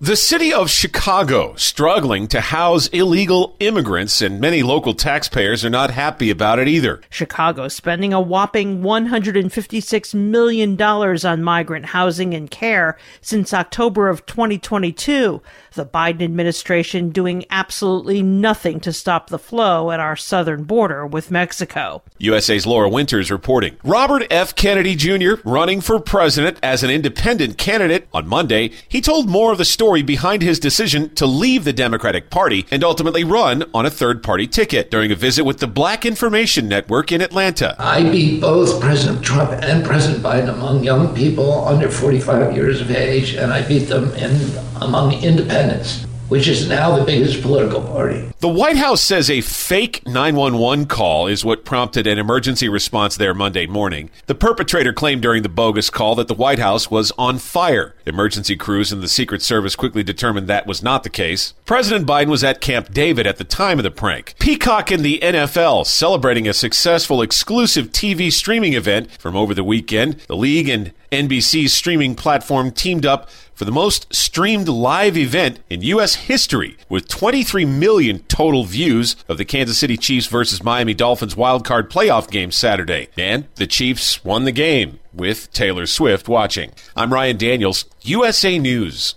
[0.00, 5.90] The city of Chicago struggling to house illegal immigrants, and many local taxpayers are not
[5.90, 7.00] happy about it either.
[7.10, 15.42] Chicago spending a whopping $156 million on migrant housing and care since October of 2022.
[15.74, 21.30] The Biden administration doing absolutely nothing to stop the flow at our southern border with
[21.30, 22.02] Mexico.
[22.18, 23.76] USA's Laura Winters reporting.
[23.84, 24.54] Robert F.
[24.54, 25.34] Kennedy Jr.
[25.44, 28.70] running for president as an independent candidate on Monday.
[28.88, 32.82] He told more of the story behind his decision to leave the Democratic Party and
[32.82, 37.12] ultimately run on a third party ticket during a visit with the Black Information Network
[37.12, 37.76] in Atlanta.
[37.78, 42.90] I beat both President Trump and President Biden among young people under 45 years of
[42.90, 44.32] age, and I beat them in
[44.80, 45.12] among
[45.58, 48.30] independents, which is now the biggest political party.
[48.40, 53.34] The White House says a fake 911 call is what prompted an emergency response there
[53.34, 54.10] Monday morning.
[54.26, 57.94] The perpetrator claimed during the bogus call that the White House was on fire.
[58.06, 61.54] Emergency crews and the Secret Service quickly determined that was not the case.
[61.64, 64.34] President Biden was at Camp David at the time of the prank.
[64.38, 70.20] Peacock and the NFL celebrating a successful exclusive TV streaming event from over the weekend.
[70.28, 75.82] The league and NBC's streaming platform teamed up for the most streamed live event in
[75.82, 76.14] U.S.
[76.14, 81.88] history, with 23 million total views of the Kansas City Chiefs versus Miami Dolphins wildcard
[81.88, 83.08] playoff game Saturday.
[83.16, 86.70] And the Chiefs won the game with Taylor Swift watching.
[86.94, 89.16] I'm Ryan Daniels, USA News.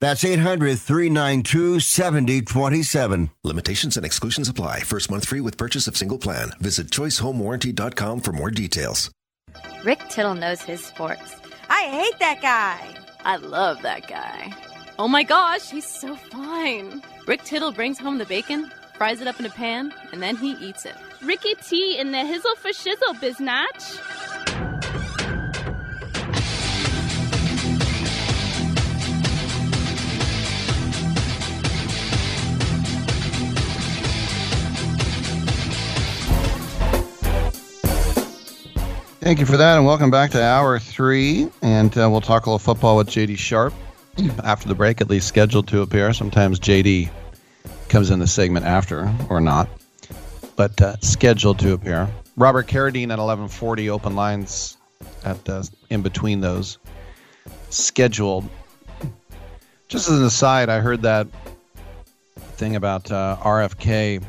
[0.00, 3.30] That's 800 392 7027.
[3.44, 4.80] Limitations and exclusions apply.
[4.80, 6.50] First month free with purchase of single plan.
[6.60, 9.10] Visit choicehomewarranty.com for more details.
[9.84, 11.36] Rick Tittle knows his sports.
[11.70, 12.94] I hate that guy.
[13.24, 14.52] I love that guy.
[14.98, 17.02] Oh my gosh, he's so fine.
[17.26, 20.52] Rick Tittle brings home the bacon, fries it up in a pan, and then he
[20.52, 20.94] eats it.
[21.22, 24.75] Ricky T in the hizzle for shizzle, biznatch.
[39.26, 41.50] Thank you for that, and welcome back to hour three.
[41.60, 43.74] And uh, we'll talk a little football with JD Sharp
[44.44, 46.12] after the break, at least scheduled to appear.
[46.12, 47.10] Sometimes JD
[47.88, 49.68] comes in the segment after, or not,
[50.54, 52.08] but uh, scheduled to appear.
[52.36, 54.76] Robert Carradine at 11:40, open lines
[55.24, 56.78] at uh, in between those
[57.70, 58.48] scheduled.
[59.88, 61.26] Just as an aside, I heard that
[62.36, 64.22] thing about uh, RFK,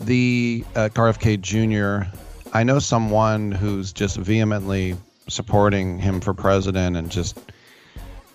[0.00, 2.14] the uh, RFK Jr.
[2.52, 4.96] I know someone who's just vehemently
[5.28, 7.38] supporting him for president and just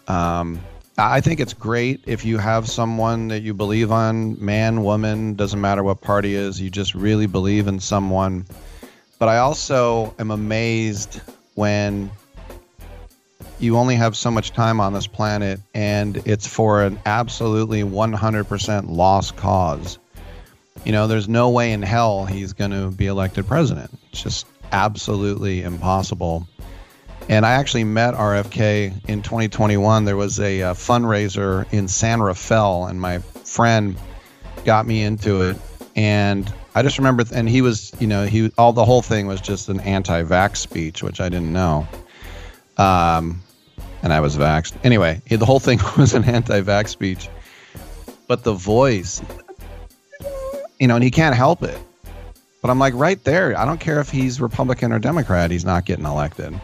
[0.07, 0.59] um,
[0.97, 5.61] I think it's great if you have someone that you believe on, man, woman, doesn't
[5.61, 8.45] matter what party is, you just really believe in someone.
[9.19, 11.21] But I also am amazed
[11.53, 12.09] when
[13.59, 18.89] you only have so much time on this planet and it's for an absolutely 100%
[18.89, 19.99] lost cause.
[20.83, 23.91] You know, there's no way in hell he's going to be elected president.
[24.17, 26.47] It's just absolutely impossible.
[27.29, 30.05] And I actually met RFK in 2021.
[30.05, 33.95] There was a, a, fundraiser in San Rafael, and my friend
[34.65, 35.57] got me into it.
[35.95, 39.39] And I just remember, and he was, you know, he all the whole thing was
[39.39, 41.87] just an anti-vax speech, which I didn't know.
[42.77, 43.43] Um,
[44.01, 45.21] and I was vaxxed anyway.
[45.29, 47.29] The whole thing was an anti-vax speech,
[48.27, 49.21] but the voice,
[50.79, 51.79] you know, and he can't help it.
[52.61, 53.57] But I'm like, right there.
[53.57, 55.51] I don't care if he's Republican or Democrat.
[55.51, 56.59] He's not getting elected.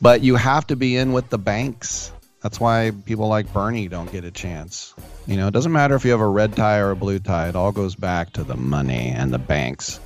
[0.00, 2.12] But you have to be in with the banks.
[2.42, 4.94] That's why people like Bernie don't get a chance.
[5.26, 7.48] You know, it doesn't matter if you have a red tie or a blue tie,
[7.48, 9.98] it all goes back to the money and the banks.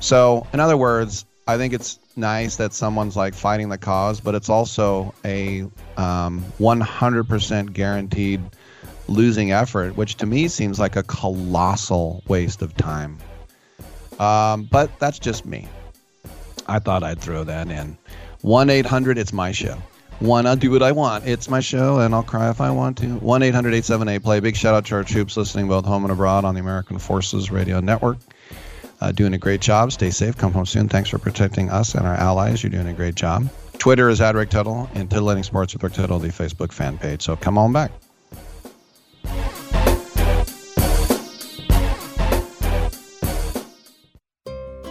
[0.00, 4.34] So, in other words, I think it's nice that someone's like fighting the cause, but
[4.34, 5.62] it's also a
[5.96, 8.40] um, 100% guaranteed
[9.08, 13.18] losing effort, which to me seems like a colossal waste of time.
[14.20, 15.66] Um, but that's just me.
[16.68, 17.96] I thought I'd throw that in.
[18.42, 19.76] 1 800, it's my show.
[20.20, 21.26] One, I'll do what I want.
[21.26, 23.16] It's my show, and I'll cry if I want to.
[23.16, 24.40] 1 800 878 play.
[24.40, 27.50] Big shout out to our troops listening both home and abroad on the American Forces
[27.50, 28.18] Radio Network.
[29.00, 29.90] Uh, doing a great job.
[29.92, 30.36] Stay safe.
[30.36, 30.90] Come home soon.
[30.90, 32.62] Thanks for protecting us and our allies.
[32.62, 33.48] You're doing a great job.
[33.78, 37.22] Twitter is at Rick Tittle and Titillating Sports with Rick Tittle, the Facebook fan page.
[37.22, 37.90] So come on back.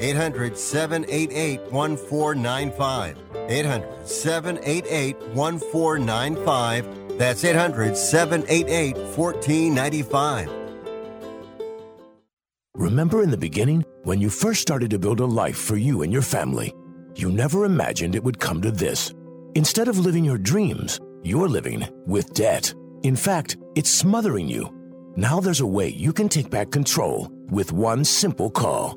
[0.00, 3.16] 800 788 1495.
[3.48, 7.18] 800 788 1495.
[7.18, 10.50] That's 800 788 1495.
[12.74, 16.10] Remember in the beginning, when you first started to build a life for you and
[16.10, 16.72] your family,
[17.14, 19.12] you never imagined it would come to this.
[19.54, 22.72] Instead of living your dreams, you're living with debt.
[23.02, 24.72] In fact, it's smothering you.
[25.16, 28.96] Now there's a way you can take back control with one simple call.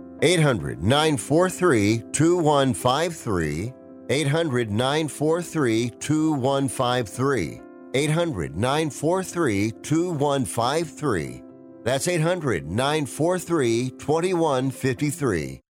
[0.21, 3.73] 800 943 2153.
[4.09, 7.61] 800 943 2153.
[7.93, 11.43] 800 943 2153.
[11.83, 15.61] That's 800 943 2153.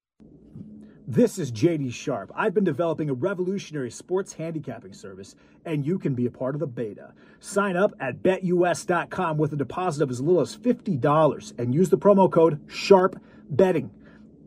[1.07, 2.31] This is JD Sharp.
[2.35, 6.59] I've been developing a revolutionary sports handicapping service, and you can be a part of
[6.59, 7.13] the beta.
[7.39, 11.97] Sign up at betus.com with a deposit of as little as $50 and use the
[11.97, 13.89] promo code SHARPBetting.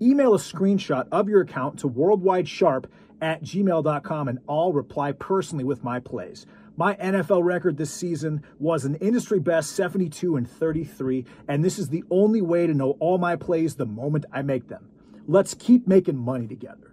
[0.04, 2.84] Email a screenshot of your account to worldwidesharp
[3.22, 6.44] at gmail.com and I'll reply personally with my plays.
[6.76, 11.88] My NFL record this season was an industry best 72 and 33, and this is
[11.88, 14.90] the only way to know all my plays the moment I make them.
[15.26, 16.92] Let's keep making money together.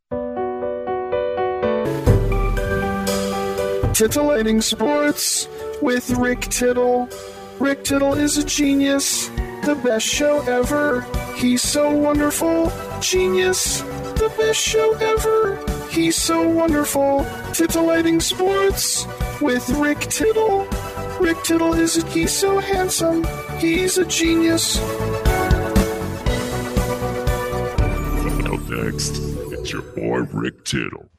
[4.01, 5.47] Titillating Sports
[5.79, 7.07] with Rick Tittle.
[7.59, 9.27] Rick Tittle is a genius,
[9.63, 11.01] the best show ever.
[11.35, 15.63] He's so wonderful, genius, the best show ever.
[15.91, 17.27] He's so wonderful.
[17.53, 19.05] Titillating Sports
[19.39, 20.65] with Rick Tittle.
[21.19, 23.23] Rick Tittle is a, he's so handsome.
[23.59, 24.79] He's a genius.
[28.67, 29.17] Next,
[29.51, 31.11] it's your boy Rick Tittle.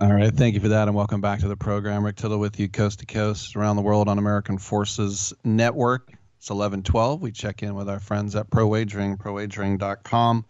[0.00, 0.34] All right.
[0.34, 0.88] Thank you for that.
[0.88, 2.04] And welcome back to the program.
[2.04, 6.08] Rick Tittle with you coast to coast around the world on American Forces Network.
[6.38, 7.22] It's 1112.
[7.22, 10.44] We check in with our friends at Pro Wagering, prowagering.com.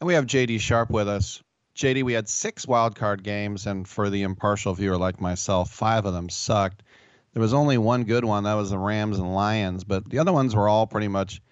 [0.00, 1.42] And we have JD Sharp with us.
[1.74, 6.14] JD, we had six wildcard games, and for the impartial viewer like myself, five of
[6.14, 6.84] them sucked.
[7.32, 8.44] There was only one good one.
[8.44, 11.42] That was the Rams and Lions, but the other ones were all pretty much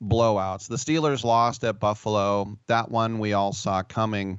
[0.00, 0.68] blowouts.
[0.68, 2.56] The Steelers lost at Buffalo.
[2.68, 4.38] That one we all saw coming.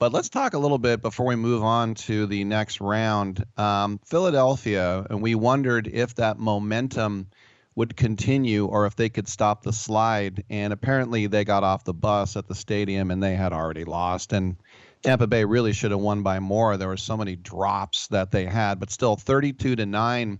[0.00, 3.44] But let's talk a little bit before we move on to the next round.
[3.58, 7.26] Um, Philadelphia, and we wondered if that momentum
[7.74, 10.44] would continue or if they could stop the slide.
[10.48, 14.32] And apparently they got off the bus at the stadium and they had already lost.
[14.32, 14.56] And
[15.02, 16.78] Tampa Bay really should have won by more.
[16.78, 20.38] There were so many drops that they had, but still 32 to 9.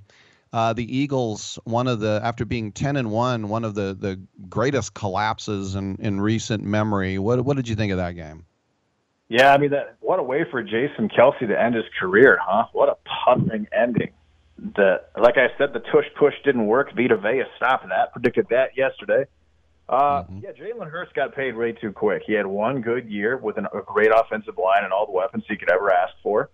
[0.55, 4.20] Uh, the Eagles, one of the after being 10 and 1, one of the the
[4.49, 7.19] greatest collapses in, in recent memory.
[7.19, 8.47] What what did you think of that game?
[9.31, 12.66] Yeah, I mean, that what a way for Jason Kelce to end his career, huh?
[12.73, 14.11] What a puzzling ending.
[14.59, 16.89] The like I said, the tush push didn't work.
[16.97, 18.12] Vita Vea stopped that.
[18.12, 19.27] Predicted that yesterday.
[19.89, 20.40] Uh, mm-hmm.
[20.43, 22.23] Yeah, Jalen Hurts got paid way too quick.
[22.27, 25.44] He had one good year with an, a great offensive line and all the weapons
[25.48, 26.51] he could ever ask for.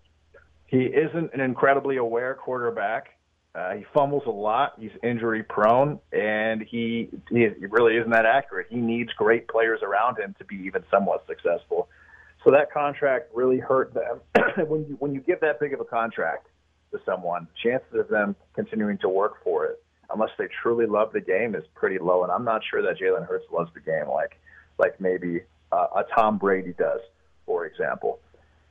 [0.66, 3.16] He isn't an incredibly aware quarterback.
[3.54, 4.74] Uh, he fumbles a lot.
[4.78, 8.66] He's injury prone, and he he really isn't that accurate.
[8.68, 11.88] He needs great players around him to be even somewhat successful.
[12.46, 14.20] So that contract really hurt them.
[14.68, 16.46] when you when you give that big of a contract
[16.92, 19.82] to someone, chances of them continuing to work for it,
[20.14, 22.22] unless they truly love the game, is pretty low.
[22.22, 24.38] And I'm not sure that Jalen Hurts loves the game like
[24.78, 25.40] like maybe
[25.72, 27.00] uh, a Tom Brady does,
[27.46, 28.20] for example.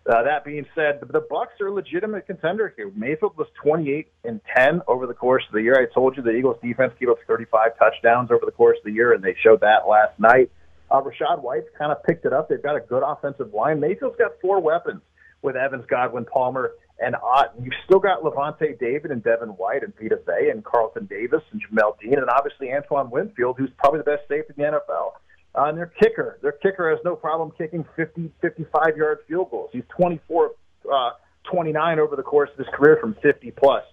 [0.09, 2.91] Uh, that being said, the, the Bucs are a legitimate contender here.
[2.95, 5.75] Mayfield was 28 and 10 over the course of the year.
[5.75, 8.91] I told you the Eagles defense gave up 35 touchdowns over the course of the
[8.91, 10.51] year, and they showed that last night.
[10.91, 12.49] Uh, Rachaad White's kind of picked it up.
[12.49, 13.79] They've got a good offensive line.
[13.79, 15.01] Mayfield's got four weapons
[15.41, 17.53] with Evans, Godwin, Palmer, and Ott.
[17.61, 21.61] You've still got Lavonte David and Devin White and Vita Vea and Carlton Davis and
[21.61, 25.11] Jamel Dean and obviously Antoine Winfield, who's probably the best safety in the NFL.
[25.57, 29.69] Uh, and their kicker, their kicker has no problem kicking 50, 55 yard field goals.
[29.71, 30.51] He's 24,
[30.91, 31.09] uh,
[31.51, 33.83] 29 over the course of his career from 50 plus.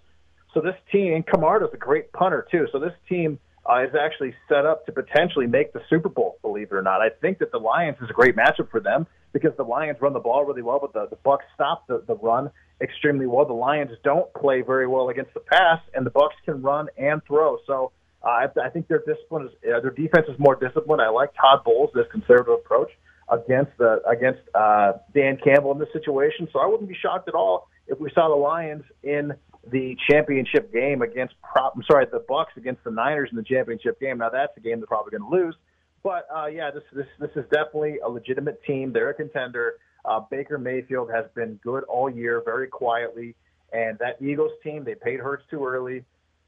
[0.54, 2.66] So this team, and Camarda's a great punter too.
[2.72, 6.38] So this team uh, is actually set up to potentially make the Super Bowl.
[6.42, 9.06] Believe it or not, I think that the Lions is a great matchup for them
[9.32, 12.16] because the Lions run the ball really well, but the the Bucs stop the, the
[12.16, 13.46] run extremely well.
[13.46, 17.22] The Lions don't play very well against the pass, and the Bucs can run and
[17.24, 17.58] throw.
[17.66, 17.92] So
[18.24, 21.00] uh, I, I think their discipline is uh, their defense is more disciplined.
[21.00, 22.90] I like Todd Bowles this conservative approach
[23.30, 26.48] against the against uh, Dan Campbell in this situation.
[26.52, 29.32] So I wouldn't be shocked at all if we saw the Lions in
[29.70, 31.74] the championship game against prop.
[31.76, 34.18] I'm sorry, the Bucs against the Niners in the championship game.
[34.18, 35.54] Now that's a game they're probably going to lose.
[36.02, 38.92] But uh, yeah, this this this is definitely a legitimate team.
[38.92, 39.74] They're a contender.
[40.04, 43.36] Uh, Baker Mayfield has been good all year, very quietly.
[43.72, 46.04] And that Eagles team, they paid Hurts too early.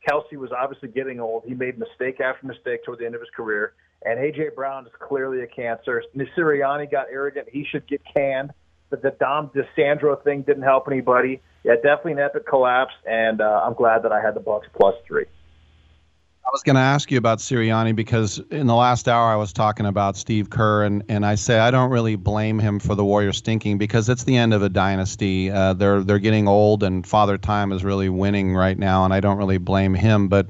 [0.08, 1.44] Kelce was obviously getting old.
[1.46, 3.72] He made mistake after mistake toward the end of his career.
[4.04, 6.02] And AJ Brown is clearly a cancer.
[6.36, 7.48] Sirianni got arrogant.
[7.50, 8.50] He should get canned.
[8.94, 11.40] But the Dom DiSandro thing didn't help anybody.
[11.64, 12.94] Yeah, definitely an epic collapse.
[13.04, 15.24] And uh, I'm glad that I had the Bucs plus three.
[15.24, 19.52] I was going to ask you about Sirianni because in the last hour I was
[19.52, 23.04] talking about Steve Kerr, and, and I say I don't really blame him for the
[23.04, 25.50] Warriors stinking because it's the end of a dynasty.
[25.50, 29.18] Uh, they're they're getting old, and Father Time is really winning right now, and I
[29.18, 30.28] don't really blame him.
[30.28, 30.46] But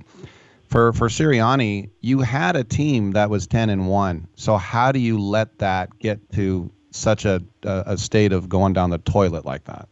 [0.66, 4.28] for for Sirianni, you had a team that was ten and one.
[4.34, 8.90] So how do you let that get to such a a, state of going down
[8.90, 9.88] the toilet like that?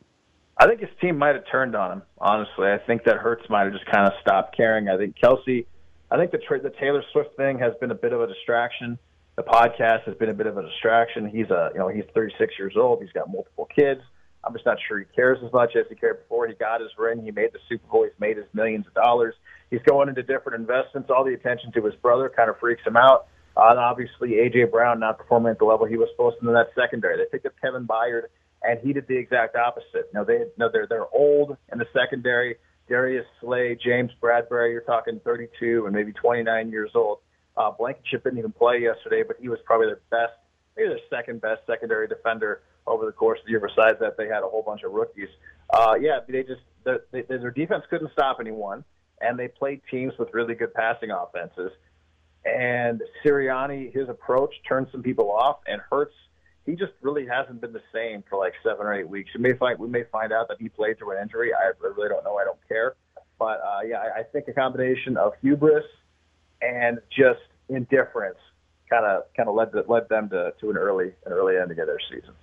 [0.59, 2.03] I think his team might have turned on him.
[2.19, 4.89] Honestly, I think that Hurts might have just kind of stopped caring.
[4.89, 5.67] I think Kelce,
[6.11, 8.99] I think the the Taylor Swift thing has been a bit of a distraction.
[9.37, 11.29] The podcast has been a bit of a distraction.
[11.29, 13.03] He's a you know he's 36 years old.
[13.03, 14.01] He's got multiple kids.
[14.45, 16.49] I'm just not sure he cares as much as he cared before.
[16.49, 17.23] He got his ring.
[17.23, 18.05] He made the Super Bowl.
[18.05, 19.35] He's made his millions of dollars.
[19.71, 21.11] He's going into different investments.
[21.11, 23.29] All the attention to his brother kind of freaks him out.
[23.57, 26.71] Uh, obviously, AJ Brown not performing at the level he was supposed to in that
[26.75, 27.17] secondary.
[27.19, 28.25] They picked up Kevin Byard,
[28.63, 30.13] and he did the exact opposite.
[30.15, 32.57] Know, they no, they're they're old in the secondary.
[32.89, 37.19] Darius Slay, James Bradberry, you're talking 32 and maybe 29 years old.
[37.57, 40.33] Uh, Blankenship didn't even play yesterday, but he was probably their best,
[40.77, 43.61] maybe their second best secondary defender over the course of the year.
[43.61, 45.29] Besides that, they had a whole bunch of rookies.
[45.73, 48.85] Uh, yeah, they just the, they, their defense couldn't stop anyone,
[49.21, 51.71] and they played teams with really good passing offenses.
[52.45, 56.15] And Sirianni, his approach turned some people off, and Hurts–
[56.67, 59.31] he just really hasn't been the same for like seven or eight weeks.
[59.35, 61.53] We may find we may find out that he played through an injury.
[61.53, 62.37] I really don't know.
[62.37, 62.95] I don't care.
[63.39, 65.85] But uh, yeah, I, I think a combination of hubris
[66.61, 68.39] and just indifference
[68.89, 71.79] kind of kind of led the, led them to, to an early an early ending
[71.81, 72.35] of their season.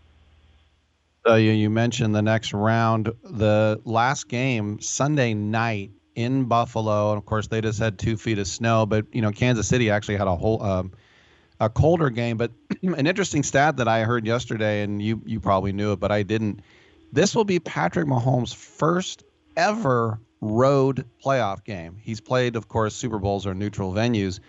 [1.27, 7.17] Uh, you, you mentioned the next round, the last game Sunday night in Buffalo, and
[7.17, 8.85] of course they just had two feet of snow.
[8.85, 10.61] But you know, Kansas City actually had a whole.
[10.61, 10.91] Um,
[11.59, 12.37] a colder game.
[12.37, 12.51] But
[12.83, 16.23] an interesting stat that I heard yesterday, and you you probably knew it, but I
[16.23, 16.61] didn't.
[17.11, 19.23] This will be Patrick Mahomes' first
[19.57, 21.97] ever road playoff game.
[21.99, 24.39] He's played, of course, Super Bowls or neutral venues,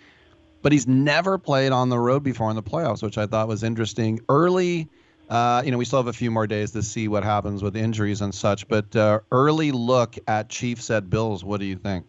[0.62, 3.62] but he's never played on the road before in the playoffs, which I thought was
[3.62, 4.20] interesting.
[4.28, 4.88] Early,
[5.30, 7.76] uh, you know, we still have a few more days to see what happens with
[7.76, 11.44] injuries and such, but uh, early look at Chiefs at Bills.
[11.44, 12.04] What do you think?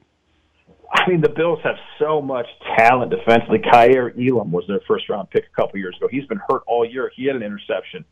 [0.93, 3.59] I mean, the Bills have so much talent defensively.
[3.59, 6.07] Kaiir Elam was their first round pick a couple years ago.
[6.09, 7.11] He's been hurt all year.
[7.15, 8.03] He had an interception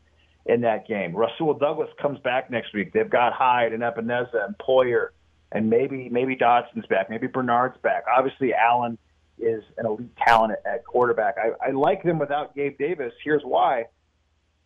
[0.46, 1.14] in that game.
[1.14, 2.92] Rasul Douglas comes back next week.
[2.92, 5.08] They've got Hyde and Epenesa and Poyer,
[5.52, 7.10] and maybe maybe Dodson's back.
[7.10, 8.04] Maybe Bernard's back.
[8.16, 8.96] Obviously, Allen
[9.38, 11.34] is an elite talent at, at quarterback.
[11.36, 13.12] I, I like them without Gabe Davis.
[13.24, 13.86] Here's why.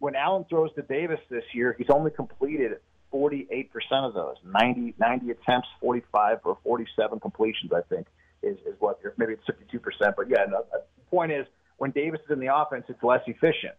[0.04, 2.72] When Allen throws to Davis this year, he's only completed
[3.10, 8.06] 48% of those, 90, 90 attempts, 45 or 47 completions, I think,
[8.42, 9.80] is, is what, maybe it's 52%.
[10.14, 11.46] But yeah, no, the point is,
[11.78, 13.76] when Davis is in the offense, it's less efficient.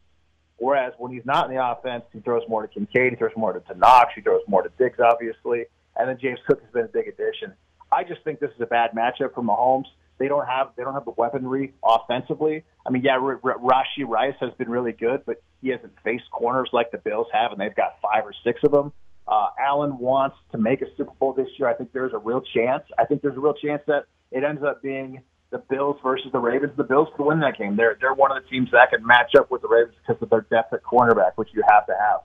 [0.58, 3.54] Whereas when he's not in the offense, he throws more to Kincaid, he throws more
[3.54, 5.66] to, to Knox, he throws more to Diggs, obviously.
[5.96, 7.54] And then James Cook has been a big addition.
[7.92, 9.86] I just think this is a bad matchup for Mahomes.
[10.18, 12.64] They don't have they don't have the weaponry offensively.
[12.86, 16.30] I mean, yeah, R- R- Rashee Rice has been really good, but he hasn't faced
[16.32, 18.94] corners like the Bills have, and they've got five or six of them.
[19.28, 21.68] Uh, Allen wants to make a Super Bowl this year.
[21.68, 22.84] I think there's a real chance.
[22.98, 26.40] I think there's a real chance that it ends up being the Bills versus the
[26.40, 26.74] Ravens.
[26.78, 27.76] The Bills could win that game.
[27.76, 30.30] They're they're one of the teams that can match up with the Ravens because of
[30.30, 32.22] their depth at cornerback, which you have to have.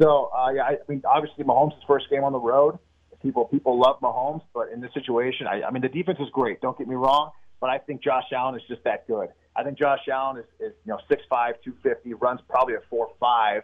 [0.00, 2.78] So uh, yeah, I mean, obviously Mahomes' first game on the road.
[3.22, 6.60] People people love Mahomes, but in this situation, I, I mean, the defense is great.
[6.60, 9.28] Don't get me wrong, but I think Josh Allen is just that good.
[9.56, 12.80] I think Josh Allen is, is you know six five, two fifty, runs probably a
[12.88, 13.62] four five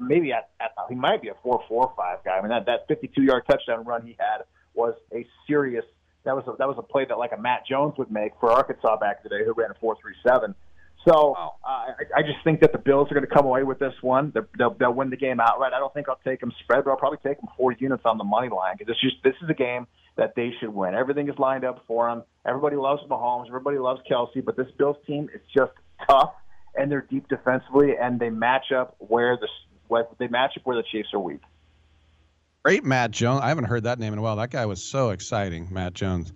[0.00, 2.38] maybe at, at he might be a four four five guy.
[2.38, 5.84] I mean that that 52 yard touchdown run he had was a serious.
[6.24, 8.50] That was a, that was a play that like a Matt Jones would make for
[8.50, 10.54] Arkansas back today, who ran a four three seven.
[11.06, 13.78] So uh, I, I just think that the Bills are going to come away with
[13.78, 14.32] this one.
[14.34, 15.72] They're, they'll, they'll win the game outright.
[15.72, 18.18] I don't think I'll take them spread, but I'll probably take them four units on
[18.18, 20.94] the money line because it's just this is a game that they should win.
[20.94, 22.24] Everything is lined up for them.
[22.44, 23.46] Everybody loves Mahomes.
[23.46, 25.72] Everybody loves Kelce, but this Bills team is just
[26.08, 26.32] tough
[26.74, 29.48] and they're deep defensively and they match up where the
[29.88, 31.40] where, they match up where the Chiefs are weak.
[32.64, 33.42] Great, Matt Jones.
[33.42, 34.36] I haven't heard that name in a while.
[34.36, 36.32] That guy was so exciting, Matt Jones.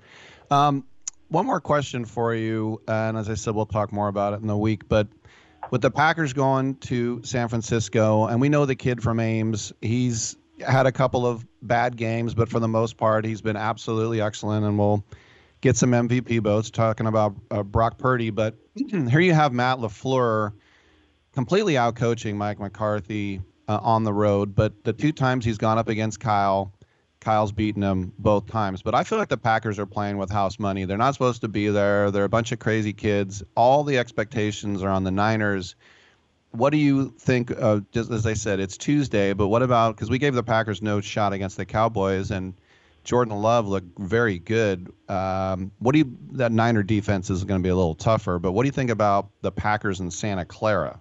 [0.48, 0.84] Um,
[1.30, 4.48] one more question for you, and as I said, we'll talk more about it in
[4.48, 4.88] the week.
[4.88, 5.08] But
[5.70, 10.36] with the Packers going to San Francisco, and we know the kid from Ames, he's
[10.60, 14.66] had a couple of bad games, but for the most part, he's been absolutely excellent,
[14.66, 15.04] and we'll
[15.60, 18.30] get some MVP votes talking about uh, Brock Purdy.
[18.30, 20.52] But here you have Matt LaFleur
[21.32, 25.78] completely out coaching Mike McCarthy uh, on the road, but the two times he's gone
[25.78, 26.72] up against Kyle
[27.20, 28.82] Kyle's beaten them both times.
[28.82, 30.84] But I feel like the Packers are playing with house money.
[30.84, 32.10] They're not supposed to be there.
[32.10, 33.42] They're a bunch of crazy kids.
[33.54, 35.76] All the expectations are on the Niners.
[36.52, 37.50] What do you think?
[37.92, 41.00] Just as I said, it's Tuesday, but what about because we gave the Packers no
[41.00, 42.54] shot against the Cowboys and
[43.04, 44.92] Jordan Love looked very good.
[45.08, 46.16] Um, what do you?
[46.32, 48.90] That Niner defense is going to be a little tougher, but what do you think
[48.90, 51.00] about the Packers and Santa Clara?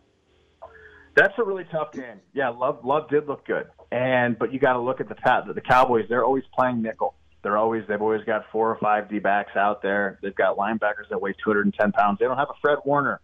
[1.20, 2.22] That's a really tough game.
[2.34, 5.16] Yeah, Love Love did look good, and but you got to look at the
[5.54, 6.06] the Cowboys.
[6.08, 7.14] They're always playing nickel.
[7.44, 10.18] They're always they've always got four or five D backs out there.
[10.22, 12.20] They've got linebackers that weigh 210 pounds.
[12.20, 13.20] They don't have a Fred Warner.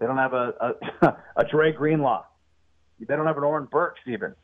[0.00, 1.06] They don't have a a,
[1.36, 2.24] a Dre Greenlaw.
[2.98, 4.34] They don't have an Oren Burks even.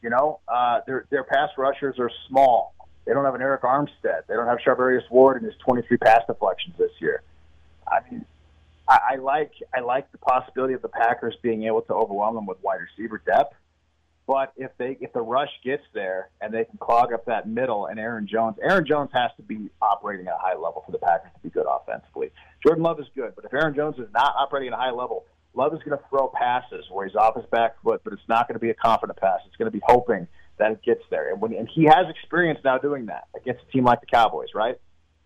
[0.00, 2.74] You know, uh, their their pass rushers are small.
[3.04, 4.26] They don't have an Arik Armstead.
[4.28, 7.22] They don't have Charvarius Ward in his 23 pass deflections this year.
[7.88, 8.24] I mean,
[8.88, 12.46] I, I like I like the possibility of the Packers being able to overwhelm them
[12.46, 13.54] with wide receiver depth.
[14.26, 17.86] But if they if the rush gets there and they can clog up that middle
[17.86, 20.98] and Aaron Jones, Aaron Jones has to be operating at a high level for the
[20.98, 22.30] Packers to be good offensively.
[22.62, 25.24] Jordan Love is good, but if Aaron Jones is not operating at a high level,
[25.54, 28.48] Love is going to throw passes where he's off his back foot, but it's not
[28.48, 29.40] going to be a confident pass.
[29.46, 30.26] It's going to be hoping
[30.58, 33.72] that it gets there, and when and he has experience now doing that against a
[33.72, 34.76] team like the Cowboys, right?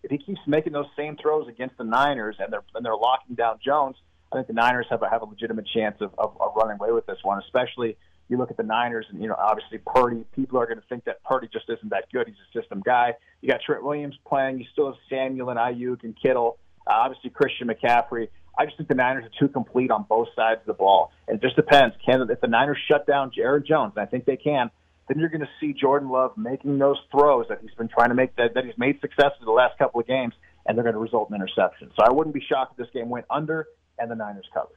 [0.02, 3.34] If he keeps making those same throws against the Niners and they're and they're locking
[3.34, 3.96] down Jones,
[4.32, 6.92] I think the Niners have a have a legitimate chance of, of, of running away
[6.92, 7.40] with this one.
[7.42, 7.96] Especially
[8.28, 10.24] you look at the Niners and you know obviously Purdy.
[10.34, 12.26] People are going to think that Purdy just isn't that good.
[12.26, 13.14] He's a system guy.
[13.40, 14.58] You got Trent Williams playing.
[14.58, 16.58] You still have Samuel and Aiyuk and Kittle.
[16.86, 18.28] Uh, obviously Christian McCaffrey.
[18.58, 21.12] I just think the Niners are too complete on both sides of the ball.
[21.28, 21.94] And it just depends.
[22.04, 24.70] Can if the Niners shut down Jared Jones, and I think they can,
[25.08, 28.14] then you're going to see Jordan Love making those throws that he's been trying to
[28.14, 30.34] make that, that he's made success in the last couple of games,
[30.66, 31.90] and they're going to result in interception.
[31.96, 33.66] So I wouldn't be shocked if this game went under
[33.98, 34.76] and the Niners covered.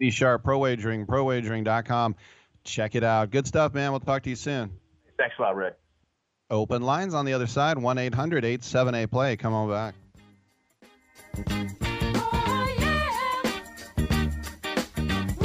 [0.00, 2.16] JD Sharp, Pro Wagering, ProWagering.com.
[2.64, 3.30] Check it out.
[3.30, 3.90] Good stuff, man.
[3.90, 4.70] We'll talk to you soon.
[5.18, 5.76] Thanks a lot, Rick.
[6.50, 9.36] Open lines on the other side 1 800 878 play.
[9.36, 9.94] Come on back.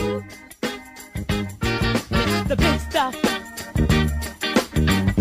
[0.02, 0.24] Oh,
[2.48, 3.29] the big stuff.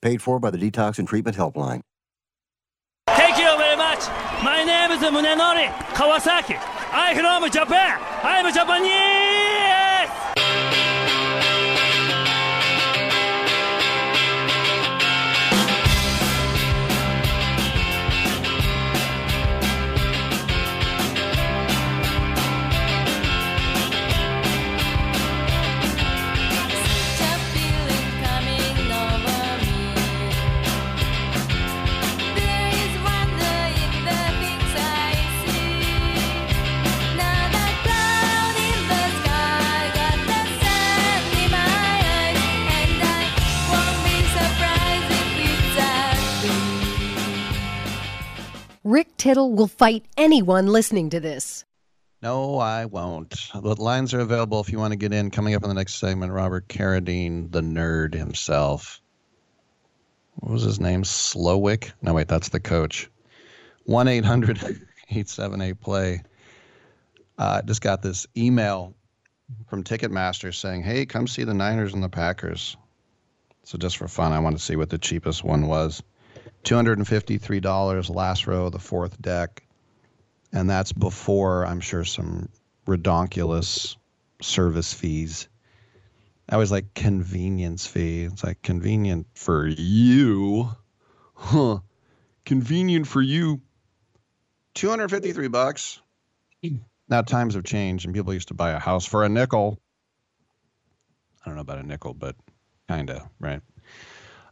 [0.00, 1.80] Paid for by the Detox and Treatment Helpline.
[3.08, 4.06] Thank you very much.
[4.44, 6.56] My name is Munenori Kawasaki.
[6.92, 7.98] I'm from Japan.
[8.22, 9.37] I'm Japanese.
[48.88, 51.66] Rick Tittle will fight anyone listening to this.
[52.22, 53.50] No, I won't.
[53.52, 55.30] The lines are available if you want to get in.
[55.30, 59.02] Coming up in the next segment, Robert Carradine, the nerd himself.
[60.36, 61.02] What was his name?
[61.02, 61.92] Slowick?
[62.00, 63.10] No, wait, that's the coach.
[63.84, 66.22] 1 800 878 play.
[67.36, 68.94] I just got this email
[69.68, 72.74] from Ticketmaster saying, hey, come see the Niners and the Packers.
[73.64, 76.02] So just for fun, I want to see what the cheapest one was.
[76.64, 79.66] $253 last row, of the fourth deck.
[80.52, 82.48] And that's before, I'm sure, some
[82.86, 83.96] redonkulous
[84.40, 85.48] service fees.
[86.48, 88.24] I was like convenience fee.
[88.24, 90.70] It's like convenient for you.
[91.34, 91.78] Huh.
[92.46, 93.60] Convenient for you.
[94.74, 96.00] 253 bucks.
[97.08, 99.78] Now times have changed and people used to buy a house for a nickel.
[101.44, 102.36] I don't know about a nickel, but
[102.88, 103.60] kind of, right?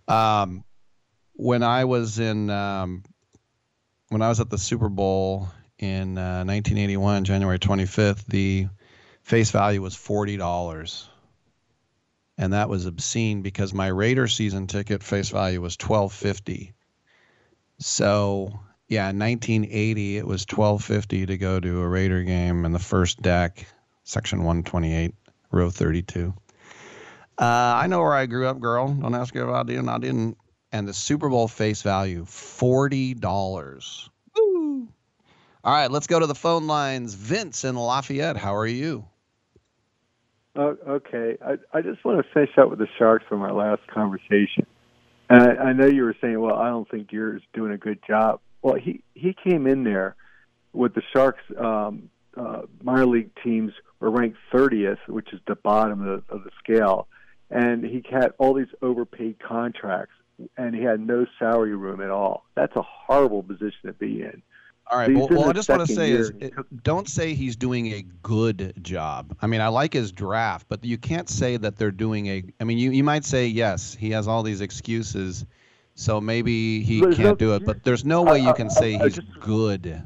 [0.09, 0.65] Um,
[1.37, 3.03] when I was in um,
[4.09, 5.49] when I was at the Super Bowl
[5.79, 8.69] in uh, 1981, January 25th, the
[9.23, 11.09] face value was forty dollars,
[12.39, 16.73] and that was obscene because my Raider season ticket face value was 1250.
[17.79, 18.59] So
[18.89, 23.21] yeah, in 1980 it was 1250 to go to a Raider game in the first
[23.21, 23.67] deck,
[24.05, 25.15] section 128,
[25.51, 26.33] row 32.
[27.39, 28.89] Uh, I know where I grew up, girl.
[28.89, 29.61] Don't ask me if I.
[29.61, 30.39] I didn't
[30.77, 34.11] and the Super Bowl face value forty dollars.
[34.37, 37.15] All right, let's go to the phone lines.
[37.15, 39.05] Vince in Lafayette, how are you?
[40.55, 43.85] Oh, okay, I, I just want to finish up with the Sharks from our last
[43.89, 44.65] conversation.
[45.29, 47.99] And I, I know you were saying, well, I don't think you're doing a good
[48.07, 48.41] job.
[48.63, 50.15] Well, he he came in there
[50.73, 56.07] with the Sharks um, uh, minor league teams were ranked 30th, which is the bottom
[56.07, 57.09] of the, of the scale,
[57.51, 60.13] and he had all these overpaid contracts
[60.57, 62.45] and he had no salary room at all.
[62.55, 64.43] That's a horrible position to be in.
[64.89, 65.13] All right.
[65.13, 68.75] Well, well I just want to say is it, don't say he's doing a good
[68.83, 69.37] job.
[69.43, 72.45] I mean, I like his draft, but you can't say that they're doing a.
[72.61, 75.45] I mean, you, you might say yes, he has all these excuses,
[75.97, 77.65] so maybe he can't no, do it.
[77.65, 80.03] But there's no way you can say he's just, good.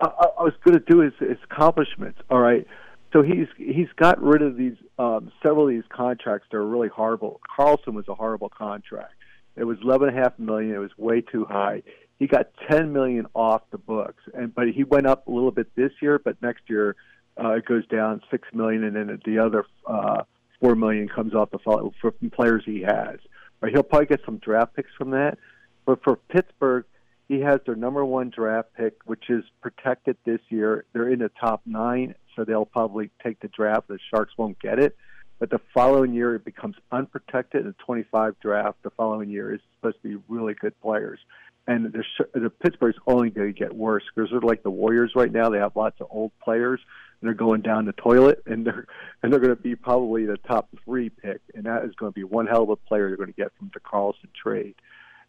[0.00, 2.18] I, I was going to do his, his accomplishments.
[2.30, 2.66] All right.
[3.12, 6.88] So he's he's got rid of these um, several of these contracts that are really
[6.88, 7.40] horrible.
[7.58, 9.12] Karlsson was a horrible contract.
[9.56, 10.74] It was eleven and a half million.
[10.74, 11.82] It was way too high.
[12.18, 15.74] He got ten million off the books, and but he went up a little bit
[15.74, 16.18] this year.
[16.18, 16.96] But next year
[17.42, 20.22] uh, it goes down six million, and then the other uh,
[20.60, 23.18] four million comes off the follow from players he has.
[23.62, 25.38] Or he'll probably get some draft picks from that.
[25.86, 26.84] But for Pittsburgh,
[27.28, 30.84] He has their number one draft pick, which is protected this year.
[30.92, 33.88] They're in the top nine, so they'll probably take the draft.
[33.88, 34.96] The Sharks won't get it.
[35.38, 37.64] But the following year, it becomes unprotected.
[37.64, 41.18] The 25 draft the following year is supposed to be really good players.
[41.66, 42.04] And the,
[42.34, 45.48] the Pittsburgh's only going to get worse because they're like the Warriors right now.
[45.48, 46.80] They have lots of old players,
[47.20, 48.86] and they're going down the toilet, and they're
[49.22, 52.14] and they're going to be probably the top three pick, and that is going to
[52.14, 54.74] be one hell of a player they're going to get from the Karlsson trade.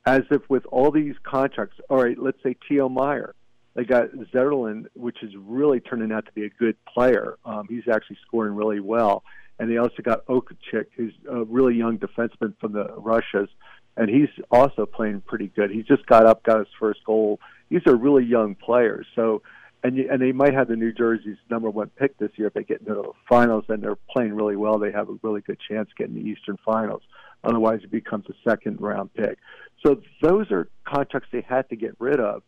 [0.05, 3.33] As if with all these contracts, all right, let's say Timo Meier,
[3.73, 7.37] they got Zetterlund, which is really turning out to be a good player.
[7.45, 9.23] Um, he's actually scoring really well
[9.59, 13.49] and they also got Okhotiuk, who's a really young defenseman from the Russias,
[13.97, 15.71] and he's also playing pretty good.
[15.71, 17.39] He just got up, got his first goal.
[17.69, 19.41] These are really young players, so
[19.83, 22.63] and and they might have the New Jersey's number one pick this year if they
[22.63, 24.79] get into the finals and they're playing really well.
[24.79, 27.03] They have a really good chance getting the Eastern Finals.
[27.43, 29.37] Otherwise, it becomes a second round pick.
[29.85, 32.41] So those are contracts they had to get rid of.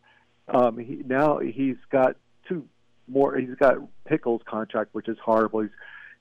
[0.48, 2.16] Um, he, now he's got
[2.48, 2.66] two
[3.06, 3.36] more.
[3.36, 5.60] He's got Pickles contract, which is horrible.
[5.60, 5.70] He's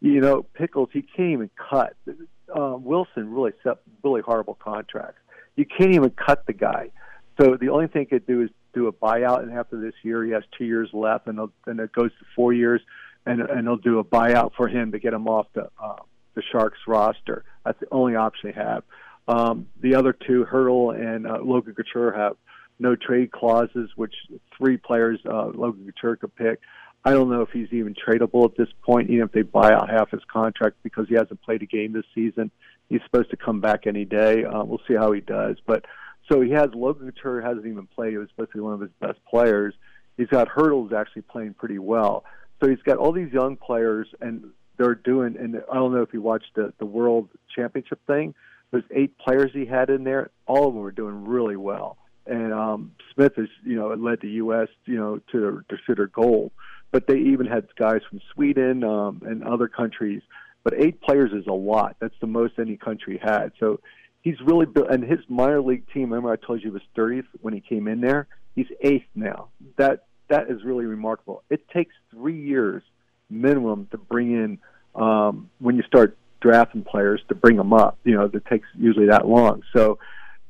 [0.01, 1.95] you know, Pickles, he can't even cut.
[2.08, 5.19] Uh, Wilson really set really horrible contracts.
[5.56, 6.92] You can't even cut the guy.
[7.40, 10.24] So the only thing he could do is do a buyout, and after this year,
[10.24, 12.82] he has two years left, and and it goes to four years,
[13.26, 15.95] and and they'll do a buyout for him to get him off the uh,
[16.35, 17.43] the Sharks roster.
[17.66, 18.84] That's the only option they have.
[19.27, 22.38] Um, the other two, Hertl and uh, Logan Couture, have
[22.80, 24.14] no trade clauses, which
[24.58, 26.59] three players uh, Logan Couture could pick.
[27.08, 29.90] I don't know if he's even tradable at this point, even if they buy out
[29.90, 32.52] half his contract because he hasn't played a game this season.
[32.90, 34.44] He's supposed to come back any day.
[34.44, 35.56] Uh, we'll see how he does.
[35.66, 35.86] But
[36.30, 38.11] so he has Logan Couture hasn't even played.
[38.11, 39.74] He was supposed to be one of his best players.
[40.18, 42.26] He's got Hertl's actually playing pretty well.
[42.60, 45.38] So he's got all these young players, and they're doing.
[45.40, 48.36] And I don't know if you watched the the World Championship thing.
[48.72, 50.30] There's eight players he had in there.
[50.45, 51.95] All of them were doing really well.
[52.26, 54.68] And um, Smith has, you know, led the U.S.
[54.84, 56.52] you know to their, to their goal
[56.91, 60.22] but they even had guys from Sweden um, and other countries.
[60.64, 61.95] But eight players is a lot.
[61.99, 63.51] That's the most any country had.
[63.59, 63.80] So
[64.22, 64.90] he's really built.
[64.90, 67.88] And his minor league team, remember I told you he was 30th when he came
[67.88, 68.27] in there.
[68.56, 69.49] He's eighth now.
[69.77, 71.43] That that is really remarkable.
[71.49, 72.83] It takes three years
[73.30, 74.59] minimum to bring in
[74.95, 77.98] um, when you start drafting players to bring them up.
[78.03, 79.64] You know, it takes usually that long.
[79.74, 79.99] So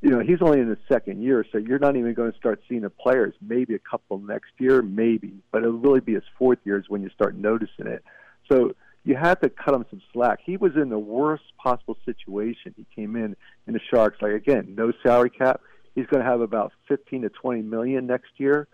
[0.02, 2.62] you know, he's only in his second year, so you're not even going to start
[2.70, 3.34] seeing the players.
[3.42, 7.02] Maybe a couple next year, maybe, but it'll really be his fourth year is when
[7.02, 8.04] you start noticing it.
[8.52, 10.40] So you have to cut him some slack.
[10.46, 12.76] He was in the worst possible situation.
[12.76, 13.36] He came in
[13.66, 15.62] in the Sharks, like again, no salary cap.
[15.96, 18.68] He's going to have about 15 to 20 million next year.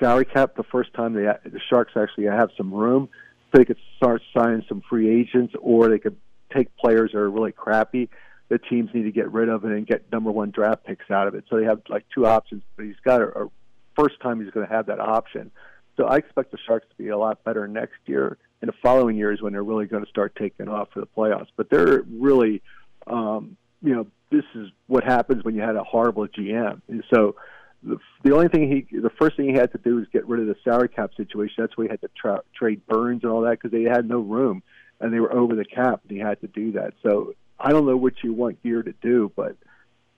[0.00, 3.08] Salary cap the first time they, the Sharks actually have some room,
[3.52, 6.16] so they could start signing some free agents, or they could
[6.52, 8.10] take players that are really crappy
[8.52, 11.26] the teams need to get rid of it and get number one draft picks out
[11.26, 11.42] of it.
[11.48, 13.48] So they have like two options, but he's got a, a
[13.96, 15.50] first time he's going to have that option.
[15.96, 18.36] So I expect the Sharks to be a lot better next year.
[18.60, 21.06] And the following year is when they're really going to start taking off for the
[21.06, 21.46] playoffs.
[21.56, 22.60] But they're really,
[23.06, 26.82] um, you know, this is what happens when you had a horrible GM.
[26.88, 27.36] And so
[27.82, 30.40] the, the only thing he, the first thing he had to do was get rid
[30.40, 31.54] of the salary cap situation.
[31.56, 34.18] That's why he had to tra- trade Burns and all that because they had no
[34.18, 34.62] room
[35.00, 36.92] and they were over the cap and he had to do that.
[37.02, 39.56] So I don't know what you want Gear to do, but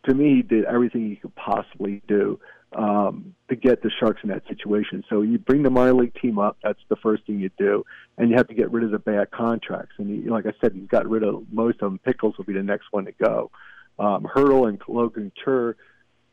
[0.06, 2.40] to me, he did everything he could possibly do
[2.76, 5.04] um, to get the Sharks in that situation.
[5.08, 6.56] So you bring the minor league team up.
[6.62, 7.84] That's the first thing you do,
[8.18, 9.94] and you have to get rid of the bad contracts.
[9.98, 11.98] And he, like I said, he's got rid of most of them.
[11.98, 13.50] Pickles will be the next one to go.
[13.98, 15.76] Um, Hertl and Logan Couture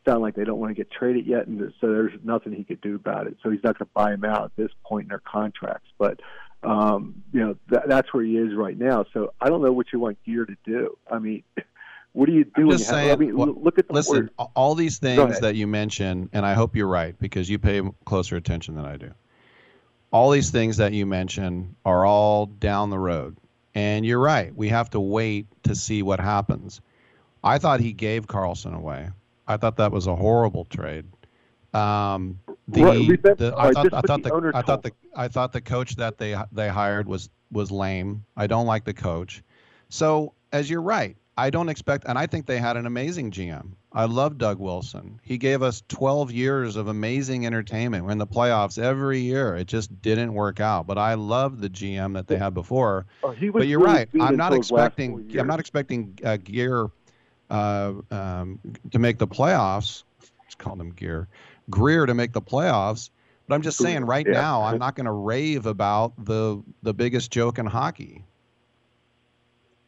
[0.06, 2.81] sound like they don't want to get traded yet, and so there's nothing he could
[2.81, 3.38] do about it.
[3.43, 5.90] So he's not going to buy them out at this point in their contracts.
[5.99, 6.19] But
[6.64, 9.06] um, you know, th- that's where he is right now.
[9.14, 10.98] So I don't know what you want Gear to do.
[11.09, 11.43] I mean,
[12.14, 12.64] what do you do?
[12.64, 13.11] I'm just saying.
[13.11, 14.30] I mean, well, look at the listen.
[14.38, 14.49] word.
[14.56, 18.35] All these things that you mention, and I hope you're right because you pay closer
[18.35, 19.11] attention than I do.
[20.11, 23.38] All these things that you mention are all down the road,
[23.73, 24.53] and you're right.
[24.56, 26.81] We have to wait to see what happens.
[27.43, 29.09] I thought he gave Karlsson away.
[29.48, 31.06] I thought that was a horrible trade.
[31.73, 35.27] Um, the, Right, remember- the I thought I thought the the I thought the I
[35.27, 38.23] thought the coach that they they hired was was lame.
[38.38, 39.43] I don't like the coach.
[39.90, 43.72] So as you're right, I don't expect, and I think they had an amazing GM.
[43.93, 45.19] I love Doug Wilson.
[45.22, 48.06] He gave us 12 years of amazing entertainment.
[48.06, 49.56] We're in the playoffs every year.
[49.56, 50.88] It just didn't work out.
[50.88, 53.06] But I love the GM that they had before.
[53.23, 54.09] Oh, but you're really right.
[54.22, 55.38] I'm not his last expecting.
[55.38, 56.90] I'm not expecting Gear
[57.49, 58.59] uh, um,
[58.91, 60.03] to make the playoffs.
[60.43, 61.27] Let's call them Gear.
[61.72, 63.09] Grier to make the playoffs.
[63.48, 64.33] But I'm just saying, right yeah.
[64.33, 68.24] now, I'm not going to rave about the the biggest joke in hockey.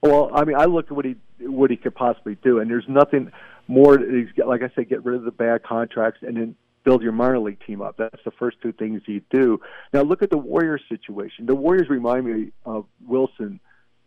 [0.02, 2.88] Well, I mean, I look at what he what he could possibly do, and there's
[2.90, 3.32] nothing
[3.68, 3.98] more.
[3.98, 7.14] He's got, like I said, get rid of the bad contracts, and then build your
[7.14, 7.96] minor league team up.
[7.98, 9.62] That's the first two things you do.
[9.94, 11.46] Now look at the Warriors situation.
[11.46, 13.60] The Warriors remind me of Wilson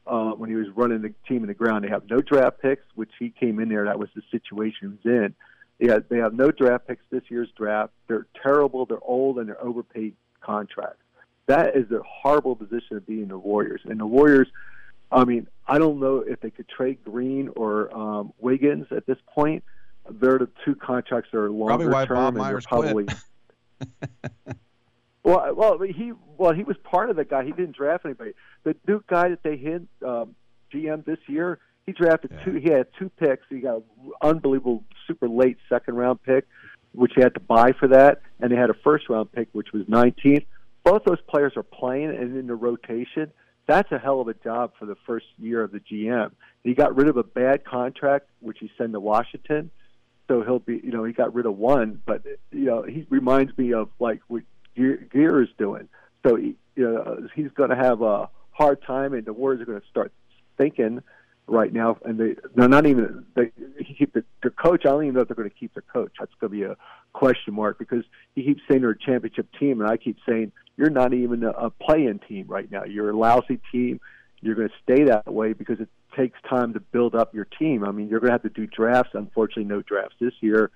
[0.07, 1.85] uh, when he was running the team in the ground.
[1.85, 3.85] They have no draft picks, which he came in there.
[3.87, 5.35] That was the situation he was in.
[5.79, 7.93] They have, they have no draft picks this year's draft.
[8.09, 8.87] They're terrible.
[8.87, 11.03] They're old and they're overpaid contracts.
[11.47, 13.83] That is a horrible position to be in the Warriors.
[13.85, 14.49] And the Warriors,
[15.13, 19.19] I mean, I don't know if they could trade Green or um, Wiggins at this
[19.33, 19.63] point.
[20.09, 23.07] They're the two contracts that are longer Probably why term, and they're probably.
[25.25, 27.45] well, well, he well he was part of that guy.
[27.45, 28.33] He didn't draft anybody.
[28.63, 30.37] The new guy that they hit um,
[30.73, 32.55] GM this year, he drafted two.
[32.55, 33.45] He had two picks.
[33.49, 33.83] He got an
[34.21, 36.47] unbelievable, super late second round pick,
[36.93, 39.73] which he had to buy for that, and they had a first round pick, which
[39.73, 40.47] was 19th.
[40.85, 43.33] Both those players are playing and in the rotation.
[43.69, 46.33] That's a hell of a job for the first year of the GM.
[46.63, 49.71] He got rid of a bad contract, which he sent to Washington.
[50.29, 53.57] So he'll be, you know, he got rid of one, but you know, he reminds
[53.57, 54.43] me of like what
[54.77, 55.89] Grier, Grier is doing.
[56.27, 59.67] So he, you know, he's going to have a hard time, and the Warriors are
[59.67, 60.13] going to start
[60.59, 61.01] thinking
[61.47, 64.83] right now, and they they're not even they he keep the, the coach.
[64.85, 66.13] I don't even know if they're going to keep the coach.
[66.19, 66.77] That's going to be a
[67.13, 70.91] question mark because he keeps saying they're a championship team, and I keep saying you're
[70.91, 72.85] not even a, a play-in team right now.
[72.85, 74.01] You're a lousy team.
[74.41, 77.85] You're going to stay that way because it takes time to build up your team.
[77.85, 79.11] I mean, you're going to have to do drafts.
[79.15, 80.71] Unfortunately, no drafts this year.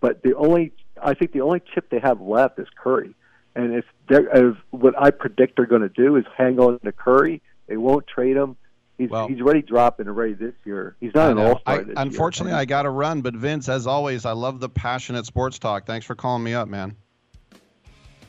[0.00, 0.72] But the only
[1.02, 3.14] I think the only chip they have left is Curry.
[3.56, 7.40] And if, if what I predict they're going to do is hang on to Curry,
[7.68, 8.56] they won't trade him.
[8.96, 10.94] He's he's already dropping already this year.
[11.00, 12.60] He's not I an all star unfortunately, year.
[12.60, 15.84] I got to run, but Vince, as always, I love the passionate sports talk.
[15.84, 16.96] Thanks for calling me up, man.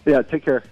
[0.06, 0.64] Yeah, take care.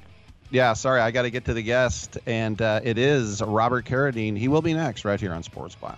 [0.49, 4.37] Yeah, sorry, I got to get to the guest, and uh, it is Robert Carradine.
[4.37, 5.97] He will be next, right here on Sports Byline.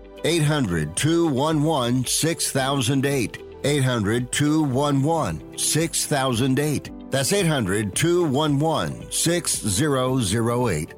[0.23, 3.37] 800 211 6008.
[3.63, 7.11] 800 211 6008.
[7.11, 10.93] That's 800 211 6008.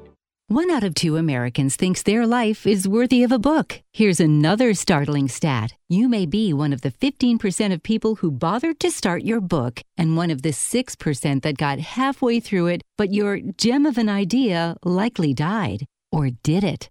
[0.48, 3.80] One out of two Americans thinks their life is worthy of a book.
[3.94, 5.72] Here's another startling stat.
[5.88, 9.80] You may be one of the 15% of people who bothered to start your book
[9.96, 14.10] and one of the 6% that got halfway through it, but your gem of an
[14.10, 15.86] idea likely died.
[16.12, 16.90] Or did it?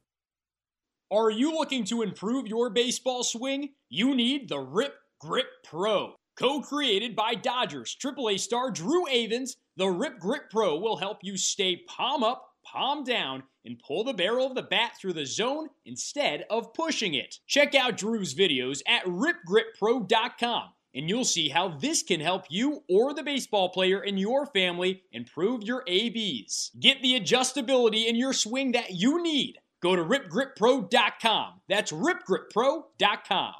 [1.11, 3.71] Are you looking to improve your baseball swing?
[3.89, 6.13] You need the Rip Grip Pro.
[6.37, 11.35] Co created by Dodgers AAA star Drew Avans, the Rip Grip Pro will help you
[11.35, 15.67] stay palm up, palm down, and pull the barrel of the bat through the zone
[15.85, 17.39] instead of pushing it.
[17.45, 23.13] Check out Drew's videos at ripgrippro.com and you'll see how this can help you or
[23.13, 26.71] the baseball player in your family improve your ABs.
[26.79, 29.57] Get the adjustability in your swing that you need.
[29.81, 31.61] Go to ripgrippro.com.
[31.67, 33.53] That's ripgrippro.com.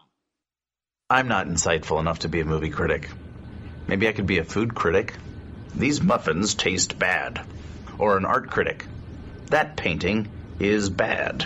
[1.09, 3.09] I'm not insightful enough to be a movie critic.
[3.88, 5.16] Maybe I could be a food critic.
[5.75, 7.45] These muffins taste bad.
[7.98, 8.85] Or an art critic.
[9.48, 11.43] That painting is bad.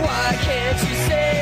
[0.00, 1.33] Why can't you say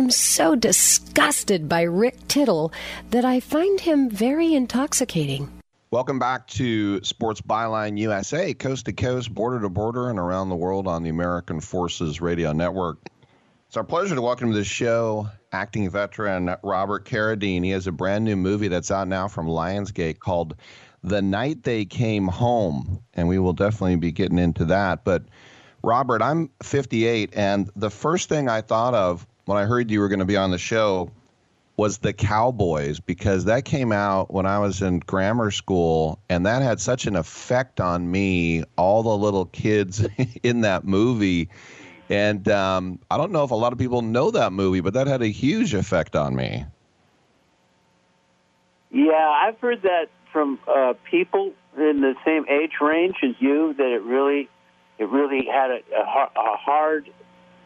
[0.00, 2.72] I'm so disgusted by Rick Tittle
[3.10, 5.60] that I find him very intoxicating.
[5.90, 10.56] Welcome back to Sports Byline USA, coast to coast, border to border, and around the
[10.56, 12.96] world on the American Forces Radio Network.
[13.68, 17.62] It's our pleasure to welcome to the show acting veteran Robert Carradine.
[17.62, 20.56] He has a brand new movie that's out now from Lionsgate called
[21.04, 25.04] The Night They Came Home, and we will definitely be getting into that.
[25.04, 25.24] But
[25.82, 30.06] Robert, I'm 58, and the first thing I thought of when I heard you were
[30.06, 31.10] going to be on the show
[31.76, 36.62] was the Cowboys because that came out when I was in grammar school and that
[36.62, 40.06] had such an effect on me, all the little kids
[40.44, 41.48] in that movie.
[42.08, 45.08] And um, I don't know if a lot of people know that movie, but that
[45.08, 46.64] had a huge effect on me.
[48.92, 53.92] Yeah, I've heard that from uh, people in the same age range as you that
[53.92, 54.48] it really,
[54.98, 57.10] it really had a, a, a hard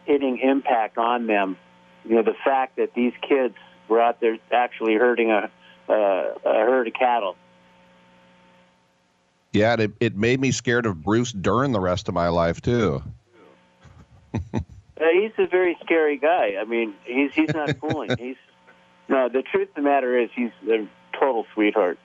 [0.07, 1.59] hitting impact on them.
[2.05, 3.55] You know, the fact that these kids
[3.89, 5.51] were out there actually herding a,
[5.89, 7.37] uh, a herd of cattle.
[9.53, 13.03] Yeah, it, it made me scared of Bruce Dern the rest of my life, too.
[15.01, 16.55] Uh, he's a very scary guy.
[16.61, 18.11] I mean, he's he's not fooling.
[18.19, 18.37] He's
[19.09, 19.29] no.
[19.29, 21.99] The truth of the matter is, he's a total sweetheart,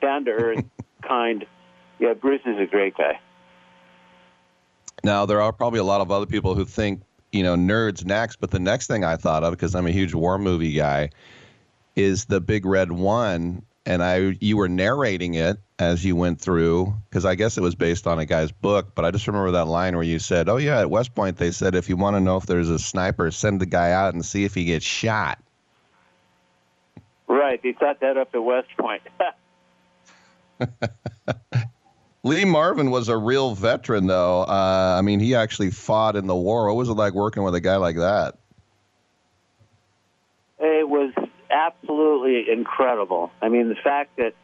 [0.00, 0.64] down to earth,
[1.02, 1.46] kind.
[1.98, 3.18] Yeah, Bruce is a great guy.
[5.04, 8.36] Now, there are probably a lot of other people who think, you know, nerds next,
[8.36, 11.10] but the next thing I thought of, because I'm a huge war movie guy,
[11.96, 13.62] is the Big Red One.
[13.86, 17.74] And I, you were narrating it as you went through, because I guess it was
[17.74, 18.94] based on a guy's book.
[18.94, 21.50] But I just remember that line where you said, "Oh yeah, at West Point they
[21.52, 24.22] said if you want to know if there's a sniper, send the guy out and
[24.24, 25.38] see if he gets shot."
[27.28, 27.62] Right.
[27.62, 29.02] They thought that up at West Point.
[32.24, 34.42] Lee Marvin was a real veteran, though.
[34.42, 36.66] Uh, I mean, he actually fought in the war.
[36.66, 38.36] What was it like working with a guy like that?
[40.60, 41.12] it was
[41.50, 43.30] absolutely incredible.
[43.40, 44.34] I mean, the fact that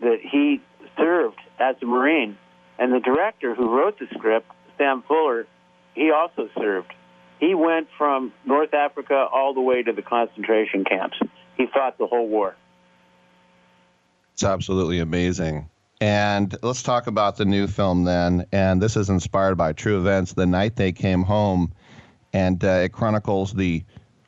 [0.00, 0.60] that he
[0.96, 2.38] served as a Marine,
[2.78, 5.46] and the director who wrote the script, Sam Fuller,
[5.94, 6.92] he also served.
[7.38, 11.18] He went from North Africa all the way to the concentration camps.
[11.56, 12.56] He fought the whole war.
[14.34, 15.68] It's absolutely amazing.
[16.00, 18.46] And let's talk about the new film then.
[18.52, 20.32] And this is inspired by true events.
[20.32, 21.72] The night they came home,
[22.32, 23.84] and uh, it chronicles the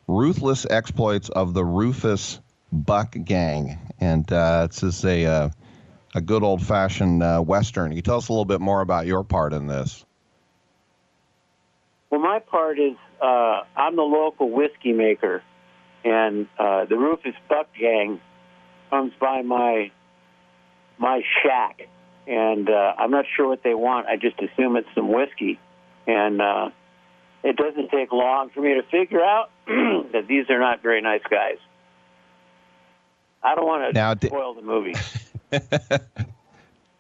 [0.06, 3.78] ruthless exploits of the Rufus Buck Gang.
[4.00, 5.50] And uh, this is a uh,
[6.14, 7.88] a good old fashioned uh, western.
[7.88, 10.04] Can you tell us a little bit more about your part in this?
[12.10, 15.42] Well, my part is uh, I'm the local whiskey maker,
[16.04, 18.20] and uh, the Rufus Buck Gang
[18.90, 19.90] comes by my
[20.98, 21.88] my shack,
[22.26, 24.06] and uh, I'm not sure what they want.
[24.06, 25.58] I just assume it's some whiskey,
[26.06, 26.70] and uh,
[27.42, 31.22] it doesn't take long for me to figure out that these are not very nice
[31.28, 31.58] guys.
[33.42, 34.94] I don't want to Now, spoil the movie.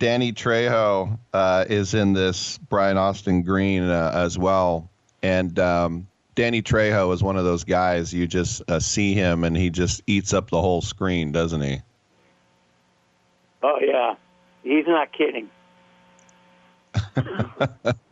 [0.00, 2.58] Danny Trejo uh, is in this.
[2.58, 4.90] Brian Austin Green uh, as well,
[5.22, 9.56] and um, Danny Trejo is one of those guys you just uh, see him and
[9.56, 11.80] he just eats up the whole screen, doesn't he?
[13.62, 14.14] Oh yeah,
[14.62, 15.48] he's not kidding.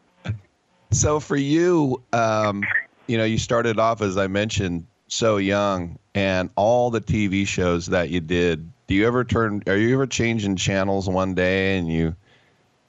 [0.93, 2.65] So for you, um,
[3.07, 7.87] you know, you started off as I mentioned so young, and all the TV shows
[7.87, 8.71] that you did.
[8.87, 9.63] Do you ever turn?
[9.67, 12.17] Are you ever changing channels one day and you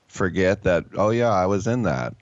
[0.08, 0.86] forget that?
[0.96, 2.16] Oh yeah, I was in that.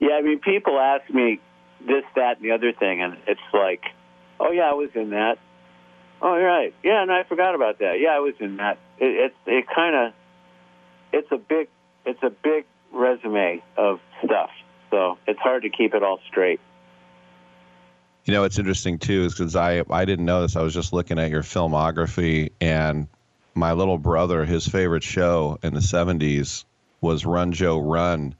[0.00, 1.40] Yeah, I mean, people ask me
[1.86, 3.84] this, that, and the other thing, and it's like,
[4.40, 5.38] oh yeah, I was in that.
[6.26, 8.00] Oh right, yeah, and I forgot about that.
[8.00, 8.78] Yeah, I was in that.
[8.98, 10.12] It it, it kind of,
[11.12, 11.68] it's a big,
[12.06, 14.48] it's a big resume of stuff.
[14.90, 16.60] so it's hard to keep it all straight.
[18.24, 20.56] You know, it's interesting too, is because I I didn't know this.
[20.56, 23.06] I was just looking at your filmography, and
[23.54, 26.64] my little brother, his favorite show in the '70s
[27.02, 28.34] was Run Joe Run,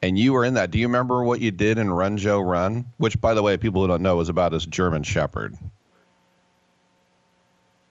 [0.00, 0.70] and you were in that.
[0.70, 2.84] Do you remember what you did in Run Joe Run?
[2.98, 5.56] Which, by the way, people who don't know, was about this German Shepherd.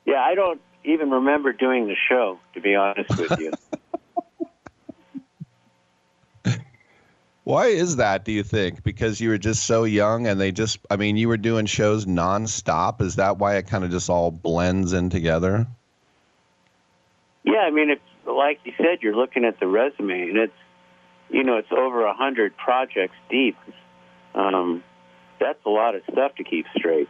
[0.09, 3.51] Yeah, I don't even remember doing the show, to be honest with you.
[7.43, 8.83] Why is that, do you think?
[8.83, 12.05] Because you were just so young and they just, I mean, you were doing shows
[12.05, 13.01] nonstop.
[13.01, 15.67] Is that why it kind of just all blends in together?
[17.43, 20.53] yeah, I mean, it's like you said, you're looking at the resume, and it's
[21.29, 23.57] you know it's over a hundred projects deep.
[24.35, 24.83] Um,
[25.39, 27.09] that's a lot of stuff to keep straight.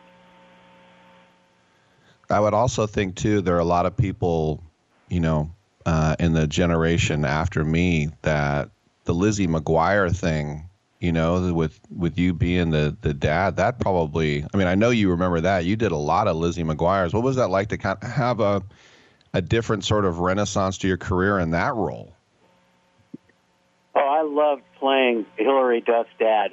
[2.30, 4.64] I would also think, too, there are a lot of people,
[5.09, 5.51] you know,
[5.85, 8.69] uh, in the generation after me that
[9.06, 14.45] the Lizzie McGuire thing, you know, with with you being the the dad, that probably.
[14.53, 15.66] I mean, I know you remember that.
[15.66, 17.14] You did a lot of Lizzie McGuire's.
[17.14, 18.61] What was that like to kind of have a
[19.33, 22.14] a different sort of renaissance to your career in that role?
[23.95, 26.51] Oh, I loved playing Hilary Duff's dad.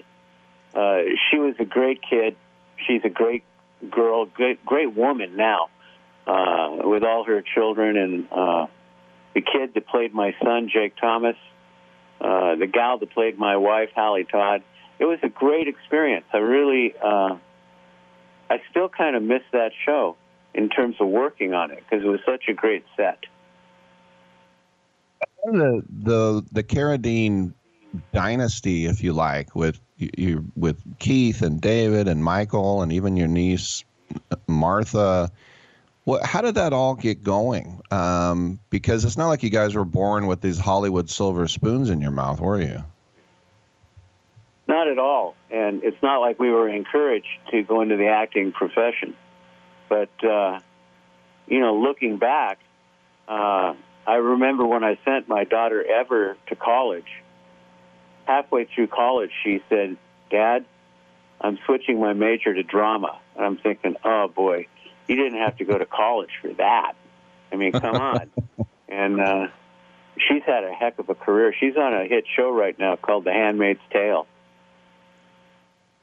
[0.74, 2.36] Uh, she was a great kid.
[2.86, 3.42] She's a great
[3.90, 5.68] girl, great, great woman now,
[6.26, 8.66] uh, with all her children and uh,
[9.34, 11.36] the kid that played my son, Jake Thomas,
[12.20, 14.62] uh, the gal that played my wife, Hallie Todd.
[14.98, 16.24] It was a great experience.
[16.32, 17.36] I really, uh,
[18.48, 20.16] I still kind of miss that show
[20.54, 23.18] in terms of working on it because it was such a great set.
[25.44, 27.52] the the the Carradine
[28.12, 33.16] dynasty, if you like, with you, you with Keith and David and Michael and even
[33.16, 33.84] your niece
[34.46, 35.30] Martha.
[36.04, 36.24] What?
[36.24, 37.80] How did that all get going?
[37.90, 42.00] Um, because it's not like you guys were born with these Hollywood silver spoons in
[42.00, 42.84] your mouth, were you?
[44.68, 45.34] Not at all.
[45.50, 49.14] And it's not like we were encouraged to go into the acting profession.
[49.88, 50.60] But, uh,
[51.46, 52.58] you know, looking back,
[53.28, 53.74] uh,
[54.06, 57.22] I remember when I sent my daughter Ever to college.
[58.26, 59.96] Halfway through college, she said,
[60.30, 60.64] Dad,
[61.40, 63.18] I'm switching my major to drama.
[63.36, 64.66] And I'm thinking, oh boy,
[65.08, 66.94] you didn't have to go to college for that.
[67.52, 68.30] I mean, come on.
[68.88, 69.48] And uh,
[70.16, 71.52] she's had a heck of a career.
[71.58, 74.26] She's on a hit show right now called The Handmaid's Tale.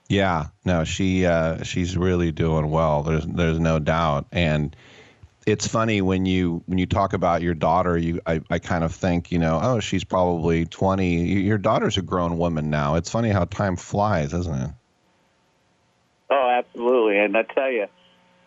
[0.09, 3.03] Yeah, no, she uh, she's really doing well.
[3.03, 4.75] There's there's no doubt, and
[5.45, 7.97] it's funny when you when you talk about your daughter.
[7.97, 11.23] You I, I kind of think you know oh she's probably twenty.
[11.41, 12.95] Your daughter's a grown woman now.
[12.95, 14.71] It's funny how time flies, isn't it?
[16.29, 17.19] Oh, absolutely.
[17.19, 17.87] And I tell you,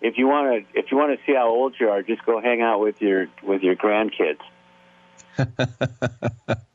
[0.00, 2.40] if you want to if you want to see how old you are, just go
[2.40, 4.40] hang out with your with your grandkids.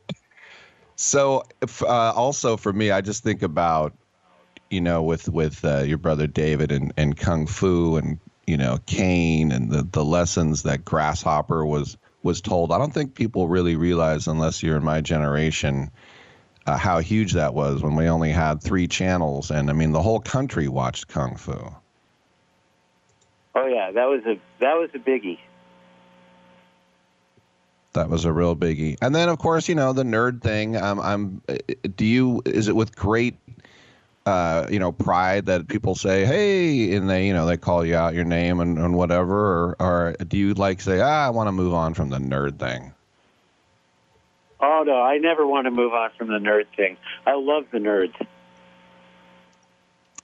[1.02, 3.98] So if, uh, also for me, I just think about
[4.70, 8.20] you know with with uh, your brother David and, and kung fu and
[8.52, 12.74] you know Caine and the the lessons that Grasshopper was was told.
[12.74, 15.90] I don't think people really realize unless you're in my generation
[16.68, 20.02] uh, how huge that was when we only had three channels and I mean the
[20.02, 21.54] whole country watched kung fu.
[23.56, 25.40] Oh yeah, that was a that was a biggie.
[27.94, 28.98] That was a real biggie.
[29.02, 30.76] And then, of course, you know the nerd thing.
[30.76, 31.42] Um, I'm.
[31.96, 32.42] Do you?
[32.46, 33.36] Is it with great,
[34.26, 37.96] uh, you know, pride that people say, "Hey," and they, you know, they call you
[37.96, 41.48] out your name and, and whatever, or, or do you like say, "Ah, I want
[41.48, 42.94] to move on from the nerd thing"?
[44.60, 46.98] Oh no, I never want to move on from the nerd thing.
[47.26, 48.14] I love the nerds.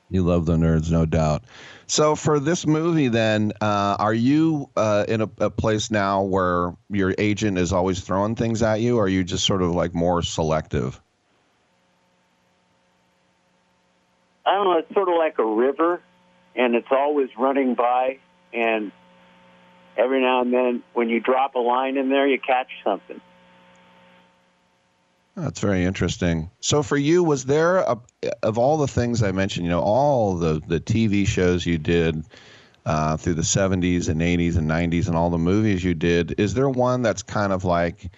[0.09, 1.43] You love the nerds, no doubt.
[1.88, 6.74] So for this movie, then, uh, are you uh, in a, a place now where
[6.90, 9.93] your agent is always throwing things at you, or are you just sort of like
[9.93, 11.01] more selective?
[14.48, 14.77] I don't know.
[14.77, 16.01] It's sort of like a river,
[16.56, 18.19] and it's always running by.
[18.53, 18.93] And
[19.98, 23.19] every now and then, when you drop a line in there, you catch something.
[25.35, 26.50] That's very interesting.
[26.61, 28.00] So for you, was there a,
[28.42, 32.24] of all the things I mentioned, you know, all the the TV shows you did
[32.85, 36.53] uh, through the '70s and '80s and '90s, and all the movies you did, is
[36.53, 38.09] there one that's kind of like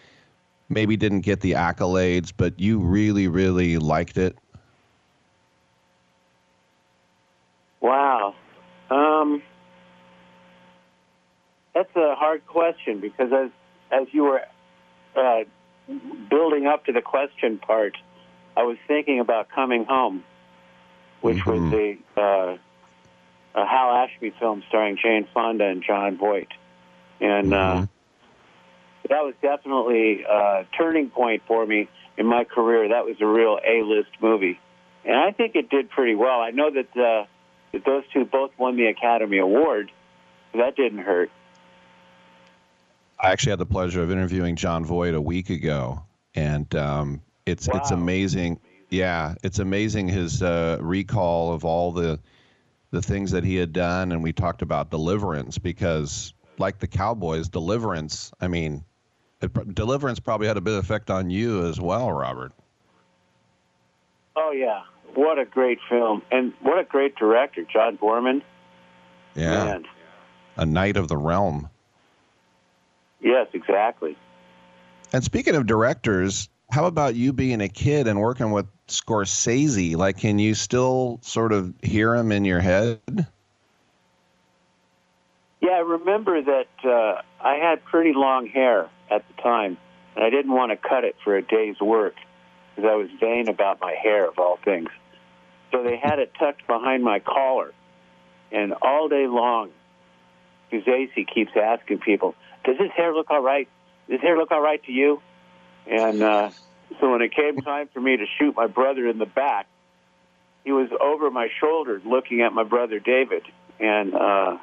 [0.69, 4.37] maybe didn't get the accolades, but you really, really liked it?
[7.81, 8.35] Wow.
[8.89, 9.41] Um,
[11.73, 13.51] that's a hard question because as
[13.91, 14.41] as you were
[15.15, 15.43] uh,
[16.29, 17.95] building up to the question part,
[18.57, 20.23] I was thinking about coming home,
[21.21, 22.57] which was the uh,
[23.55, 26.49] a Hal Ashby film starring Jane Fonda and Jon Voight,
[27.19, 27.85] and uh,
[29.09, 31.87] that was definitely a turning point for me
[32.19, 34.59] in my career, that was a real A-list movie,
[35.05, 36.41] and I think it did pretty well.
[36.41, 37.25] I know that uh,
[37.71, 39.91] that those two both won the Academy Award.
[40.53, 41.29] That didn't hurt.
[43.19, 46.03] I actually had the pleasure of interviewing Jon Voight a week ago,
[46.35, 48.59] and um, it's it's amazing.
[48.89, 52.19] Yeah, it's amazing his uh, recall of all the
[52.91, 57.49] the things that he had done, and we talked about Deliverance because, like the Cowboys,
[57.49, 58.31] Deliverance.
[58.39, 58.83] I mean,
[59.41, 62.53] it, Deliverance probably had a bit of effect on you as well, Robert.
[64.35, 64.83] Oh yeah,
[65.15, 68.41] what a great film, and what a great director, John Boorman.
[69.35, 69.85] Yeah, Man.
[70.57, 71.69] a Knight of the Realm.
[73.21, 74.17] Yes, exactly.
[75.11, 79.95] And speaking of directors, how about you being a kid and working with Scorsese?
[79.95, 82.99] Like, can you still sort of hear him in your head?
[85.61, 89.77] Yeah, I remember that uh, I had pretty long hair at the time,
[90.15, 92.15] and I didn't want to cut it for a day's work
[92.75, 94.89] because I was vain about my hair, of all things.
[95.71, 97.73] So they had it tucked behind my collar,
[98.51, 99.71] and all day long,
[100.71, 103.67] Scorsese keeps asking people, "Does his hair look all right?
[104.07, 105.21] Does his hair look all right to you?"
[105.87, 106.49] And uh,
[106.99, 109.67] so when it came time for me to shoot my brother in the back,
[110.63, 113.43] he was over my shoulder looking at my brother David,
[113.79, 114.57] and uh,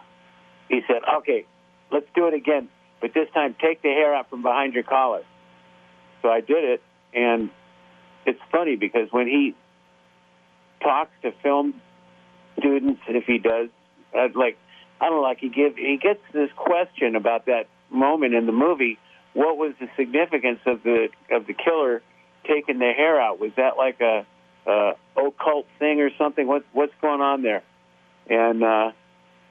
[0.69, 1.47] he said, "Okay,
[1.93, 2.69] let's do it again,
[3.01, 5.23] but this time take the hair out from behind your collar."
[6.23, 6.83] So I did it,
[7.15, 7.51] and
[8.25, 9.55] it's funny because when he
[10.81, 11.81] talks to film
[12.59, 13.69] students, if he does,
[14.35, 14.59] like
[15.01, 18.53] I don't know, like he give he gets this question about that moment in the
[18.53, 18.99] movie.
[19.35, 22.03] What was the significance of the of the killer
[22.47, 23.39] taking the hair out?
[23.39, 24.27] Was that like a,
[24.67, 26.47] a occult thing or something?
[26.47, 27.63] What what's going on there?
[28.29, 28.93] And uh,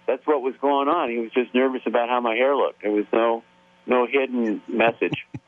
[0.08, 1.10] that's what was going on.
[1.10, 2.82] He was just nervous about how my hair looked.
[2.82, 3.44] There was no
[3.86, 5.26] no hidden message.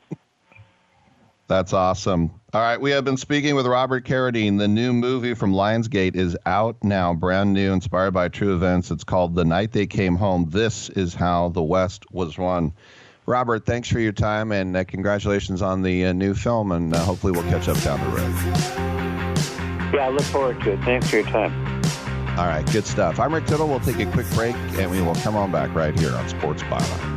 [1.47, 2.31] That's awesome.
[2.53, 4.57] All right, we have been speaking with Robert Carradine.
[4.57, 8.91] The new movie from Lionsgate is out now, brand new, inspired by true events.
[8.91, 10.49] It's called The Night They Came Home.
[10.49, 12.73] This is how the West was won.
[13.25, 16.99] Robert, thanks for your time and uh, congratulations on the uh, new film, and uh,
[16.99, 19.93] hopefully we'll catch up down the road.
[19.93, 20.83] Yeah, I look forward to it.
[20.83, 21.81] Thanks for your time.
[22.37, 23.19] All right, good stuff.
[23.19, 23.67] I'm Rick Tittle.
[23.67, 26.61] We'll take a quick break and we will come on back right here on Sports
[26.63, 27.16] Byline.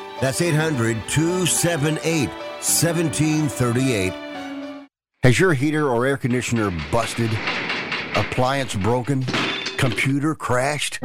[0.21, 4.13] That's 800 278 1738.
[5.23, 7.31] Has your heater or air conditioner busted?
[8.15, 9.23] Appliance broken?
[9.77, 10.99] Computer crashed?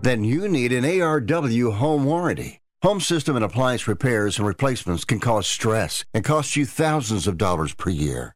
[0.00, 2.60] Then you need an ARW home warranty.
[2.82, 7.36] Home system and appliance repairs and replacements can cause stress and cost you thousands of
[7.36, 8.35] dollars per year.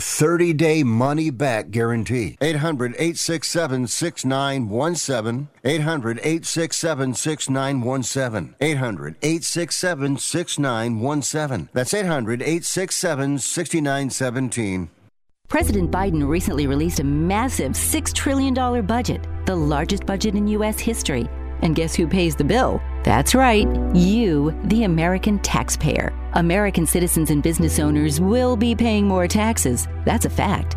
[0.00, 2.36] 30 day money back guarantee.
[2.40, 5.48] 800 867 6917.
[5.64, 8.54] 800 867 6917.
[8.60, 11.68] 800 867 6917.
[11.72, 14.90] That's 800 867 6917.
[15.48, 18.54] President Biden recently released a massive $6 trillion
[18.86, 20.78] budget, the largest budget in U.S.
[20.78, 21.28] history.
[21.62, 22.80] And guess who pays the bill?
[23.02, 26.12] That's right, you, the American taxpayer.
[26.34, 29.88] American citizens and business owners will be paying more taxes.
[30.04, 30.76] That's a fact.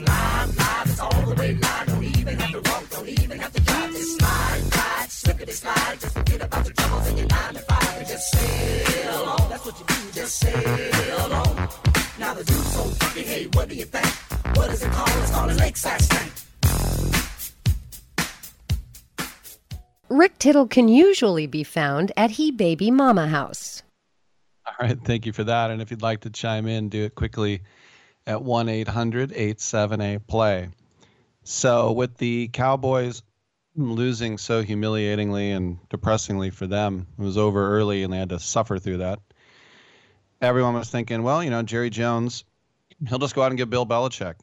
[0.00, 1.86] It's all the way live.
[1.86, 3.94] Don't even have to walk, don't even have to drive.
[3.94, 6.00] Slide, slippity slide.
[6.00, 7.98] Just forget about troubles your nine to five.
[7.98, 9.50] And just sail on.
[9.50, 11.68] That's what you do, just sail on.
[12.18, 14.06] Now the dude's so funky, hey, what do you think?
[14.56, 15.10] What is it called?
[15.22, 16.32] It's called a lakeside stank.
[20.08, 23.82] Rick Tittle can usually be found at He Baby Mama House.
[24.66, 25.70] All right, thank you for that.
[25.70, 27.62] And if you'd like to chime in, do it quickly
[28.28, 30.68] at 1 800 878 play.
[31.42, 33.22] So, with the Cowboys
[33.74, 38.38] losing so humiliatingly and depressingly for them, it was over early and they had to
[38.38, 39.20] suffer through that.
[40.42, 42.44] Everyone was thinking, well, you know, Jerry Jones,
[43.08, 44.34] he'll just go out and get Bill Belichick.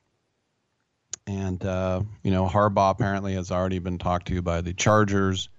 [1.28, 5.50] And, uh, you know, Harbaugh apparently has already been talked to by the Chargers.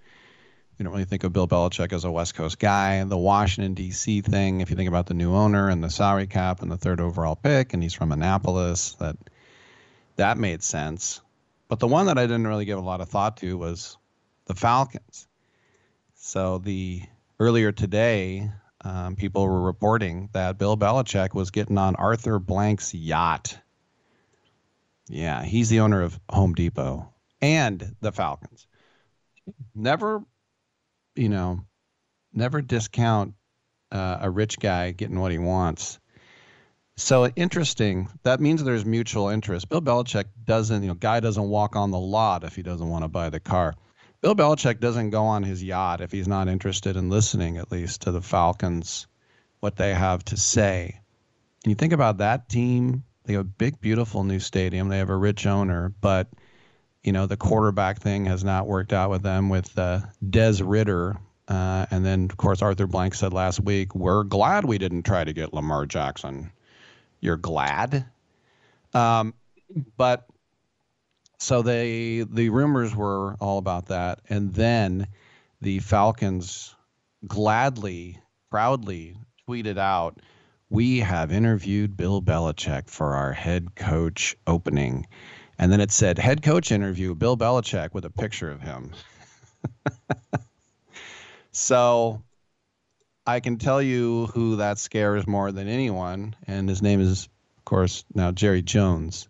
[0.77, 3.03] We don't really think of Bill Belichick as a West Coast guy.
[3.03, 4.21] The Washington, D.C.
[4.21, 7.01] thing, if you think about the new owner and the salary cap and the third
[7.01, 9.17] overall pick, and he's from Annapolis, that
[10.17, 11.21] that made sense.
[11.67, 13.97] But the one that I didn't really give a lot of thought to was
[14.45, 15.27] the Falcons.
[16.13, 17.01] So the
[17.39, 23.57] earlier today, um, people were reporting that Bill Belichick was getting on Arthur Blank's yacht.
[25.09, 28.67] Yeah, he's the owner of Home Depot and the Falcons.
[29.73, 30.23] Never
[31.17, 31.61] you know,
[32.33, 33.33] never discount
[33.91, 35.99] uh, a rich guy getting what he wants.
[36.95, 38.09] So interesting.
[38.23, 39.69] That means there's mutual interest.
[39.69, 43.03] Bill Belichick doesn't, you know, guy doesn't walk on the lot if he doesn't want
[43.03, 43.75] to buy the car.
[44.21, 48.01] Bill Belichick doesn't go on his yacht if he's not interested in listening, at least
[48.01, 49.05] to the Falcons,
[49.59, 50.99] what they have to say.
[51.63, 54.89] And you think about that team, they have a big, beautiful new stadium.
[54.89, 56.29] They have a rich owner, but
[57.07, 61.15] you know the quarterback thing has not worked out with them with uh, Des Ridder,
[61.47, 65.23] uh, and then of course Arthur Blank said last week, "We're glad we didn't try
[65.23, 66.51] to get Lamar Jackson."
[67.21, 68.05] You're glad,
[68.93, 69.33] um,
[69.95, 70.27] but
[71.37, 75.07] so they the rumors were all about that, and then
[75.61, 76.75] the Falcons
[77.25, 78.19] gladly,
[78.51, 79.15] proudly
[79.47, 80.19] tweeted out,
[80.69, 85.07] "We have interviewed Bill Belichick for our head coach opening."
[85.59, 88.91] And then it said head coach interview, Bill Belichick with a picture of him.
[91.51, 92.21] so
[93.25, 96.35] I can tell you who that scares more than anyone.
[96.45, 97.27] And his name is,
[97.57, 99.27] of course, now Jerry Jones.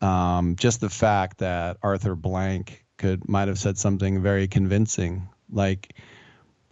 [0.00, 5.94] Um, just the fact that Arthur Blank could might have said something very convincing, like,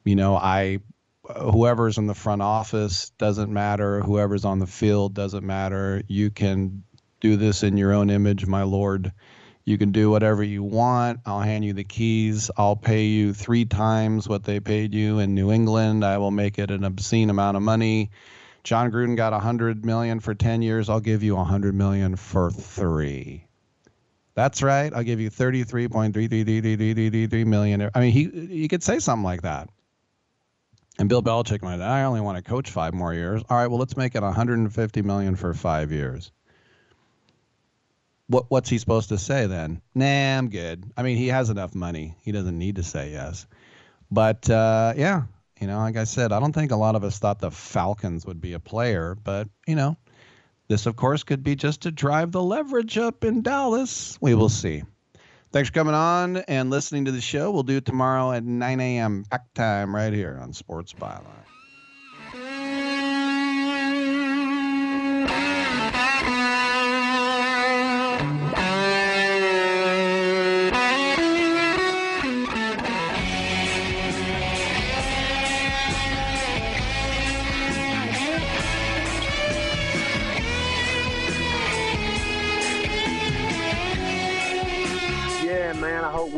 [0.04, 0.80] you know, I
[1.24, 6.02] whoever's in the front office doesn't matter, whoever's on the field doesn't matter.
[6.08, 6.82] You can
[7.22, 9.12] do this in your own image, my lord.
[9.64, 11.20] You can do whatever you want.
[11.24, 12.50] I'll hand you the keys.
[12.56, 16.04] I'll pay you three times what they paid you in New England.
[16.04, 18.10] I will make it an obscene amount of money.
[18.64, 20.88] Jon Gruden got a hundred million for ten years.
[20.90, 23.46] I'll give you a hundred million for three.
[24.34, 24.92] That's right.
[24.92, 27.88] I'll give you thirty-three point three three three three three three three million.
[27.94, 29.68] I mean, he he could say something like that.
[30.98, 31.80] And Bill Belichick might.
[31.80, 33.42] I only want to coach five more years.
[33.48, 33.68] All right.
[33.68, 36.32] Well, let's make it 150 million for five years
[38.32, 39.80] what what's he supposed to say then?
[39.94, 40.90] Nah, I'm good.
[40.96, 42.16] I mean, he has enough money.
[42.22, 43.46] He doesn't need to say yes.
[44.10, 45.22] But uh, yeah,
[45.60, 48.26] you know, like I said, I don't think a lot of us thought the Falcons
[48.26, 49.96] would be a player, but you know,
[50.68, 54.18] this of course could be just to drive the leverage up in Dallas.
[54.20, 54.82] We will see.
[55.52, 57.50] Thanks for coming on and listening to the show.
[57.50, 59.26] We'll do it tomorrow at 9 a.m.
[59.30, 61.41] pack time right here on Sports Byline.